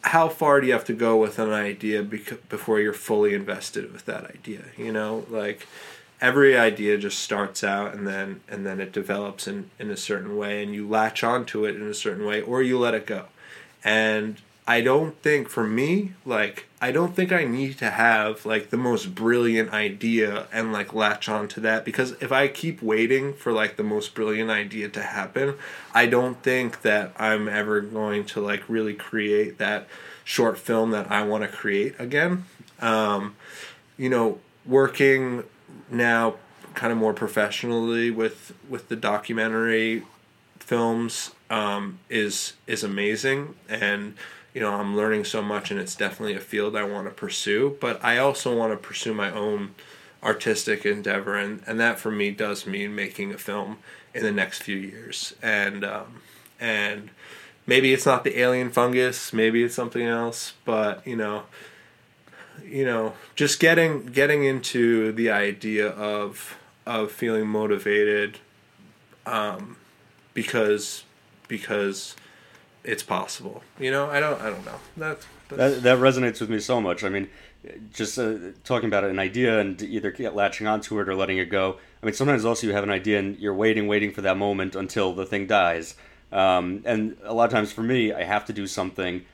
how 0.03 0.29
far 0.29 0.61
do 0.61 0.67
you 0.67 0.73
have 0.73 0.85
to 0.85 0.93
go 0.93 1.17
with 1.17 1.39
an 1.39 1.51
idea 1.51 2.03
before 2.03 2.79
you're 2.79 2.93
fully 2.93 3.35
invested 3.35 3.93
with 3.93 4.05
that 4.07 4.25
idea 4.31 4.65
you 4.77 4.93
know? 4.93 5.27
Like 5.29 5.67
every 6.21 6.57
idea 6.57 6.97
just 6.99 7.19
starts 7.19 7.65
out 7.65 7.95
and 7.95 8.07
then 8.07 8.41
and 8.49 8.65
then 8.65 8.81
it 8.81 8.93
develops 8.93 9.49
in 9.49 9.71
in 9.79 9.91
a 9.91 9.97
certain 9.97 10.37
way 10.37 10.63
and 10.63 10.75
you 10.75 10.89
latch 10.89 11.25
onto 11.25 11.65
it 11.65 11.75
in 11.75 11.83
a 11.83 11.95
certain 11.95 12.25
way 12.25 12.41
or 12.41 12.63
you 12.63 12.79
let 12.79 12.95
it 12.95 13.07
go. 13.07 13.27
And 13.83 14.41
i 14.67 14.81
don't 14.81 15.21
think 15.23 15.49
for 15.49 15.67
me 15.67 16.13
like 16.25 16.67
i 16.81 16.91
don't 16.91 17.15
think 17.15 17.33
i 17.33 17.45
need 17.45 17.77
to 17.77 17.91
have 17.91 18.45
like 18.47 18.71
the 18.71 18.77
most 18.77 19.15
brilliant 19.15 19.73
idea 19.73 20.47
and 20.53 20.73
like 20.73 20.95
latch 20.95 21.29
onto 21.29 21.61
that. 21.61 21.85
Because 21.85 22.13
if 22.21 22.33
i 22.33 22.49
keep 22.49 22.83
waiting 22.83 23.35
for 23.35 23.53
like 23.53 23.77
the 23.77 23.83
most 23.83 24.15
brilliant 24.15 24.51
idea 24.51 24.89
to 24.89 25.03
happen 25.03 25.55
i 25.95 26.07
don't 26.07 26.43
think 26.43 26.83
that 26.83 27.13
i'm 27.19 27.49
ever 27.49 27.81
going 27.81 28.25
to 28.25 28.41
like 28.41 28.69
really 28.69 28.95
create 28.95 29.59
that 29.59 29.87
short 30.25 30.59
film 30.59 30.91
that 30.91 31.11
i 31.11 31.23
want 31.23 31.43
to 31.43 31.49
create 31.49 31.95
again. 31.99 32.45
Um 32.81 33.37
you 33.97 34.09
know 34.09 34.39
working 34.67 35.45
now 35.91 36.35
kind 36.75 36.93
of 36.93 36.99
more 36.99 37.13
professionally 37.13 38.11
with 38.11 38.53
with 38.69 38.89
the 38.89 38.97
documentary 38.97 40.03
films 40.59 41.31
um, 41.51 41.99
is 42.09 42.55
is 42.67 42.83
amazing. 42.83 43.55
And 43.69 44.15
you 44.55 44.61
know 44.61 44.73
I'm 44.73 44.97
learning 44.97 45.25
so 45.25 45.43
much 45.43 45.71
and 45.71 45.79
it's 45.79 45.95
definitely 45.95 46.35
a 46.35 46.41
field 46.41 46.75
I 46.75 46.85
want 46.85 47.07
to 47.07 47.13
pursue 47.13 47.77
but 47.81 48.03
I 48.03 48.19
also 48.19 48.57
want 48.57 48.73
to 48.73 48.77
pursue 48.79 49.13
my 49.13 49.31
own 49.31 49.75
artistic 50.23 50.87
endeavor 50.87 51.37
and 51.37 51.63
and 51.67 51.79
that 51.81 51.99
for 51.99 52.11
me 52.11 52.31
does 52.31 52.67
mean 52.67 52.95
making 52.95 53.33
a 53.33 53.39
film 53.39 53.79
in 54.15 54.23
the 54.23 54.33
next 54.33 54.63
few 54.63 54.77
years. 54.77 55.35
And 55.43 55.85
um, 55.85 56.23
and 56.61 57.11
maybe 57.67 57.93
it's 57.93 58.07
not 58.07 58.25
the 58.25 58.39
alien 58.39 58.71
fungus 58.71 59.33
maybe 59.33 59.63
it's 59.63 59.75
something 59.75 60.07
else 60.07 60.53
but 60.65 61.05
you 61.07 61.17
know 61.17 61.43
you 62.65 62.85
know 62.85 63.13
just 63.35 63.59
getting 63.59 64.07
getting 64.07 64.45
into 64.45 65.13
the 65.13 65.31
idea 65.31 65.89
of 65.89 66.57
of 66.87 67.11
feeling 67.11 67.47
motivated 67.47 68.39
um 69.27 69.77
because 70.35 71.05
because 71.49 72.15
it's 72.85 73.03
possible 73.03 73.63
you 73.79 73.91
know 73.91 74.09
i 74.11 74.21
don't 74.21 74.41
i 74.41 74.51
don't 74.51 74.65
know 74.65 74.79
that 74.97 75.19
That, 75.49 75.83
that 75.83 75.99
resonates 75.99 76.41
with 76.41 76.51
me 76.51 76.59
so 76.59 76.81
much. 76.81 77.05
I 77.05 77.09
mean, 77.09 77.29
just 77.93 78.19
uh, 78.19 78.37
talking 78.65 78.89
about 78.89 79.05
an 79.05 79.19
idea 79.19 79.61
and 79.61 79.81
either 79.81 80.15
latching 80.33 80.67
onto 80.67 80.99
it 81.01 81.09
or 81.09 81.15
letting 81.15 81.39
it 81.39 81.51
go. 81.51 81.77
I 82.03 82.07
mean, 82.07 82.15
sometimes 82.15 82.45
also 82.45 82.67
you 82.67 82.73
have 82.73 82.85
an 82.85 82.91
idea 82.91 83.19
and 83.19 83.39
you're 83.39 83.55
waiting, 83.55 83.87
waiting 83.87 84.13
for 84.13 84.23
that 84.23 84.37
moment 84.37 84.75
until 84.75 85.13
the 85.13 85.27
thing 85.27 85.47
dies. 85.47 85.95
Um, 86.33 86.83
and 86.85 87.17
a 87.25 87.33
lot 87.33 87.45
of 87.45 87.51
times 87.51 87.73
for 87.73 87.83
me, 87.83 88.13
I 88.13 88.25
have 88.25 88.45
to 88.47 88.53
do 88.53 88.67
something 88.67 89.25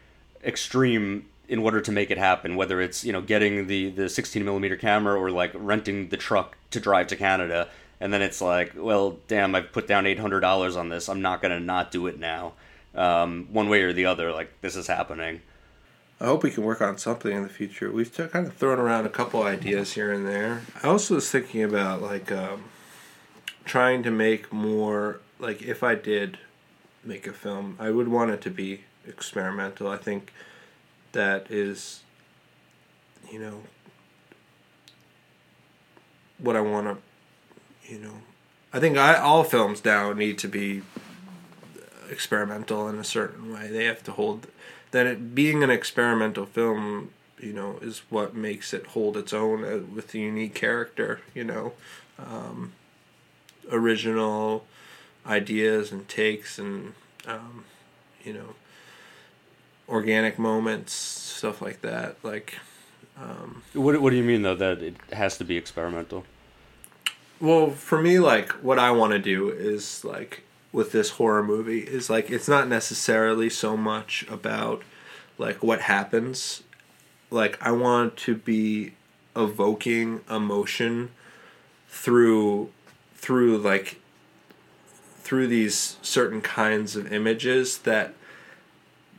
extreme 0.44 1.26
in 1.48 1.58
order 1.58 1.80
to 1.80 1.92
make 1.92 2.10
it 2.10 2.18
happen. 2.18 2.56
Whether 2.56 2.80
it's 2.80 3.04
you 3.04 3.12
know 3.12 3.22
getting 3.22 3.66
the 3.66 3.90
the 3.90 4.08
16 4.08 4.44
millimeter 4.44 4.76
camera 4.76 5.18
or 5.18 5.30
like 5.30 5.52
renting 5.54 6.08
the 6.08 6.16
truck 6.16 6.56
to 6.70 6.80
drive 6.80 7.06
to 7.08 7.16
Canada, 7.16 7.68
and 8.00 8.12
then 8.12 8.22
it's 8.22 8.40
like, 8.40 8.72
well, 8.76 9.18
damn, 9.28 9.54
I've 9.54 9.72
put 9.72 9.86
down 9.86 10.04
$800 10.04 10.76
on 10.76 10.88
this. 10.88 11.08
I'm 11.08 11.22
not 11.22 11.40
gonna 11.42 11.60
not 11.60 11.90
do 11.90 12.06
it 12.06 12.18
now. 12.18 12.52
Um, 12.94 13.46
one 13.52 13.68
way 13.68 13.82
or 13.82 13.92
the 13.92 14.06
other, 14.06 14.32
like 14.32 14.60
this 14.60 14.74
is 14.74 14.88
happening. 14.88 15.42
I 16.20 16.26
hope 16.26 16.42
we 16.42 16.50
can 16.50 16.64
work 16.64 16.82
on 16.82 16.98
something 16.98 17.32
in 17.32 17.42
the 17.42 17.48
future. 17.48 17.90
We've 17.90 18.14
t- 18.14 18.26
kind 18.26 18.46
of 18.46 18.54
thrown 18.54 18.78
around 18.78 19.06
a 19.06 19.10
couple 19.10 19.42
ideas 19.42 19.94
here 19.94 20.12
and 20.12 20.26
there. 20.26 20.62
I 20.82 20.88
also 20.88 21.14
was 21.14 21.30
thinking 21.30 21.62
about 21.62 22.02
like 22.02 22.30
um, 22.30 22.64
trying 23.64 24.02
to 24.02 24.10
make 24.10 24.52
more 24.52 25.20
like 25.38 25.62
if 25.62 25.82
I 25.82 25.94
did 25.94 26.38
make 27.04 27.26
a 27.26 27.32
film, 27.32 27.76
I 27.78 27.90
would 27.90 28.08
want 28.08 28.30
it 28.32 28.40
to 28.42 28.50
be 28.50 28.82
experimental. 29.06 29.88
I 29.88 29.96
think 29.96 30.32
that 31.12 31.50
is, 31.50 32.00
you 33.32 33.38
know, 33.38 33.62
what 36.38 36.56
I 36.56 36.60
want 36.60 36.86
to, 36.86 37.92
you 37.92 37.98
know, 37.98 38.14
I 38.72 38.80
think 38.80 38.96
I 38.96 39.14
all 39.14 39.44
films 39.44 39.84
now 39.84 40.12
need 40.12 40.38
to 40.38 40.48
be 40.48 40.82
experimental 42.10 42.88
in 42.88 42.98
a 42.98 43.04
certain 43.04 43.52
way. 43.52 43.68
They 43.68 43.84
have 43.84 44.02
to 44.04 44.12
hold 44.12 44.46
that 44.90 45.06
it 45.06 45.34
being 45.34 45.62
an 45.62 45.70
experimental 45.70 46.46
film, 46.46 47.10
you 47.38 47.52
know, 47.52 47.78
is 47.80 48.02
what 48.10 48.34
makes 48.34 48.74
it 48.74 48.88
hold 48.88 49.16
its 49.16 49.32
own 49.32 49.64
uh, 49.64 49.80
with 49.94 50.14
a 50.14 50.18
unique 50.18 50.54
character. 50.54 51.20
You 51.34 51.44
know, 51.44 51.72
um, 52.18 52.72
original 53.70 54.64
ideas 55.26 55.92
and 55.92 56.08
takes 56.08 56.58
and 56.58 56.94
um, 57.26 57.64
you 58.24 58.32
know 58.32 58.54
organic 59.88 60.38
moments, 60.38 60.92
stuff 60.92 61.60
like 61.62 61.82
that. 61.82 62.16
Like, 62.22 62.58
um, 63.16 63.62
what 63.72 64.00
what 64.00 64.10
do 64.10 64.16
you 64.16 64.24
mean 64.24 64.42
though 64.42 64.56
that 64.56 64.82
it 64.82 64.96
has 65.12 65.38
to 65.38 65.44
be 65.44 65.56
experimental? 65.56 66.24
well, 67.40 67.70
for 67.70 68.00
me, 68.00 68.18
like 68.18 68.52
what 68.62 68.78
I 68.78 68.90
want 68.90 69.12
to 69.12 69.18
do 69.18 69.48
is 69.48 70.04
like 70.04 70.42
with 70.72 70.92
this 70.92 71.10
horror 71.10 71.42
movie 71.42 71.80
is 71.80 72.08
like 72.08 72.30
it's 72.30 72.48
not 72.48 72.68
necessarily 72.68 73.50
so 73.50 73.76
much 73.76 74.24
about 74.28 74.82
like 75.38 75.62
what 75.62 75.82
happens. 75.82 76.62
Like 77.30 77.58
I 77.60 77.72
want 77.72 78.16
to 78.18 78.34
be 78.34 78.92
evoking 79.36 80.20
emotion 80.28 81.10
through 81.88 82.70
through 83.14 83.58
like 83.58 84.00
through 85.20 85.46
these 85.46 85.96
certain 86.02 86.40
kinds 86.40 86.96
of 86.96 87.12
images 87.12 87.78
that 87.78 88.14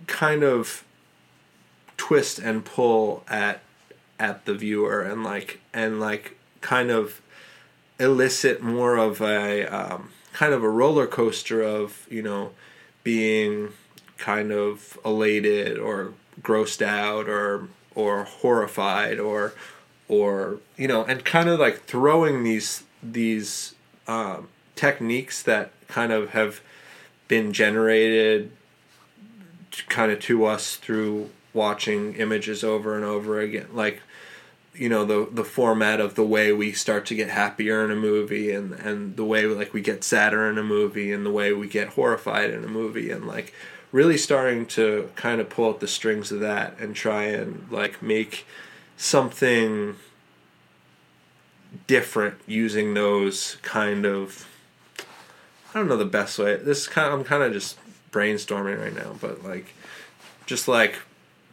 kind 0.07 0.43
of 0.43 0.83
twist 1.97 2.39
and 2.39 2.65
pull 2.65 3.23
at 3.27 3.61
at 4.19 4.45
the 4.45 4.53
viewer 4.53 5.01
and 5.01 5.23
like 5.23 5.59
and 5.73 5.99
like 5.99 6.37
kind 6.61 6.91
of 6.91 7.21
elicit 7.99 8.61
more 8.61 8.97
of 8.97 9.21
a 9.21 9.65
um, 9.67 10.09
kind 10.33 10.53
of 10.53 10.63
a 10.63 10.69
roller 10.69 11.07
coaster 11.07 11.61
of 11.61 12.07
you 12.09 12.21
know 12.21 12.51
being 13.03 13.69
kind 14.17 14.51
of 14.51 14.97
elated 15.03 15.77
or 15.77 16.13
grossed 16.41 16.81
out 16.81 17.27
or 17.27 17.67
or 17.95 18.23
horrified 18.23 19.19
or 19.19 19.53
or 20.07 20.57
you 20.77 20.87
know 20.87 21.03
and 21.03 21.25
kind 21.25 21.49
of 21.49 21.59
like 21.59 21.83
throwing 21.85 22.43
these 22.43 22.83
these 23.01 23.75
um, 24.07 24.47
techniques 24.75 25.43
that 25.43 25.71
kind 25.87 26.11
of 26.11 26.31
have 26.31 26.61
been 27.27 27.53
generated 27.53 28.51
kind 29.87 30.11
of 30.11 30.19
to 30.19 30.45
us 30.45 30.75
through 30.75 31.29
watching 31.53 32.15
images 32.15 32.63
over 32.63 32.95
and 32.95 33.05
over 33.05 33.39
again. 33.39 33.67
Like 33.73 34.01
you 34.73 34.87
know 34.87 35.03
the 35.05 35.27
the 35.31 35.43
format 35.43 35.99
of 35.99 36.15
the 36.15 36.23
way 36.23 36.51
we 36.53 36.71
start 36.71 37.05
to 37.05 37.15
get 37.15 37.29
happier 37.29 37.83
in 37.83 37.91
a 37.91 37.95
movie 37.95 38.51
and 38.51 38.73
and 38.73 39.17
the 39.17 39.25
way 39.25 39.45
like 39.45 39.73
we 39.73 39.81
get 39.81 40.03
sadder 40.03 40.49
in 40.49 40.57
a 40.57 40.63
movie 40.63 41.11
and 41.11 41.25
the 41.25 41.31
way 41.31 41.51
we 41.51 41.67
get 41.67 41.89
horrified 41.89 42.49
in 42.49 42.63
a 42.63 42.67
movie 42.67 43.11
and 43.11 43.27
like 43.27 43.53
really 43.91 44.17
starting 44.17 44.65
to 44.65 45.09
kind 45.15 45.41
of 45.41 45.49
pull 45.49 45.69
out 45.69 45.79
the 45.81 45.87
strings 45.87 46.31
of 46.31 46.39
that 46.39 46.77
and 46.79 46.95
try 46.95 47.23
and 47.23 47.67
like 47.69 48.01
make 48.01 48.45
something 48.95 49.95
different 51.87 52.35
using 52.47 52.93
those 52.93 53.57
kind 53.61 54.05
of 54.05 54.47
I 55.73 55.79
don't 55.79 55.87
know 55.87 55.97
the 55.97 56.05
best 56.05 56.37
way. 56.37 56.57
This 56.57 56.79
is 56.81 56.87
kind 56.89 57.07
of, 57.07 57.19
I'm 57.19 57.25
kind 57.25 57.43
of 57.43 57.53
just 57.53 57.77
brainstorming 58.11 58.79
right 58.79 58.93
now, 58.93 59.15
but 59.21 59.43
like 59.43 59.73
just 60.45 60.67
like 60.67 60.99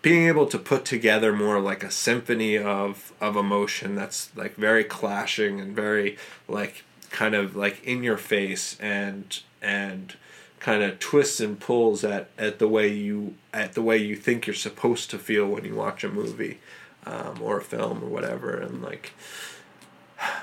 being 0.03 0.27
able 0.27 0.47
to 0.47 0.59
put 0.59 0.85
together 0.85 1.33
more 1.33 1.61
like 1.61 1.83
a 1.83 1.91
symphony 1.91 2.57
of 2.57 3.13
of 3.21 3.37
emotion 3.37 3.95
that's 3.95 4.35
like 4.37 4.55
very 4.57 4.85
clashing 4.85 5.61
and 5.61 5.75
very 5.75 6.17
like 6.49 6.85
kind 7.11 7.35
of 7.35 7.57
like 7.57 7.83
in 7.85 8.03
your 8.03 8.17
face 8.17 8.79
and 8.81 9.41
and 9.63 10.15
kind 10.61 10.83
of 10.83 10.99
twists 10.99 11.41
and 11.41 11.61
pulls 11.61 12.05
at 12.05 12.29
at 12.39 12.59
the 12.59 12.69
way 12.69 12.89
you 12.89 13.35
at 13.53 13.73
the 13.75 13.83
way 13.83 13.97
you 13.97 14.17
think 14.17 14.47
you're 14.47 14.55
supposed 14.55 15.11
to 15.11 15.19
feel 15.19 15.47
when 15.47 15.65
you 15.65 15.75
watch 15.75 16.05
a 16.05 16.09
movie 16.09 16.59
um, 17.07 17.41
or 17.41 17.59
a 17.59 17.63
film 17.63 18.03
or 18.03 18.09
whatever 18.09 18.57
and 18.57 18.83
like 18.83 19.13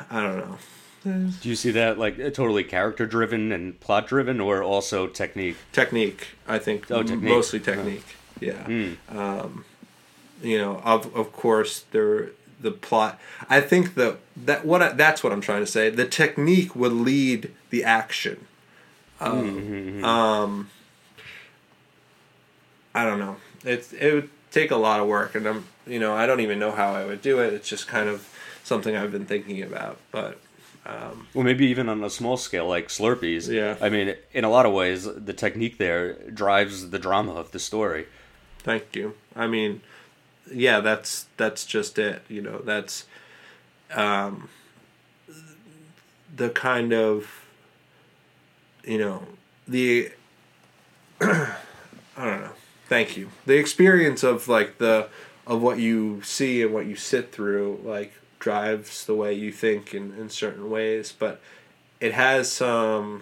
I 0.10 0.22
don't 0.22 0.38
know. 0.38 0.58
Do 1.06 1.49
you 1.49 1.56
see 1.56 1.70
that 1.72 1.99
like 1.99 2.18
totally 2.34 2.64
character 2.64 3.06
driven 3.06 3.51
and 3.51 3.80
plot 3.80 4.08
driven, 4.08 4.39
or 4.39 4.64
also 4.64 5.06
technique? 5.06 5.58
Technique, 5.72 6.30
I 6.47 6.58
think. 6.58 6.89
Oh, 6.89 7.03
technique. 7.03 7.30
Mostly 7.30 7.60
technique. 7.60 8.16
Yeah. 8.40 8.64
Mm. 8.66 8.98
Um, 9.16 9.66
you 10.42 10.58
know, 10.58 10.82
of 10.84 11.16
of 11.16 11.32
course, 11.32 11.86
there 11.92 12.30
the 12.62 12.72
plot. 12.72 13.20
I 13.50 13.62
think 13.62 13.96
the 13.96 14.18
that 14.46 14.66
what 14.66 14.82
I, 14.82 14.90
that's 14.94 15.24
what 15.24 15.32
I'm 15.34 15.42
trying 15.42 15.62
to 15.62 15.72
say. 15.72 15.90
The 15.90 16.06
technique 16.08 16.76
would 16.76 16.94
lead 16.94 17.52
the 17.70 17.84
action. 17.84 18.48
Um, 19.20 19.44
Mm-hmm. 19.62 20.04
um, 20.06 20.70
I 22.94 23.04
don't 23.06 23.20
know. 23.20 23.38
It 23.64 23.92
it 23.94 24.14
would 24.14 24.30
take 24.52 24.72
a 24.72 24.76
lot 24.78 25.00
of 25.00 25.08
work, 25.08 25.36
and 25.36 25.46
I'm 25.48 25.66
you 25.88 26.00
know 26.00 26.14
I 26.16 26.26
don't 26.26 26.40
even 26.42 26.60
know 26.60 26.72
how 26.72 26.94
I 26.94 27.06
would 27.06 27.22
do 27.22 27.40
it. 27.40 27.54
It's 27.54 27.68
just 27.68 27.88
kind 27.88 28.10
of 28.10 28.28
something 28.64 28.96
I've 28.96 29.12
been 29.12 29.26
thinking 29.26 29.62
about, 29.62 29.98
but. 30.12 30.40
Um, 30.88 31.28
Well, 31.34 31.44
maybe 31.44 31.66
even 31.66 31.90
on 31.90 32.04
a 32.04 32.12
small 32.12 32.38
scale 32.38 32.68
like 32.68 32.90
Slurpees. 32.90 33.52
Yeah. 33.52 33.76
I 33.82 33.90
mean, 33.90 34.16
in 34.34 34.44
a 34.44 34.50
lot 34.52 34.68
of 34.68 34.72
ways, 34.74 35.06
the 35.06 35.34
technique 35.34 35.80
there 35.80 36.14
drives 36.30 36.92
the 36.92 37.00
drama 37.00 37.34
of 37.34 37.50
the 37.50 37.58
story. 37.58 38.06
Thank 38.66 38.95
you. 38.95 39.13
I 39.36 39.45
mean, 39.45 39.82
yeah, 40.51 40.80
that's 40.80 41.28
that's 41.38 41.68
just 41.68 41.99
it. 41.99 42.24
You 42.28 42.41
know, 42.41 42.63
that's 42.66 43.05
um, 43.93 44.49
the 46.36 46.49
kind 46.49 46.91
of 46.91 47.45
you 48.84 48.97
know 48.97 49.28
the 49.68 50.11
I 51.22 51.55
don't 52.18 52.41
know. 52.41 52.49
Thank 52.89 53.16
you. 53.16 53.30
The 53.45 53.59
experience 53.59 54.24
of 54.24 54.47
like 54.47 54.80
the 54.80 55.09
of 55.45 55.61
what 55.61 55.78
you 55.78 56.24
see 56.24 56.63
and 56.63 56.74
what 56.74 56.88
you 56.88 56.95
sit 56.95 57.32
through 57.32 57.82
like 57.84 58.13
drives 58.39 59.05
the 59.05 59.13
way 59.13 59.32
you 59.32 59.51
think 59.51 59.93
in, 59.93 60.11
in 60.18 60.30
certain 60.32 60.72
ways, 60.72 61.13
but 61.18 61.39
it 61.99 62.16
has 62.16 62.51
some 62.51 63.22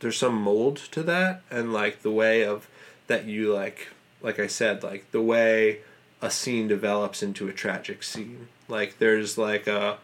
there's 0.00 0.16
some 0.16 0.34
mold 0.34 0.76
to 0.92 1.02
that 1.02 1.42
and 1.50 1.74
like 1.74 2.00
the 2.00 2.10
way 2.10 2.42
of 2.42 2.70
that 3.06 3.26
you 3.26 3.52
like 3.52 3.88
like 4.20 4.38
I 4.38 4.46
said, 4.46 4.82
like 4.82 5.10
the 5.10 5.22
way 5.22 5.80
a 6.22 6.30
scene 6.30 6.68
develops 6.68 7.22
into 7.22 7.48
a 7.48 7.52
tragic 7.52 8.02
scene. 8.02 8.48
Like 8.68 8.98
there's 8.98 9.38
like 9.38 9.66
a 9.66 9.98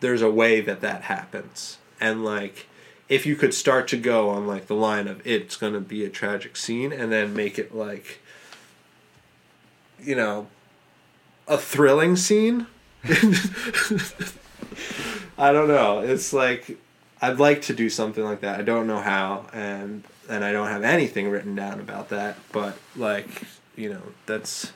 there's 0.00 0.22
a 0.22 0.30
way 0.30 0.60
that 0.60 0.80
that 0.80 1.02
happens. 1.02 1.78
And 2.00 2.24
like 2.24 2.66
if 3.08 3.26
you 3.26 3.36
could 3.36 3.54
start 3.54 3.86
to 3.88 3.96
go 3.96 4.30
on 4.30 4.46
like 4.46 4.66
the 4.66 4.74
line 4.74 5.08
of 5.08 5.26
it's 5.26 5.56
to 5.56 5.80
be 5.80 6.04
a 6.04 6.10
tragic 6.10 6.56
scene 6.56 6.92
and 6.92 7.12
then 7.12 7.34
make 7.34 7.58
it 7.58 7.74
like 7.74 8.20
you 10.02 10.14
know 10.14 10.46
a 11.46 11.58
thrilling 11.58 12.16
scene. 12.16 12.66
I 15.36 15.52
don't 15.52 15.68
know. 15.68 16.00
It's 16.00 16.32
like 16.32 16.78
I'd 17.20 17.38
like 17.38 17.62
to 17.62 17.74
do 17.74 17.88
something 17.88 18.24
like 18.24 18.40
that. 18.40 18.58
I 18.58 18.62
don't 18.62 18.86
know 18.86 19.00
how 19.00 19.46
and 19.52 20.02
and 20.28 20.44
I 20.44 20.52
don't 20.52 20.68
have 20.68 20.82
anything 20.82 21.28
written 21.28 21.54
down 21.54 21.80
about 21.80 22.08
that, 22.10 22.36
but 22.52 22.78
like, 22.96 23.44
you 23.76 23.90
know, 23.90 24.02
that's 24.26 24.72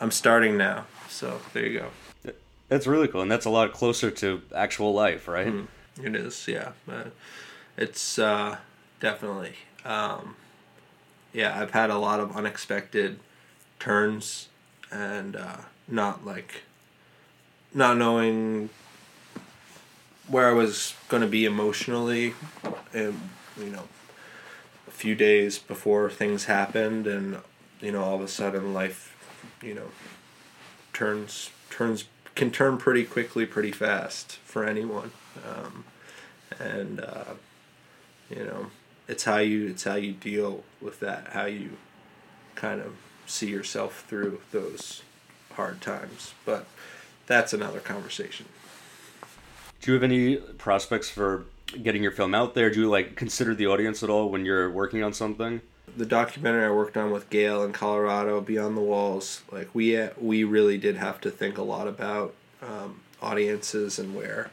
I'm 0.00 0.10
starting 0.10 0.56
now. 0.56 0.86
So, 1.08 1.40
there 1.52 1.66
you 1.66 1.80
go. 1.80 2.32
That's 2.68 2.86
really 2.86 3.08
cool, 3.08 3.22
and 3.22 3.30
that's 3.30 3.46
a 3.46 3.50
lot 3.50 3.72
closer 3.72 4.10
to 4.10 4.42
actual 4.54 4.92
life, 4.92 5.26
right? 5.26 5.46
Mm, 5.46 5.68
it 6.02 6.14
is, 6.14 6.46
yeah. 6.46 6.72
Uh, 6.88 7.04
it's 7.76 8.18
uh, 8.18 8.58
definitely. 9.00 9.54
Um, 9.84 10.36
yeah, 11.32 11.58
I've 11.58 11.70
had 11.70 11.88
a 11.88 11.98
lot 11.98 12.20
of 12.20 12.36
unexpected 12.36 13.20
turns 13.78 14.48
and 14.90 15.36
uh, 15.36 15.58
not 15.86 16.26
like 16.26 16.62
not 17.72 17.96
knowing 17.96 18.70
where 20.26 20.48
I 20.48 20.52
was 20.52 20.94
going 21.08 21.22
to 21.22 21.28
be 21.28 21.44
emotionally, 21.46 22.34
and 22.92 23.30
you 23.58 23.70
know, 23.70 23.84
few 24.98 25.14
days 25.14 25.60
before 25.60 26.10
things 26.10 26.46
happened, 26.46 27.06
and 27.06 27.38
you 27.80 27.92
know, 27.92 28.02
all 28.02 28.16
of 28.16 28.20
a 28.20 28.28
sudden 28.28 28.74
life, 28.74 29.16
you 29.62 29.72
know, 29.72 29.90
turns 30.92 31.50
turns 31.70 32.06
can 32.34 32.50
turn 32.50 32.78
pretty 32.78 33.04
quickly, 33.04 33.46
pretty 33.46 33.70
fast 33.70 34.38
for 34.44 34.64
anyone, 34.64 35.12
um, 35.48 35.84
and 36.58 37.00
uh, 37.00 37.34
you 38.28 38.44
know, 38.44 38.66
it's 39.06 39.22
how 39.22 39.38
you 39.38 39.68
it's 39.68 39.84
how 39.84 39.94
you 39.94 40.12
deal 40.12 40.64
with 40.80 40.98
that, 40.98 41.28
how 41.28 41.44
you 41.44 41.76
kind 42.56 42.80
of 42.80 42.94
see 43.24 43.48
yourself 43.48 44.04
through 44.08 44.40
those 44.50 45.02
hard 45.52 45.80
times, 45.80 46.34
but 46.44 46.66
that's 47.28 47.52
another 47.52 47.78
conversation. 47.78 48.46
Do 49.80 49.92
you 49.92 49.94
have 49.94 50.02
any 50.02 50.36
prospects 50.36 51.08
for 51.08 51.44
getting 51.82 52.02
your 52.02 52.12
film 52.12 52.34
out 52.34 52.54
there? 52.54 52.70
Do 52.70 52.80
you 52.80 52.88
like 52.88 53.16
consider 53.16 53.54
the 53.54 53.66
audience 53.66 54.02
at 54.02 54.10
all 54.10 54.30
when 54.30 54.44
you're 54.44 54.70
working 54.70 55.02
on 55.02 55.12
something? 55.12 55.60
the 55.98 56.06
documentary 56.06 56.64
I 56.64 56.70
worked 56.70 56.96
on 56.96 57.10
with 57.10 57.28
Gail 57.28 57.64
in 57.64 57.72
Colorado, 57.72 58.40
Beyond 58.40 58.76
the 58.76 58.82
Walls, 58.82 59.42
like 59.50 59.68
we 59.74 60.08
we 60.20 60.44
really 60.44 60.78
did 60.78 60.96
have 60.96 61.20
to 61.22 61.30
think 61.30 61.58
a 61.58 61.62
lot 61.62 61.88
about 61.88 62.34
um, 62.62 63.00
audiences 63.20 63.98
and 63.98 64.14
where 64.14 64.50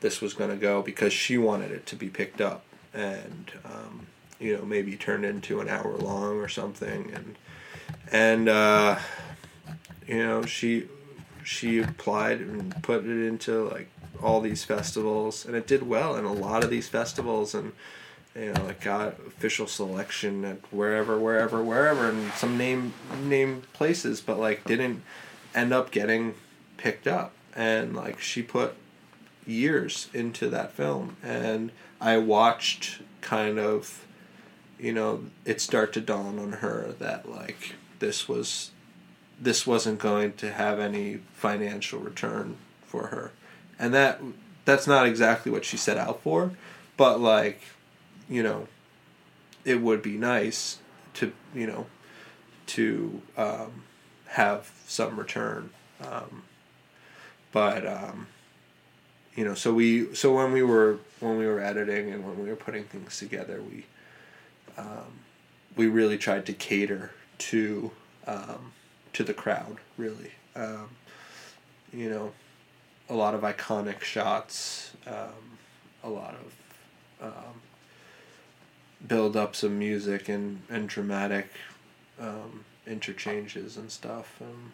this 0.00 0.20
was 0.20 0.34
going 0.34 0.50
to 0.50 0.56
go 0.56 0.82
because 0.82 1.12
she 1.12 1.38
wanted 1.38 1.70
it 1.70 1.86
to 1.86 1.96
be 1.96 2.08
picked 2.08 2.40
up, 2.40 2.64
and 2.92 3.52
um, 3.64 4.06
you 4.40 4.56
know 4.56 4.64
maybe 4.64 4.96
turned 4.96 5.24
into 5.24 5.60
an 5.60 5.68
hour 5.68 5.96
long 5.96 6.38
or 6.38 6.48
something 6.48 7.12
and 7.14 7.36
and 8.10 8.48
uh, 8.48 8.98
you 10.06 10.18
know 10.18 10.44
she 10.44 10.88
she 11.44 11.78
applied 11.78 12.40
and 12.40 12.82
put 12.82 13.04
it 13.04 13.26
into 13.26 13.68
like 13.68 13.88
all 14.22 14.40
these 14.40 14.64
festivals 14.64 15.44
and 15.44 15.54
it 15.54 15.66
did 15.66 15.88
well 15.88 16.16
in 16.16 16.24
a 16.24 16.32
lot 16.32 16.64
of 16.64 16.70
these 16.70 16.88
festivals 16.88 17.54
and 17.54 17.72
you 18.34 18.52
know 18.52 18.66
it 18.66 18.80
got 18.80 19.18
official 19.26 19.66
selection 19.66 20.44
at 20.44 20.58
wherever 20.72 21.18
wherever 21.18 21.62
wherever 21.62 22.08
and 22.08 22.32
some 22.32 22.58
name 22.58 22.92
name 23.22 23.62
places 23.72 24.20
but 24.20 24.38
like 24.38 24.64
didn't 24.64 25.02
end 25.54 25.72
up 25.72 25.90
getting 25.90 26.34
picked 26.76 27.06
up. 27.06 27.32
And 27.54 27.94
like 27.94 28.20
she 28.20 28.42
put 28.42 28.74
years 29.46 30.08
into 30.12 30.50
that 30.50 30.70
film 30.72 31.16
and 31.22 31.72
i 32.02 32.18
watched 32.18 33.00
kind 33.22 33.58
of 33.58 34.04
you 34.78 34.92
know 34.92 35.24
it 35.46 35.58
start 35.58 35.90
to 35.94 36.00
dawn 36.02 36.38
on 36.38 36.52
her 36.52 36.94
that 36.98 37.26
like 37.28 37.74
this 37.98 38.28
was 38.28 38.70
this 39.40 39.66
wasn't 39.66 39.98
going 39.98 40.34
to 40.34 40.52
have 40.52 40.78
any 40.78 41.18
financial 41.32 41.98
return 41.98 42.56
for 42.86 43.06
her 43.06 43.32
and 43.78 43.94
that 43.94 44.20
that's 44.64 44.86
not 44.86 45.06
exactly 45.06 45.50
what 45.50 45.64
she 45.64 45.76
set 45.76 45.96
out 45.96 46.22
for 46.22 46.52
but 46.96 47.20
like 47.20 47.60
you 48.28 48.42
know 48.42 48.66
it 49.64 49.80
would 49.80 50.02
be 50.02 50.16
nice 50.16 50.78
to 51.14 51.32
you 51.54 51.66
know 51.66 51.86
to 52.66 53.22
um, 53.36 53.82
have 54.26 54.70
some 54.86 55.18
return 55.18 55.70
um, 56.00 56.42
but 57.52 57.86
um, 57.86 58.26
you 59.34 59.44
know 59.44 59.54
so 59.54 59.72
we 59.72 60.14
so 60.14 60.34
when 60.34 60.52
we 60.52 60.62
were 60.62 60.98
when 61.20 61.38
we 61.38 61.46
were 61.46 61.60
editing 61.60 62.12
and 62.12 62.26
when 62.26 62.42
we 62.42 62.48
were 62.48 62.56
putting 62.56 62.84
things 62.84 63.18
together 63.18 63.62
we 63.62 63.86
um, 64.76 65.20
we 65.76 65.86
really 65.86 66.18
tried 66.18 66.46
to 66.46 66.52
cater 66.52 67.12
to 67.38 67.90
um, 68.26 68.72
to 69.12 69.24
the 69.24 69.34
crowd 69.34 69.78
really. 69.96 70.32
Um, 70.54 70.90
you 71.92 72.10
know 72.10 72.32
a 73.08 73.14
lot 73.14 73.34
of 73.34 73.42
iconic 73.42 74.02
shots 74.02 74.92
um, 75.06 75.58
a 76.04 76.08
lot 76.08 76.34
of 76.34 77.26
um, 77.28 77.60
build 79.06 79.36
ups 79.36 79.62
of 79.62 79.72
music 79.72 80.28
and 80.28 80.62
and 80.68 80.88
dramatic 80.88 81.50
um, 82.20 82.64
interchanges 82.86 83.76
and 83.76 83.90
stuff 83.90 84.40
um, 84.40 84.72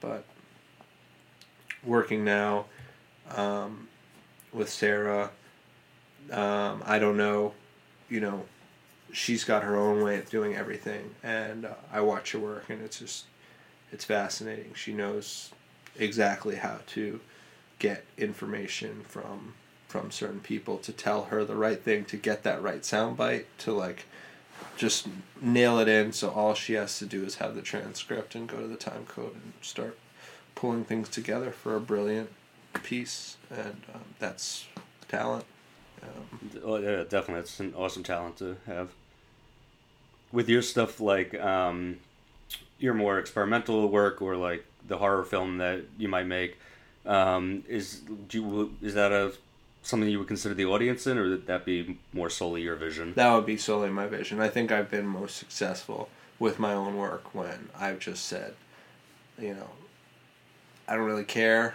but 0.00 0.24
working 1.84 2.24
now 2.24 2.66
um, 3.34 3.88
with 4.52 4.68
Sarah. 4.68 5.30
Um, 6.30 6.82
I 6.86 6.98
don't 6.98 7.16
know, 7.16 7.52
you 8.08 8.20
know, 8.20 8.44
she's 9.12 9.44
got 9.44 9.64
her 9.64 9.76
own 9.76 10.02
way 10.02 10.18
of 10.18 10.30
doing 10.30 10.54
everything, 10.54 11.14
and 11.22 11.66
uh, 11.66 11.74
I 11.92 12.00
watch 12.00 12.32
her 12.32 12.38
work, 12.38 12.70
and 12.70 12.82
it's 12.82 12.98
just, 12.98 13.24
it's 13.90 14.04
fascinating. 14.04 14.74
She 14.74 14.92
knows 14.92 15.50
exactly 15.98 16.56
how 16.56 16.78
to 16.88 17.20
get 17.78 18.04
information 18.16 19.02
from 19.08 19.54
from 19.88 20.10
certain 20.10 20.40
people 20.40 20.78
to 20.78 20.92
tell 20.92 21.24
her 21.24 21.44
the 21.44 21.54
right 21.54 21.82
thing 21.82 22.04
to 22.04 22.16
get 22.16 22.44
that 22.44 22.62
right 22.62 22.82
soundbite 22.82 23.44
to 23.58 23.72
like 23.72 24.06
just 24.76 25.06
nail 25.40 25.78
it 25.78 25.88
in 25.88 26.12
so 26.12 26.30
all 26.30 26.54
she 26.54 26.74
has 26.74 26.98
to 26.98 27.04
do 27.04 27.24
is 27.24 27.36
have 27.36 27.54
the 27.54 27.60
transcript 27.60 28.34
and 28.34 28.48
go 28.48 28.58
to 28.58 28.66
the 28.66 28.76
time 28.76 29.04
code 29.06 29.34
and 29.34 29.52
start 29.60 29.98
pulling 30.54 30.84
things 30.84 31.08
together 31.08 31.50
for 31.50 31.76
a 31.76 31.80
brilliant 31.80 32.30
piece, 32.82 33.36
and 33.50 33.82
um, 33.94 34.02
that's 34.18 34.66
talent. 35.08 35.44
Um, 36.02 36.50
oh 36.64 36.76
yeah, 36.76 37.04
definitely, 37.04 37.40
it's 37.40 37.60
an 37.60 37.74
awesome 37.76 38.02
talent 38.02 38.36
to 38.38 38.56
have. 38.66 38.90
With 40.30 40.48
your 40.48 40.62
stuff 40.62 41.00
like 41.00 41.38
um, 41.40 41.98
your 42.78 42.94
more 42.94 43.18
experimental 43.18 43.88
work 43.88 44.22
or 44.22 44.36
like 44.36 44.64
the 44.88 44.98
horror 44.98 45.24
film 45.24 45.58
that 45.58 45.82
you 45.98 46.08
might 46.08 46.26
make, 46.26 46.58
um, 47.06 47.64
is 47.68 48.00
do 48.28 48.40
you, 48.40 48.76
is 48.82 48.94
that 48.94 49.12
a 49.12 49.32
something 49.82 50.08
you 50.08 50.18
would 50.18 50.28
consider 50.28 50.54
the 50.54 50.64
audience 50.64 51.06
in, 51.06 51.18
or 51.18 51.28
would 51.28 51.46
that 51.46 51.64
be 51.64 51.98
more 52.12 52.30
solely 52.30 52.62
your 52.62 52.76
vision? 52.76 53.12
That 53.14 53.34
would 53.34 53.46
be 53.46 53.56
solely 53.56 53.90
my 53.90 54.06
vision. 54.06 54.40
I 54.40 54.48
think 54.48 54.70
I've 54.70 54.90
been 54.90 55.06
most 55.06 55.36
successful 55.36 56.08
with 56.38 56.58
my 56.58 56.72
own 56.72 56.96
work 56.96 57.34
when 57.34 57.68
I've 57.78 57.98
just 57.98 58.24
said, 58.24 58.54
you 59.38 59.54
know, 59.54 59.70
I 60.86 60.94
don't 60.94 61.04
really 61.04 61.24
care. 61.24 61.74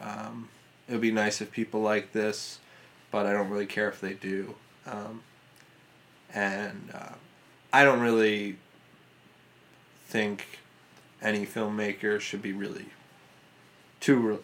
Um, 0.00 0.48
it 0.88 0.92
would 0.92 1.00
be 1.00 1.12
nice 1.12 1.40
if 1.40 1.50
people 1.52 1.80
like 1.80 2.12
this, 2.12 2.58
but 3.10 3.26
I 3.26 3.32
don't 3.32 3.50
really 3.50 3.66
care 3.66 3.88
if 3.88 4.00
they 4.00 4.14
do. 4.14 4.54
Um, 4.86 5.22
and 6.32 6.90
uh, 6.94 7.14
I 7.72 7.84
don't 7.84 8.00
really 8.00 8.56
think 10.08 10.60
any 11.22 11.46
filmmaker 11.46 12.20
should 12.20 12.42
be 12.42 12.52
really 12.52 12.86
too 14.00 14.16
re- 14.16 14.38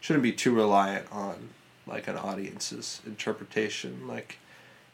shouldn't 0.00 0.22
be 0.22 0.32
too 0.32 0.54
reliant 0.54 1.10
on 1.12 1.50
like 1.86 2.06
an 2.06 2.16
audience's 2.16 3.00
interpretation. 3.06 4.06
Like, 4.06 4.38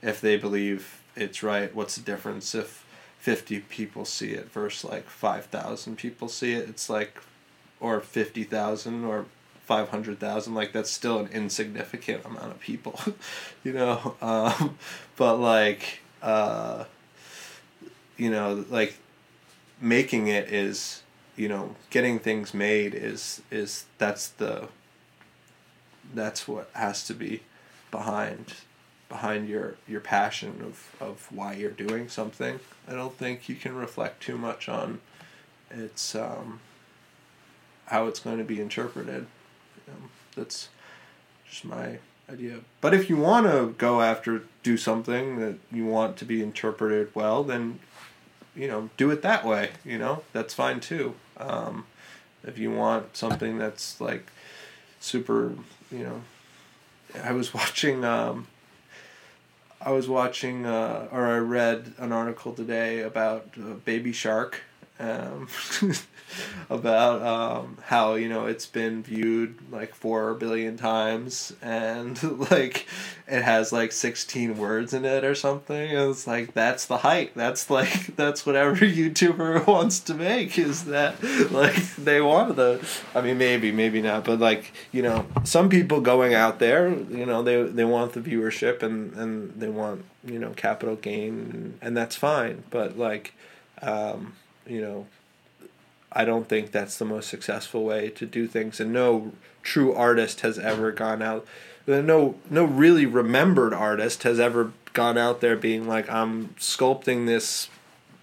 if 0.02 0.20
they 0.20 0.36
believe 0.36 1.02
it's 1.16 1.42
right, 1.42 1.74
what's 1.74 1.96
the 1.96 2.02
difference 2.02 2.54
if 2.54 2.84
fifty 3.18 3.60
people 3.60 4.04
see 4.04 4.30
it 4.30 4.50
versus 4.50 4.88
like 4.90 5.08
five 5.08 5.46
thousand 5.46 5.96
people 5.96 6.28
see 6.28 6.52
it? 6.52 6.68
It's 6.68 6.88
like 6.88 7.18
or 7.80 8.00
50,000 8.00 9.04
or 9.04 9.26
500,000 9.66 10.54
like 10.54 10.72
that's 10.72 10.90
still 10.90 11.18
an 11.18 11.28
insignificant 11.32 12.24
amount 12.24 12.50
of 12.50 12.60
people 12.60 12.98
you 13.64 13.72
know 13.72 14.16
um, 14.22 14.78
but 15.16 15.36
like 15.36 16.00
uh, 16.22 16.84
you 18.16 18.30
know 18.30 18.64
like 18.70 18.94
making 19.80 20.26
it 20.28 20.52
is 20.52 21.02
you 21.36 21.48
know 21.48 21.74
getting 21.90 22.18
things 22.18 22.54
made 22.54 22.94
is 22.94 23.42
is 23.50 23.86
that's 23.98 24.28
the 24.28 24.68
that's 26.14 26.46
what 26.46 26.70
has 26.74 27.06
to 27.06 27.14
be 27.14 27.42
behind 27.90 28.54
behind 29.08 29.48
your 29.48 29.76
your 29.88 30.00
passion 30.00 30.60
of 30.64 30.94
of 31.00 31.26
why 31.30 31.52
you're 31.54 31.70
doing 31.70 32.08
something 32.08 32.60
i 32.88 32.92
don't 32.92 33.16
think 33.18 33.48
you 33.48 33.54
can 33.54 33.74
reflect 33.74 34.22
too 34.22 34.38
much 34.38 34.68
on 34.68 35.00
its 35.70 36.14
um 36.14 36.60
how 37.86 38.06
it's 38.06 38.20
going 38.20 38.38
to 38.38 38.44
be 38.44 38.60
interpreted. 38.60 39.26
Um, 39.88 40.10
that's 40.34 40.68
just 41.48 41.64
my 41.64 41.98
idea. 42.30 42.60
But 42.80 42.94
if 42.94 43.10
you 43.10 43.16
want 43.16 43.46
to 43.46 43.74
go 43.76 44.00
after 44.00 44.42
do 44.62 44.76
something 44.76 45.38
that 45.40 45.56
you 45.70 45.84
want 45.84 46.16
to 46.18 46.24
be 46.24 46.42
interpreted 46.42 47.14
well, 47.14 47.44
then 47.44 47.80
you 48.56 48.68
know 48.68 48.90
do 48.96 49.10
it 49.10 49.22
that 49.22 49.44
way. 49.44 49.70
You 49.84 49.98
know 49.98 50.22
that's 50.32 50.54
fine 50.54 50.80
too. 50.80 51.14
Um, 51.36 51.86
if 52.44 52.58
you 52.58 52.70
want 52.70 53.16
something 53.16 53.58
that's 53.58 54.00
like 54.00 54.26
super, 55.00 55.54
you 55.90 56.04
know, 56.04 56.20
I 57.22 57.32
was 57.32 57.54
watching. 57.60 58.04
Um, 58.04 58.46
I 59.80 59.90
was 59.90 60.08
watching, 60.08 60.64
uh, 60.64 61.08
or 61.12 61.26
I 61.26 61.36
read 61.36 61.92
an 61.98 62.10
article 62.10 62.54
today 62.54 63.02
about 63.02 63.48
uh, 63.60 63.74
Baby 63.84 64.12
Shark. 64.12 64.62
Um, 64.98 65.48
about 66.70 67.22
um, 67.22 67.78
how 67.84 68.14
you 68.14 68.28
know 68.28 68.46
it's 68.46 68.66
been 68.66 69.02
viewed 69.02 69.56
like 69.70 69.94
four 69.94 70.34
billion 70.34 70.76
times 70.76 71.52
and 71.62 72.22
like 72.50 72.86
it 73.26 73.42
has 73.42 73.72
like 73.72 73.90
16 73.92 74.58
words 74.58 74.92
in 74.92 75.04
it 75.04 75.24
or 75.24 75.34
something. 75.34 75.90
And 75.90 76.10
it's 76.10 76.26
like 76.26 76.54
that's 76.54 76.86
the 76.86 76.98
height. 76.98 77.32
That's 77.34 77.70
like 77.70 78.14
that's 78.16 78.44
what 78.44 78.56
every 78.56 78.92
youtuber 78.92 79.66
wants 79.66 80.00
to 80.00 80.14
make 80.14 80.58
is 80.58 80.84
that 80.84 81.22
like 81.50 81.94
they 81.96 82.20
want 82.20 82.56
the 82.56 82.86
i 83.14 83.20
mean 83.20 83.38
maybe 83.38 83.72
maybe 83.72 84.00
not 84.02 84.24
but 84.24 84.38
like 84.38 84.72
you 84.92 85.02
know 85.02 85.26
some 85.44 85.68
people 85.68 86.00
going 86.00 86.34
out 86.34 86.58
there 86.58 86.88
you 86.88 87.26
know 87.26 87.42
they 87.42 87.62
they 87.62 87.84
want 87.84 88.12
the 88.12 88.20
viewership 88.20 88.82
and 88.82 89.12
and 89.14 89.52
they 89.60 89.68
want 89.68 90.04
you 90.24 90.38
know 90.38 90.50
capital 90.50 90.96
gain 90.96 91.50
and, 91.52 91.78
and 91.82 91.96
that's 91.96 92.16
fine. 92.16 92.64
But 92.70 92.98
like 92.98 93.34
um, 93.82 94.34
you 94.66 94.80
know 94.80 95.06
I 96.14 96.24
don't 96.24 96.48
think 96.48 96.70
that's 96.70 96.96
the 96.96 97.04
most 97.04 97.28
successful 97.28 97.84
way 97.84 98.10
to 98.10 98.26
do 98.26 98.46
things, 98.46 98.80
and 98.80 98.92
no 98.92 99.32
true 99.62 99.92
artist 99.92 100.42
has 100.42 100.58
ever 100.58 100.92
gone 100.92 101.22
out. 101.22 101.46
No, 101.86 102.36
no 102.48 102.64
really 102.64 103.04
remembered 103.04 103.74
artist 103.74 104.22
has 104.22 104.38
ever 104.40 104.72
gone 104.92 105.18
out 105.18 105.40
there 105.40 105.56
being 105.56 105.86
like, 105.86 106.08
I'm 106.08 106.50
sculpting 106.58 107.26
this, 107.26 107.68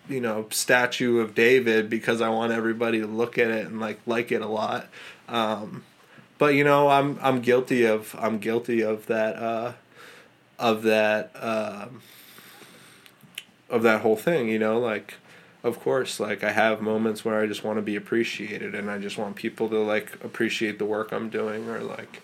you 0.09 0.21
know, 0.21 0.47
statue 0.49 1.19
of 1.19 1.35
David 1.35 1.89
because 1.89 2.21
I 2.21 2.29
want 2.29 2.53
everybody 2.53 3.01
to 3.01 3.07
look 3.07 3.37
at 3.37 3.51
it 3.51 3.67
and 3.67 3.79
like 3.79 3.99
like 4.07 4.31
it 4.31 4.41
a 4.41 4.47
lot. 4.47 4.87
Um, 5.27 5.83
but 6.37 6.55
you 6.55 6.63
know, 6.63 6.87
I'm 6.87 7.19
I'm 7.21 7.41
guilty 7.41 7.85
of 7.85 8.15
I'm 8.17 8.39
guilty 8.39 8.81
of 8.81 9.05
that 9.07 9.35
uh, 9.35 9.73
of 10.57 10.81
that 10.83 11.31
uh, 11.35 11.87
of 13.69 13.83
that 13.83 14.01
whole 14.01 14.15
thing. 14.15 14.47
You 14.47 14.57
know, 14.57 14.79
like 14.79 15.15
of 15.63 15.79
course 15.79 16.19
like 16.19 16.43
i 16.43 16.51
have 16.51 16.81
moments 16.81 17.23
where 17.23 17.39
i 17.39 17.45
just 17.45 17.63
want 17.63 17.77
to 17.77 17.81
be 17.81 17.95
appreciated 17.95 18.73
and 18.73 18.89
i 18.89 18.97
just 18.97 19.17
want 19.17 19.35
people 19.35 19.69
to 19.69 19.79
like 19.79 20.13
appreciate 20.23 20.79
the 20.79 20.85
work 20.85 21.11
i'm 21.11 21.29
doing 21.29 21.69
or 21.69 21.79
like 21.79 22.21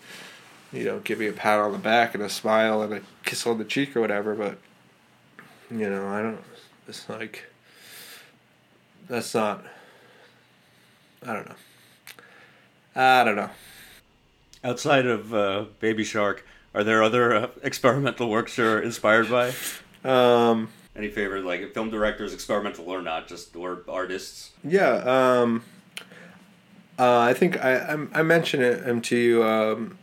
you 0.72 0.84
know 0.84 0.98
give 1.00 1.18
me 1.18 1.26
a 1.26 1.32
pat 1.32 1.58
on 1.58 1.72
the 1.72 1.78
back 1.78 2.14
and 2.14 2.22
a 2.22 2.28
smile 2.28 2.82
and 2.82 2.92
a 2.92 3.00
kiss 3.24 3.46
on 3.46 3.58
the 3.58 3.64
cheek 3.64 3.96
or 3.96 4.00
whatever 4.00 4.34
but 4.34 4.58
you 5.70 5.90
know, 5.90 6.08
I 6.08 6.22
don't. 6.22 6.40
It's 6.86 7.08
like 7.08 7.44
that's 9.08 9.34
not. 9.34 9.64
I 11.26 11.32
don't 11.32 11.48
know. 11.48 11.54
I 12.96 13.24
don't 13.24 13.36
know. 13.36 13.50
Outside 14.64 15.06
of 15.06 15.34
uh, 15.34 15.66
Baby 15.78 16.04
Shark, 16.04 16.46
are 16.74 16.82
there 16.82 17.02
other 17.02 17.34
uh, 17.34 17.48
experimental 17.62 18.30
works 18.30 18.56
you're 18.56 18.80
inspired 18.80 19.28
by? 19.30 19.52
Um, 20.04 20.68
Any 20.98 21.08
favorite 21.10 21.44
like 21.44 21.72
film 21.72 21.90
directors, 21.90 22.34
experimental 22.34 22.90
or 22.90 23.00
not, 23.00 23.28
just 23.28 23.54
or 23.54 23.84
artists? 23.88 24.50
yeah. 24.64 24.94
Um, 24.96 25.62
uh, 26.98 27.20
I 27.20 27.32
think 27.34 27.56
I 27.64 27.76
I, 27.76 28.06
I 28.14 28.22
mentioned 28.22 28.64
it 28.64 28.82
him 28.82 29.00
to 29.02 29.16
you. 29.16 29.44
Um, 29.44 29.96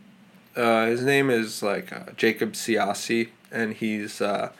uh, 0.56 0.86
his 0.86 1.04
name 1.04 1.30
is 1.30 1.62
like 1.62 1.92
uh, 1.92 2.12
Jacob 2.16 2.54
Ciocci, 2.54 3.32
and 3.52 3.74
he's 3.74 4.22
uh, 4.22 4.54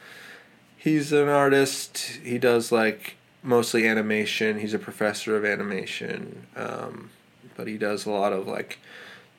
he's 0.76 1.14
an 1.14 1.30
artist. 1.30 2.00
He 2.22 2.38
does 2.38 2.70
like 2.70 3.16
mostly 3.42 3.88
animation. 3.88 4.60
He's 4.60 4.74
a 4.74 4.80
professor 4.80 5.38
of 5.38 5.46
animation, 5.46 6.48
um, 6.58 7.12
but 7.56 7.68
he 7.68 7.78
does 7.78 8.06
a 8.06 8.12
lot 8.12 8.34
of 8.34 8.46
like 8.46 8.80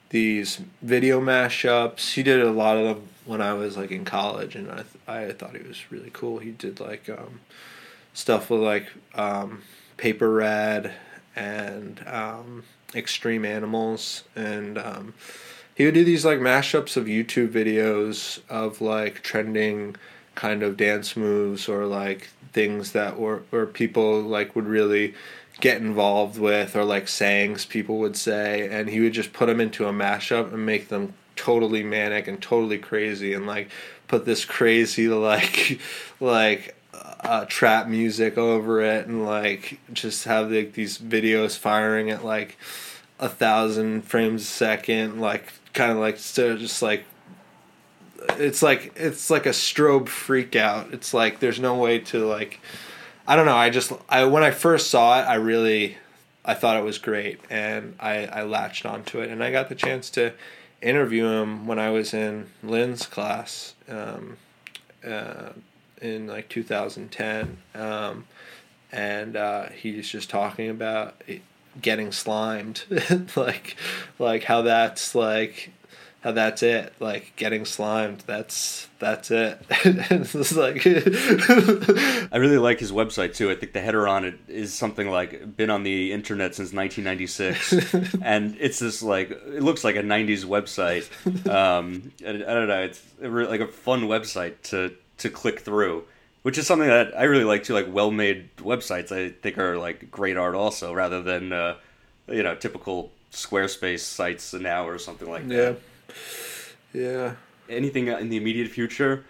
these 0.09 0.61
video 0.81 1.21
mashups. 1.21 2.15
He 2.15 2.23
did 2.23 2.41
a 2.41 2.51
lot 2.51 2.79
of 2.79 2.97
them 2.97 3.09
when 3.27 3.43
I 3.43 3.53
was 3.53 3.77
like 3.77 3.91
in 3.91 4.05
college, 4.05 4.55
and 4.55 4.71
I 4.71 4.77
th- 4.77 4.87
I 5.07 5.33
thought 5.33 5.57
he 5.57 5.67
was 5.67 5.91
really 5.91 6.11
cool. 6.13 6.39
He 6.39 6.53
did 6.53 6.81
like 6.81 7.09
um, 7.09 7.41
stuff 8.15 8.49
with 8.49 8.61
like 8.61 8.87
um, 9.15 9.63
Paper 9.97 10.31
Rad 10.31 10.93
and 11.35 12.03
um, 12.07 12.65
Extreme 12.95 13.45
Animals, 13.45 14.25
and 14.35 14.79
um, 14.79 15.15
he 15.75 15.85
would 15.85 15.95
do 15.95 16.05
these 16.05 16.25
like 16.25 16.39
mashups 16.39 16.97
of 16.97 17.05
YouTube 17.05 17.51
videos 17.51 18.41
of 18.49 18.81
like 18.81 19.23
trending 19.23 19.97
kind 20.35 20.63
of 20.63 20.77
dance 20.77 21.17
moves 21.17 21.69
or 21.69 21.85
like 21.87 22.29
things 22.53 22.93
that 22.93 23.19
were 23.19 23.43
or 23.53 23.67
people 23.67 24.23
like 24.23 24.57
would 24.57 24.67
really 24.67 25.15
get 25.61 25.79
involved 25.79 26.39
with 26.39 26.77
or 26.77 26.85
like 26.85 27.09
sayings 27.09 27.65
people 27.65 27.99
would 27.99 28.17
say 28.17 28.69
and 28.71 28.91
he 28.91 29.01
would 29.01 29.13
just 29.13 29.33
put 29.33 29.47
them 29.47 29.61
into 29.61 29.87
a 29.87 29.93
mashup 29.93 30.53
and 30.53 30.65
make 30.65 30.89
them 30.89 31.15
totally 31.37 31.83
manic 31.83 32.27
and 32.27 32.41
totally 32.43 32.79
crazy 32.79 33.33
and 33.33 33.47
like 33.47 33.71
put 34.09 34.25
this 34.25 34.45
crazy 34.45 35.09
like 35.09 35.81
like 36.21 36.75
uh, 36.95 37.45
trap 37.47 37.89
music 37.89 38.39
over 38.39 38.81
it 38.81 39.07
and 39.07 39.25
like 39.25 39.79
just 39.93 40.25
have 40.25 40.51
like 40.51 40.73
these 40.73 40.99
videos 40.99 41.59
firing 41.59 42.11
at 42.11 42.25
like 42.25 42.57
a 43.19 43.29
thousand 43.29 44.03
frames 44.03 44.43
a 44.43 44.47
second 44.47 45.21
like 45.21 45.53
kind 45.73 45.93
of 45.93 45.99
like 45.99 46.19
so 46.19 46.57
just 46.57 46.83
like 46.83 47.05
it's 48.39 48.63
like 48.63 48.93
it's 48.97 49.31
like 49.31 49.47
a 49.47 49.51
strobe 49.51 50.09
freak 50.09 50.57
out. 50.57 50.93
It's 50.93 51.15
like 51.15 51.41
there's 51.41 51.61
no 51.61 51.77
way 51.77 52.01
to 52.01 52.27
like 52.27 52.61
i 53.27 53.35
don't 53.37 53.47
know 53.47 53.57
i 53.57 53.71
just 53.71 53.93
i 54.09 54.25
when 54.25 54.43
i 54.43 54.51
first 54.51 54.89
saw 54.89 55.21
it 55.21 55.25
i 55.25 55.35
really 55.35 55.97
i 56.45 56.55
thought 56.55 56.77
it 56.77 56.85
was 56.85 56.99
great 56.99 57.41
and 57.51 57.95
i 57.99 58.27
i 58.27 58.43
latched 58.43 58.87
onto 58.87 59.21
it 59.21 59.31
and 59.31 59.43
i 59.43 59.51
got 59.51 59.69
the 59.69 59.75
chance 59.75 60.11
to 60.11 60.33
interview 60.83 61.27
him 61.27 61.67
when 61.67 61.79
i 61.79 61.91
was 61.91 62.13
in 62.13 62.47
lynn's 62.63 63.07
class 63.07 63.75
um, 63.89 64.37
uh, 65.07 65.51
in 66.01 66.27
like 66.27 66.49
2010 66.49 67.57
um, 67.75 68.27
and 68.93 69.37
uh, 69.37 69.69
he's 69.71 70.09
just 70.09 70.31
talking 70.31 70.69
about 70.69 71.21
it, 71.27 71.43
getting 71.81 72.13
slimed 72.13 72.85
like 73.37 73.77
like 74.19 74.45
how 74.45 74.63
that's 74.63 75.15
like 75.15 75.71
how 76.27 76.33
that's 76.33 76.65
it 76.65 76.93
like 76.99 77.33
getting 77.37 77.65
slimed 77.65 78.19
that's 78.27 78.89
that's 78.99 79.31
it 79.31 79.65
it's 79.71 80.57
like 80.57 80.85
I 82.33 82.39
really 82.39 82.59
like 82.59 82.81
his 82.81 82.93
website 82.93 83.35
too. 83.35 83.51
I 83.51 83.55
think 83.55 83.73
the 83.73 83.81
header 83.81 84.09
on 84.09 84.25
it 84.25 84.39
is 84.49 84.75
something 84.75 85.09
like 85.09 85.57
been 85.57 85.71
on 85.71 85.85
the 85.85 86.13
internet 86.13 86.55
since 86.55 86.73
1996, 86.73 88.19
and 88.23 88.57
it's 88.59 88.79
this 88.79 89.03
like 89.03 89.31
it 89.31 89.63
looks 89.63 89.85
like 89.85 89.97
a 89.97 90.03
90s 90.03 90.45
website. 90.45 91.09
Um, 91.49 92.13
and 92.25 92.45
I 92.45 92.55
don't 92.55 92.69
know, 92.69 92.83
it's 92.83 93.03
like 93.21 93.61
a 93.61 93.69
fun 93.69 94.03
website 94.03 94.63
to 94.65 94.95
to 95.19 95.31
click 95.31 95.61
through, 95.61 96.05
which 96.43 96.59
is 96.59 96.67
something 96.67 96.89
that 96.89 97.17
I 97.17 97.25
really 97.25 97.45
like 97.45 97.65
too. 97.65 97.75
Like 97.75 97.93
well-made 97.93 98.57
websites, 98.59 99.13
I 99.13 99.31
think 99.31 99.59
are 99.59 99.79
like 99.79 100.11
great 100.11 100.37
art 100.37 100.55
also, 100.55 100.93
rather 100.93 101.23
than 101.23 101.53
uh, 101.53 101.77
you 102.29 102.43
know 102.43 102.55
typical 102.55 103.13
Squarespace 103.33 104.01
sites 104.01 104.53
now 104.55 104.89
or 104.89 104.99
something 104.99 105.31
like 105.31 105.45
yeah 105.45 105.57
that. 105.57 105.81
Yeah 106.93 107.35
Anything 107.69 108.07
in 108.07 108.29
the 108.29 108.37
immediate 108.37 108.69
future 108.69 109.25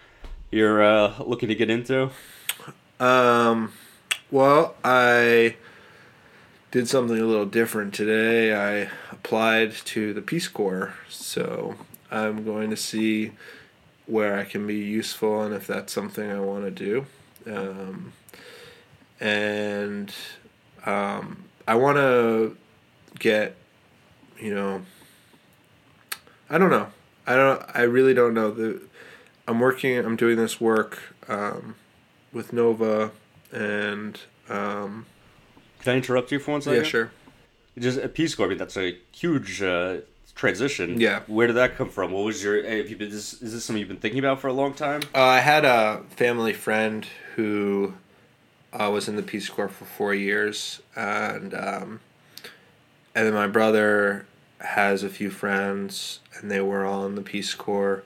you're 0.50 0.82
uh, 0.82 1.14
looking 1.24 1.48
to 1.48 1.54
get 1.54 1.70
into? 1.70 2.10
Um, 3.00 3.72
well, 4.30 4.74
I 4.84 5.56
did 6.70 6.86
something 6.86 7.18
a 7.18 7.24
little 7.24 7.46
different 7.46 7.94
today. 7.94 8.52
I 8.54 8.90
applied 9.10 9.72
to 9.72 10.12
the 10.12 10.20
Peace 10.20 10.48
Corps, 10.48 10.94
so 11.08 11.76
I'm 12.10 12.44
going 12.44 12.68
to 12.70 12.76
see 12.76 13.32
where 14.06 14.38
I 14.38 14.44
can 14.44 14.66
be 14.66 14.76
useful 14.76 15.42
and 15.42 15.54
if 15.54 15.66
that's 15.66 15.92
something 15.92 16.30
I 16.30 16.40
want 16.40 16.64
to 16.64 16.70
do. 16.70 17.06
Um, 17.46 18.12
and 19.18 20.12
um, 20.84 21.44
I 21.66 21.74
want 21.76 21.96
to 21.96 22.56
get, 23.18 23.56
you 24.38 24.54
know, 24.54 24.82
I 26.48 26.58
don't 26.58 26.70
know. 26.70 26.88
I 27.26 27.34
don't. 27.34 27.62
I 27.74 27.82
really 27.82 28.14
don't 28.14 28.34
know. 28.34 28.50
The 28.50 28.80
I'm 29.48 29.60
working. 29.60 29.98
I'm 29.98 30.16
doing 30.16 30.36
this 30.36 30.60
work 30.60 30.98
um, 31.28 31.74
with 32.32 32.52
Nova, 32.52 33.10
and 33.52 34.18
um, 34.48 35.06
Can 35.80 35.94
I 35.94 35.96
interrupt 35.96 36.32
you 36.32 36.38
for 36.38 36.52
one 36.52 36.62
second? 36.62 36.82
yeah, 36.82 36.88
sure. 36.88 37.10
Just 37.78 37.98
a 37.98 38.08
Peace 38.08 38.34
Corps. 38.34 38.46
I 38.46 38.48
mean, 38.50 38.58
that's 38.58 38.76
a 38.76 38.96
huge 39.12 39.62
uh, 39.62 39.98
transition. 40.34 41.00
Yeah. 41.00 41.20
Where 41.26 41.46
did 41.46 41.54
that 41.56 41.76
come 41.76 41.90
from? 41.90 42.12
What 42.12 42.24
was 42.24 42.42
your? 42.42 42.62
Have 42.64 42.88
you 42.88 42.96
been? 42.96 43.08
Is, 43.08 43.40
is 43.42 43.52
this 43.52 43.64
something 43.64 43.80
you've 43.80 43.88
been 43.88 43.98
thinking 43.98 44.20
about 44.20 44.40
for 44.40 44.48
a 44.48 44.52
long 44.52 44.72
time? 44.72 45.02
Uh, 45.14 45.22
I 45.22 45.40
had 45.40 45.64
a 45.64 46.02
family 46.10 46.52
friend 46.52 47.06
who 47.34 47.94
uh, 48.72 48.90
was 48.90 49.08
in 49.08 49.16
the 49.16 49.22
Peace 49.22 49.48
Corps 49.48 49.68
for 49.68 49.84
four 49.84 50.14
years, 50.14 50.80
and 50.94 51.54
um, 51.54 52.00
and 53.14 53.26
then 53.26 53.34
my 53.34 53.46
brother 53.48 54.26
has 54.60 55.02
a 55.02 55.08
few 55.08 55.30
friends, 55.30 56.20
and 56.38 56.50
they 56.50 56.60
were 56.60 56.84
all 56.84 57.06
in 57.06 57.14
the 57.14 57.22
Peace 57.22 57.54
Corps, 57.54 58.04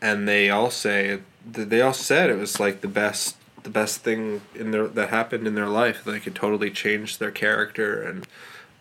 and 0.00 0.28
they 0.28 0.50
all 0.50 0.70
say 0.70 1.20
they 1.50 1.80
all 1.80 1.92
said 1.92 2.30
it 2.30 2.38
was 2.38 2.60
like 2.60 2.80
the 2.80 2.88
best 2.88 3.36
the 3.62 3.70
best 3.70 4.00
thing 4.00 4.42
in 4.54 4.70
their 4.70 4.86
that 4.88 5.10
happened 5.10 5.46
in 5.46 5.54
their 5.54 5.68
life. 5.68 6.06
Like 6.06 6.26
it 6.26 6.34
totally 6.34 6.70
changed 6.70 7.20
their 7.20 7.30
character 7.30 8.02
and 8.02 8.26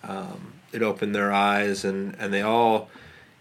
um, 0.04 0.54
it 0.72 0.82
opened 0.82 1.16
their 1.16 1.32
eyes, 1.32 1.86
and 1.86 2.16
and 2.20 2.34
they 2.34 2.42
all 2.42 2.90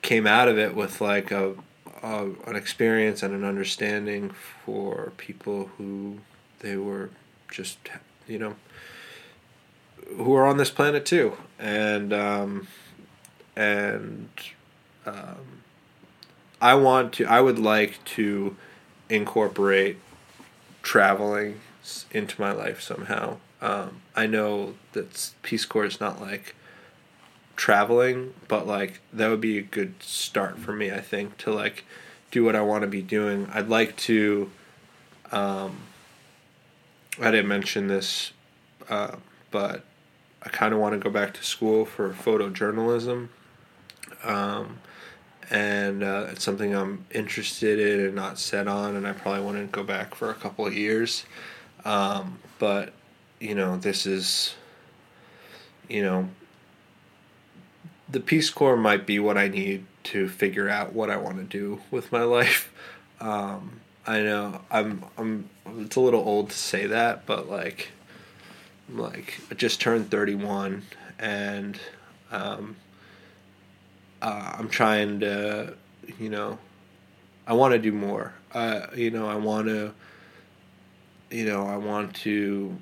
came 0.03 0.27
out 0.27 0.49
of 0.49 0.59
it 0.59 0.75
with 0.75 1.01
like 1.01 1.31
a, 1.31 1.55
a 2.03 2.31
an 2.47 2.57
experience 2.57 3.23
and 3.23 3.35
an 3.35 3.45
understanding 3.45 4.31
for 4.65 5.13
people 5.17 5.71
who 5.79 6.19
they 6.61 6.77
were 6.77 7.11
just 7.51 7.79
you 8.27 8.39
know 8.39 8.55
who 10.17 10.35
are 10.35 10.47
on 10.47 10.57
this 10.57 10.71
planet 10.71 11.05
too 11.05 11.37
and 11.59 12.13
um, 12.13 12.67
and 13.61 14.29
um, 15.07 15.63
I 16.61 16.75
want 16.75 17.13
to 17.15 17.27
I 17.27 17.41
would 17.41 17.59
like 17.59 18.03
to 18.17 18.57
incorporate 19.09 19.99
traveling 20.83 21.61
into 22.13 22.41
my 22.41 22.53
life 22.53 22.81
somehow 22.81 23.37
um, 23.61 24.01
I 24.17 24.27
know 24.27 24.75
that 24.93 25.33
Peace 25.43 25.65
Corps 25.65 25.85
is 25.85 26.01
not 26.01 26.21
like 26.21 26.55
traveling, 27.57 28.33
but 28.49 28.67
like 28.67 29.01
that 29.13 29.29
would 29.29 29.41
be 29.41 29.59
a 29.59 29.63
good 29.63 30.03
start 30.03 30.59
for 30.59 30.73
me. 30.73 30.91
I 30.91 31.01
think 31.01 31.37
to 31.39 31.53
like 31.53 31.85
do 32.31 32.45
what 32.45 32.57
I 32.57 32.63
want 32.63 32.83
to 32.83 32.89
be 32.89 33.03
doing. 33.03 33.49
I'd 33.53 33.69
like 33.69 33.97
to. 33.99 34.51
Um, 35.31 35.83
I 37.21 37.31
didn't 37.31 37.49
mention 37.49 37.89
this, 37.89 38.33
uh, 38.89 39.17
but 39.51 39.85
I 40.43 40.49
kind 40.49 40.73
of 40.73 40.81
want 40.81 40.95
to 40.95 40.99
go 40.99 41.11
back 41.11 41.35
to 41.35 41.45
school 41.45 41.85
for 41.85 42.11
photojournalism. 42.11 43.29
Um, 44.25 44.79
and 45.51 46.05
uh, 46.05 46.29
it's 46.31 46.45
something 46.45 46.75
I'm 46.75 47.05
interested 47.11 47.81
in 47.81 48.07
and 48.07 48.15
not 48.15 48.39
set 48.39 48.69
on, 48.69 48.97
and 48.97 49.07
I 49.07 49.13
probably 49.13 49.61
to 49.61 49.67
go 49.67 49.83
back 49.83 50.15
for 50.15 50.31
a 50.31 50.35
couple 50.35 50.67
of 50.67 50.75
years. 50.75 51.25
Um, 51.85 52.39
but 52.59 52.93
you 53.41 53.55
know, 53.55 53.77
this 53.77 54.07
is, 54.07 54.55
you 55.89 56.03
know, 56.03 56.29
the 58.09 58.21
Peace 58.21 58.51
Corps 58.51 58.77
might 58.77 59.07
be 59.07 59.19
what 59.19 59.37
I 59.37 59.49
need 59.49 59.87
to 60.05 60.29
figure 60.29 60.69
out 60.69 60.93
what 60.93 61.11
I 61.11 61.17
want 61.17 61.39
to 61.39 61.45
do 61.45 61.81
with 61.91 62.13
my 62.13 62.23
life. 62.23 62.73
Um, 63.21 63.81
I 64.07 64.21
know 64.23 64.61
I'm 64.71 65.05
I'm 65.19 65.51
it's 65.79 65.97
a 65.97 66.01
little 66.01 66.21
old 66.21 66.51
to 66.51 66.57
say 66.57 66.87
that, 66.87 67.27
but 67.27 67.51
like, 67.51 67.91
I'm 68.89 68.99
like 68.99 69.41
I 69.51 69.55
just 69.55 69.81
turned 69.81 70.11
thirty 70.11 70.35
one, 70.35 70.83
and 71.19 71.79
um, 72.31 72.77
uh, 74.23 74.55
I'm 74.59 74.69
trying 74.69 75.21
to, 75.21 75.75
you 76.19 76.31
know, 76.31 76.59
I 77.47 77.55
want 77.55 77.73
to 77.73 77.79
do 77.79 77.93
more. 77.93 78.35
Uh, 78.53 78.87
you 78.95 79.11
know, 79.11 79.29
I 79.29 79.37
want 79.37 79.67
to 79.67 79.95
you 81.31 81.45
know, 81.45 81.67
I 81.67 81.77
want 81.77 82.15
to 82.17 82.77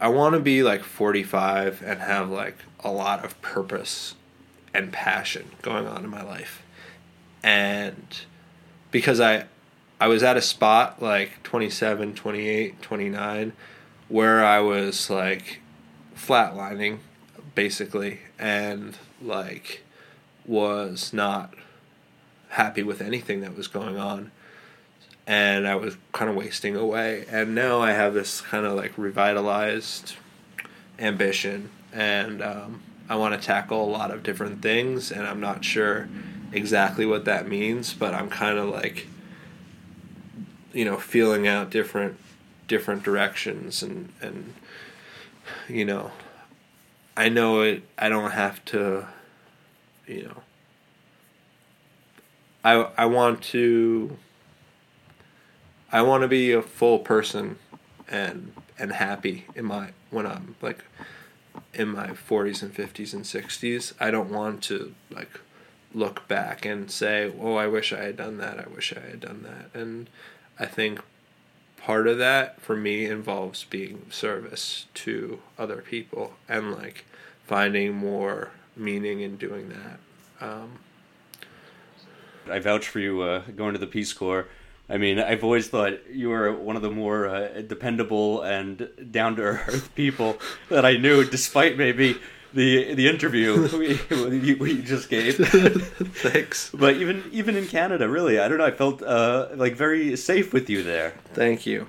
I 0.00 0.08
want 0.08 0.34
to 0.34 0.40
be 0.40 0.62
like 0.62 0.82
45 0.82 1.82
and 1.84 2.00
have 2.00 2.30
like 2.30 2.56
a 2.80 2.90
lot 2.90 3.24
of 3.24 3.40
purpose 3.42 4.14
and 4.72 4.92
passion 4.92 5.50
going 5.60 5.86
on 5.86 6.04
in 6.04 6.10
my 6.10 6.22
life. 6.22 6.62
And 7.42 8.20
because 8.90 9.20
I 9.20 9.44
I 10.00 10.08
was 10.08 10.22
at 10.22 10.36
a 10.36 10.42
spot 10.42 11.02
like 11.02 11.42
27, 11.42 12.14
28, 12.14 12.80
29 12.80 13.52
where 14.08 14.44
I 14.44 14.60
was 14.60 15.10
like 15.10 15.60
flatlining 16.16 16.98
basically 17.54 18.20
and 18.38 18.96
like 19.20 19.82
was 20.50 21.12
not 21.12 21.54
happy 22.48 22.82
with 22.82 23.00
anything 23.00 23.40
that 23.40 23.56
was 23.56 23.68
going 23.68 23.96
on. 23.96 24.32
And 25.26 25.68
I 25.68 25.76
was 25.76 25.96
kind 26.12 26.28
of 26.28 26.34
wasting 26.34 26.74
away. 26.74 27.24
And 27.30 27.54
now 27.54 27.80
I 27.80 27.92
have 27.92 28.14
this 28.14 28.40
kind 28.40 28.66
of 28.66 28.72
like 28.72 28.98
revitalized 28.98 30.16
ambition, 30.98 31.70
and 31.92 32.42
um, 32.42 32.82
I 33.08 33.14
want 33.14 33.40
to 33.40 33.46
tackle 33.46 33.82
a 33.82 33.88
lot 33.90 34.10
of 34.10 34.22
different 34.24 34.60
things, 34.60 35.12
and 35.12 35.26
I'm 35.26 35.40
not 35.40 35.64
sure 35.64 36.08
exactly 36.52 37.06
what 37.06 37.24
that 37.26 37.48
means, 37.48 37.94
but 37.94 38.12
I'm 38.12 38.28
kind 38.28 38.58
of 38.58 38.68
like, 38.68 39.06
you 40.72 40.84
know, 40.84 40.98
feeling 40.98 41.46
out 41.46 41.70
different 41.70 42.18
different 42.66 43.02
directions. 43.04 43.82
And 43.82 44.12
and 44.20 44.54
you 45.68 45.84
know 45.84 46.10
I 47.16 47.28
know 47.28 47.62
it 47.62 47.82
I 47.98 48.08
don't 48.08 48.32
have 48.32 48.64
to 48.66 49.06
you 50.10 50.24
know 50.24 50.42
I 52.64 52.88
I 52.96 53.06
want 53.06 53.42
to 53.44 54.16
I 55.92 56.02
want 56.02 56.22
to 56.22 56.28
be 56.28 56.52
a 56.52 56.62
full 56.62 56.98
person 56.98 57.58
and 58.08 58.52
and 58.78 58.92
happy 58.92 59.46
in 59.54 59.64
my 59.64 59.90
when 60.10 60.26
I'm 60.26 60.56
like 60.60 60.84
in 61.74 61.88
my 61.88 62.08
40s 62.08 62.62
and 62.62 62.74
50s 62.74 63.12
and 63.12 63.24
60s. 63.24 63.92
I 64.00 64.10
don't 64.10 64.30
want 64.30 64.62
to 64.64 64.94
like 65.10 65.40
look 65.92 66.26
back 66.28 66.64
and 66.64 66.90
say, 66.90 67.32
"Oh, 67.40 67.54
I 67.54 67.66
wish 67.66 67.92
I 67.92 68.04
had 68.04 68.16
done 68.16 68.38
that. 68.38 68.58
I 68.58 68.68
wish 68.68 68.92
I 68.96 69.00
had 69.00 69.20
done 69.20 69.42
that." 69.42 69.80
And 69.80 70.08
I 70.58 70.66
think 70.66 71.00
part 71.76 72.06
of 72.06 72.18
that 72.18 72.60
for 72.60 72.76
me 72.76 73.06
involves 73.06 73.64
being 73.64 74.02
of 74.06 74.14
service 74.14 74.86
to 74.94 75.40
other 75.58 75.78
people 75.78 76.34
and 76.48 76.72
like 76.72 77.04
finding 77.46 77.94
more 77.94 78.50
meaning 78.80 79.20
in 79.20 79.36
doing 79.36 79.68
that. 79.68 79.98
Um, 80.44 80.78
I 82.50 82.58
vouch 82.58 82.88
for 82.88 82.98
you 82.98 83.22
uh, 83.22 83.42
going 83.54 83.74
to 83.74 83.78
the 83.78 83.86
Peace 83.86 84.12
Corps. 84.12 84.48
I 84.88 84.98
mean, 84.98 85.20
I've 85.20 85.44
always 85.44 85.68
thought 85.68 86.10
you 86.10 86.30
were 86.30 86.52
one 86.52 86.74
of 86.74 86.82
the 86.82 86.90
more 86.90 87.28
uh, 87.28 87.62
dependable 87.66 88.42
and 88.42 88.88
down 89.12 89.36
to 89.36 89.42
earth 89.42 89.94
people 89.94 90.38
that 90.68 90.84
I 90.84 90.96
knew, 90.96 91.24
despite 91.24 91.76
maybe 91.76 92.16
the 92.52 92.94
the 92.94 93.06
interview 93.06 93.68
we, 94.10 94.54
we, 94.54 94.82
just 94.82 95.08
gave. 95.08 95.36
Thanks. 95.36 96.70
But 96.74 96.96
even 96.96 97.22
even 97.30 97.54
in 97.56 97.68
Canada, 97.68 98.08
really, 98.08 98.40
I 98.40 98.48
don't 98.48 98.58
know. 98.58 98.66
I 98.66 98.72
felt 98.72 99.02
uh, 99.02 99.48
like 99.54 99.76
very 99.76 100.16
safe 100.16 100.52
with 100.52 100.68
you 100.68 100.82
there. 100.82 101.14
Thank 101.34 101.66
you. 101.66 101.86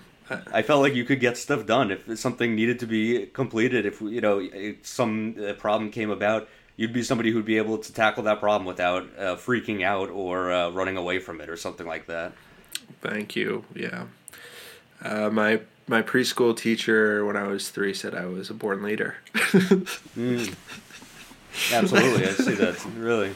I 0.54 0.62
felt 0.62 0.82
like 0.82 0.94
you 0.94 1.04
could 1.04 1.20
get 1.20 1.36
stuff 1.36 1.66
done 1.66 1.92
if 1.92 2.18
something 2.18 2.56
needed 2.56 2.80
to 2.80 2.86
be 2.86 3.26
completed. 3.26 3.86
If 3.86 4.00
you 4.00 4.22
know 4.22 4.48
some 4.84 5.36
uh, 5.44 5.54
problem 5.54 5.92
came 5.92 6.12
about, 6.12 6.48
you'd 6.82 6.92
be 6.92 7.04
somebody 7.04 7.30
who'd 7.30 7.46
be 7.46 7.58
able 7.58 7.78
to 7.78 7.94
tackle 7.94 8.24
that 8.24 8.40
problem 8.40 8.66
without 8.66 9.04
uh, 9.16 9.36
freaking 9.36 9.84
out 9.84 10.10
or 10.10 10.52
uh, 10.52 10.72
running 10.72 10.98
away 10.98 11.20
from 11.20 11.40
it 11.40 11.48
or 11.48 11.56
something 11.56 11.86
like 11.86 12.08
that. 12.08 12.34
Thank 13.02 13.36
you. 13.36 13.64
Yeah. 13.76 14.06
Uh, 15.00 15.30
my 15.30 15.62
my 15.88 16.02
preschool 16.02 16.58
teacher 16.58 17.24
when 17.24 17.38
I 17.38 17.44
was 17.44 17.70
three 17.70 17.94
said 17.94 18.16
I 18.16 18.26
was 18.26 18.50
a 18.50 18.56
born 18.56 18.82
leader. 18.82 19.18
mm. 19.36 20.56
Absolutely, 21.72 22.26
I 22.26 22.32
see 22.32 22.56
that. 22.56 22.84
Really. 22.98 23.36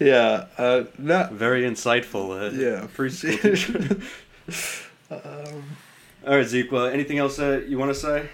Yeah. 0.00 0.46
Uh, 0.58 0.84
not 0.98 1.32
very 1.34 1.62
insightful. 1.62 2.36
Uh, 2.36 2.50
yeah. 2.50 2.88
Preschool 2.96 3.40
teacher. 3.40 4.00
um, 5.10 5.76
All 6.26 6.36
right, 6.36 6.46
Zeke. 6.46 6.72
Well, 6.72 6.86
anything 6.86 7.18
else 7.18 7.36
that 7.36 7.68
you 7.68 7.78
want 7.78 7.94
to 7.94 8.00
say? 8.00 8.28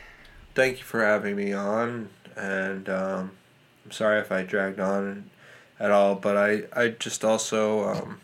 Thank 0.55 0.79
you 0.79 0.85
for 0.85 1.05
having 1.05 1.37
me 1.37 1.53
on, 1.53 2.09
and 2.37 2.89
um, 2.89 3.31
I'm 3.85 3.91
sorry 3.91 4.21
if 4.21 4.33
I 4.33 4.43
dragged 4.43 4.81
on 4.81 5.31
at 5.79 5.91
all, 5.91 6.15
but 6.15 6.37
I 6.37 6.63
I 6.75 6.89
just 6.89 7.25
also. 7.25 7.89
Um, 7.89 8.21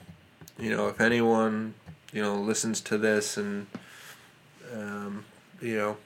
you 0.58 0.70
know, 0.70 0.88
if 0.88 1.02
anyone, 1.02 1.74
you 2.14 2.22
know, 2.22 2.36
listens 2.36 2.80
to 2.80 2.96
this 2.96 3.36
and, 3.36 3.66
um, 4.72 5.26
you 5.60 5.76
know, 5.76 5.96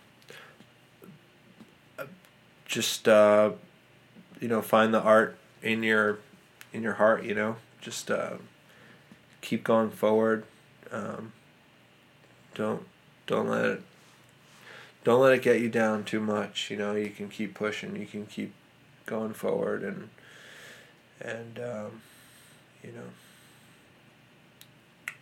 just, 2.65 3.07
uh, 3.07 3.53
you 4.41 4.49
know, 4.49 4.61
find 4.61 4.93
the 4.93 5.01
art 5.01 5.39
in 5.63 5.85
your, 5.85 6.19
in 6.73 6.83
your 6.83 6.95
heart, 6.95 7.23
you 7.23 7.33
know, 7.33 7.59
just, 7.81 8.11
uh, 8.11 8.39
keep 9.41 9.63
going 9.63 9.91
forward. 9.91 10.43
Um, 10.91 11.33
don't, 12.57 12.85
don't 13.29 13.49
let 13.49 13.65
it, 13.67 13.83
don't 15.05 15.21
let 15.21 15.33
it 15.33 15.43
get 15.43 15.61
you 15.61 15.69
down 15.69 16.03
too 16.03 16.19
much. 16.19 16.73
You 16.73 16.77
know, 16.77 16.97
you 16.97 17.11
can 17.11 17.29
keep 17.29 17.55
pushing, 17.55 17.95
you 17.95 18.07
can 18.07 18.27
keep 18.27 18.53
going 19.11 19.35
forward 19.35 19.83
and, 19.83 20.09
and, 21.21 21.59
um, 21.59 22.01
you 22.83 22.93
know, 22.93 23.11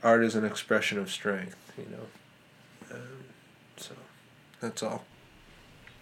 art 0.03 0.22
is 0.22 0.36
an 0.36 0.45
expression 0.45 0.99
of 0.99 1.11
strength, 1.11 1.72
you 1.76 1.86
know. 1.91 2.95
Um, 2.95 3.24
so 3.78 3.95
that's 4.61 4.82
all. 4.82 5.05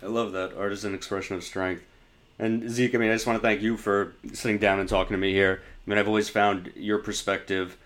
I 0.03 0.07
love 0.07 0.33
that. 0.33 0.53
Art 0.55 0.73
is 0.73 0.85
an 0.85 0.95
expression 0.95 1.37
of 1.37 1.45
strength. 1.45 1.85
And 2.39 2.69
Zeke, 2.69 2.95
I 2.97 2.99
mean, 2.99 3.11
I 3.11 3.15
just 3.15 3.27
want 3.27 3.41
to 3.41 3.47
thank 3.47 3.63
you 3.63 3.77
for 3.77 4.15
sitting 4.35 4.59
down 4.59 4.81
and 4.81 4.89
talking 4.89 5.15
to 5.15 5.19
me 5.19 5.33
here. 5.33 5.63
I 5.63 5.91
mean, 5.91 5.99
I've 5.99 6.09
always 6.09 6.29
found 6.29 6.73
your 6.75 6.99
perspective 6.99 7.79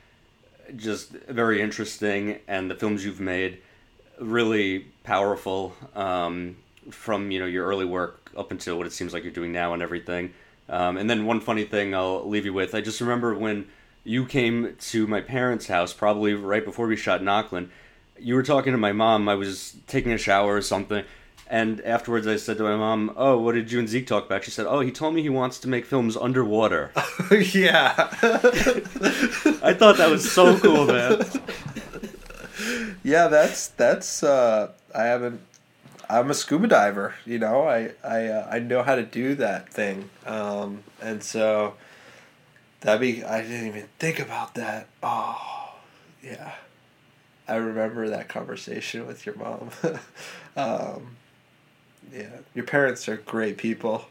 just 0.76 1.10
very 1.10 1.60
interesting, 1.60 2.38
and 2.48 2.70
the 2.70 2.74
films 2.74 3.04
you've 3.04 3.20
made 3.20 3.60
really 4.18 4.86
powerful. 5.04 5.74
Um, 5.94 6.56
from 6.90 7.30
you 7.30 7.38
know 7.38 7.46
your 7.46 7.66
early 7.66 7.84
work 7.84 8.30
up 8.36 8.50
until 8.50 8.76
what 8.78 8.86
it 8.86 8.92
seems 8.92 9.12
like 9.12 9.22
you're 9.22 9.32
doing 9.32 9.52
now 9.52 9.72
and 9.74 9.82
everything. 9.82 10.32
Um, 10.68 10.96
and 10.96 11.10
then 11.10 11.26
one 11.26 11.40
funny 11.40 11.64
thing 11.64 11.94
I'll 11.94 12.28
leave 12.28 12.44
you 12.44 12.52
with. 12.52 12.74
I 12.74 12.80
just 12.80 13.00
remember 13.00 13.34
when 13.34 13.66
you 14.04 14.24
came 14.24 14.76
to 14.78 15.06
my 15.06 15.20
parents' 15.20 15.66
house 15.66 15.92
probably 15.92 16.34
right 16.34 16.64
before 16.64 16.86
we 16.86 16.96
shot 16.96 17.20
in 17.20 17.28
Auckland. 17.28 17.70
You 18.18 18.34
were 18.34 18.42
talking 18.42 18.72
to 18.72 18.78
my 18.78 18.92
mom. 18.92 19.28
I 19.28 19.34
was 19.34 19.76
taking 19.86 20.12
a 20.12 20.18
shower 20.18 20.54
or 20.54 20.62
something. 20.62 21.04
And 21.48 21.80
afterwards, 21.80 22.28
I 22.28 22.36
said 22.36 22.58
to 22.58 22.62
my 22.62 22.76
mom, 22.76 23.12
"Oh, 23.16 23.36
what 23.38 23.56
did 23.56 23.72
you 23.72 23.80
and 23.80 23.88
Zeke 23.88 24.06
talk 24.06 24.26
about?" 24.26 24.44
She 24.44 24.52
said, 24.52 24.66
"Oh, 24.66 24.80
he 24.80 24.92
told 24.92 25.14
me 25.14 25.22
he 25.22 25.28
wants 25.28 25.58
to 25.60 25.68
make 25.68 25.84
films 25.84 26.16
underwater." 26.16 26.92
yeah, 27.52 27.94
I 29.60 29.74
thought 29.74 29.96
that 29.96 30.08
was 30.08 30.30
so 30.30 30.56
cool, 30.58 30.86
man. 30.86 31.24
Yeah, 33.02 33.28
that's 33.28 33.68
that's. 33.68 34.22
Uh, 34.22 34.72
I 34.94 35.04
haven't. 35.04 35.40
I'm 36.18 36.30
a 36.30 36.34
scuba 36.34 36.66
diver. 36.66 37.14
You 37.24 37.38
know, 37.38 37.68
I 37.68 37.92
I 38.04 38.26
uh, 38.26 38.48
I 38.50 38.58
know 38.58 38.82
how 38.82 38.96
to 38.96 39.02
do 39.02 39.34
that 39.36 39.72
thing, 39.72 40.10
um, 40.26 40.82
and 41.00 41.22
so 41.22 41.74
That'd 42.80 43.00
be. 43.00 43.22
I 43.22 43.42
didn't 43.42 43.66
even 43.66 43.88
think 43.98 44.18
about 44.18 44.54
that. 44.54 44.88
Oh, 45.02 45.74
yeah. 46.22 46.52
I 47.46 47.56
remember 47.56 48.08
that 48.08 48.28
conversation 48.28 49.06
with 49.06 49.26
your 49.26 49.34
mom. 49.34 49.70
um, 50.56 51.16
yeah, 52.12 52.38
your 52.54 52.64
parents 52.64 53.08
are 53.08 53.16
great 53.16 53.58
people. 53.58 54.04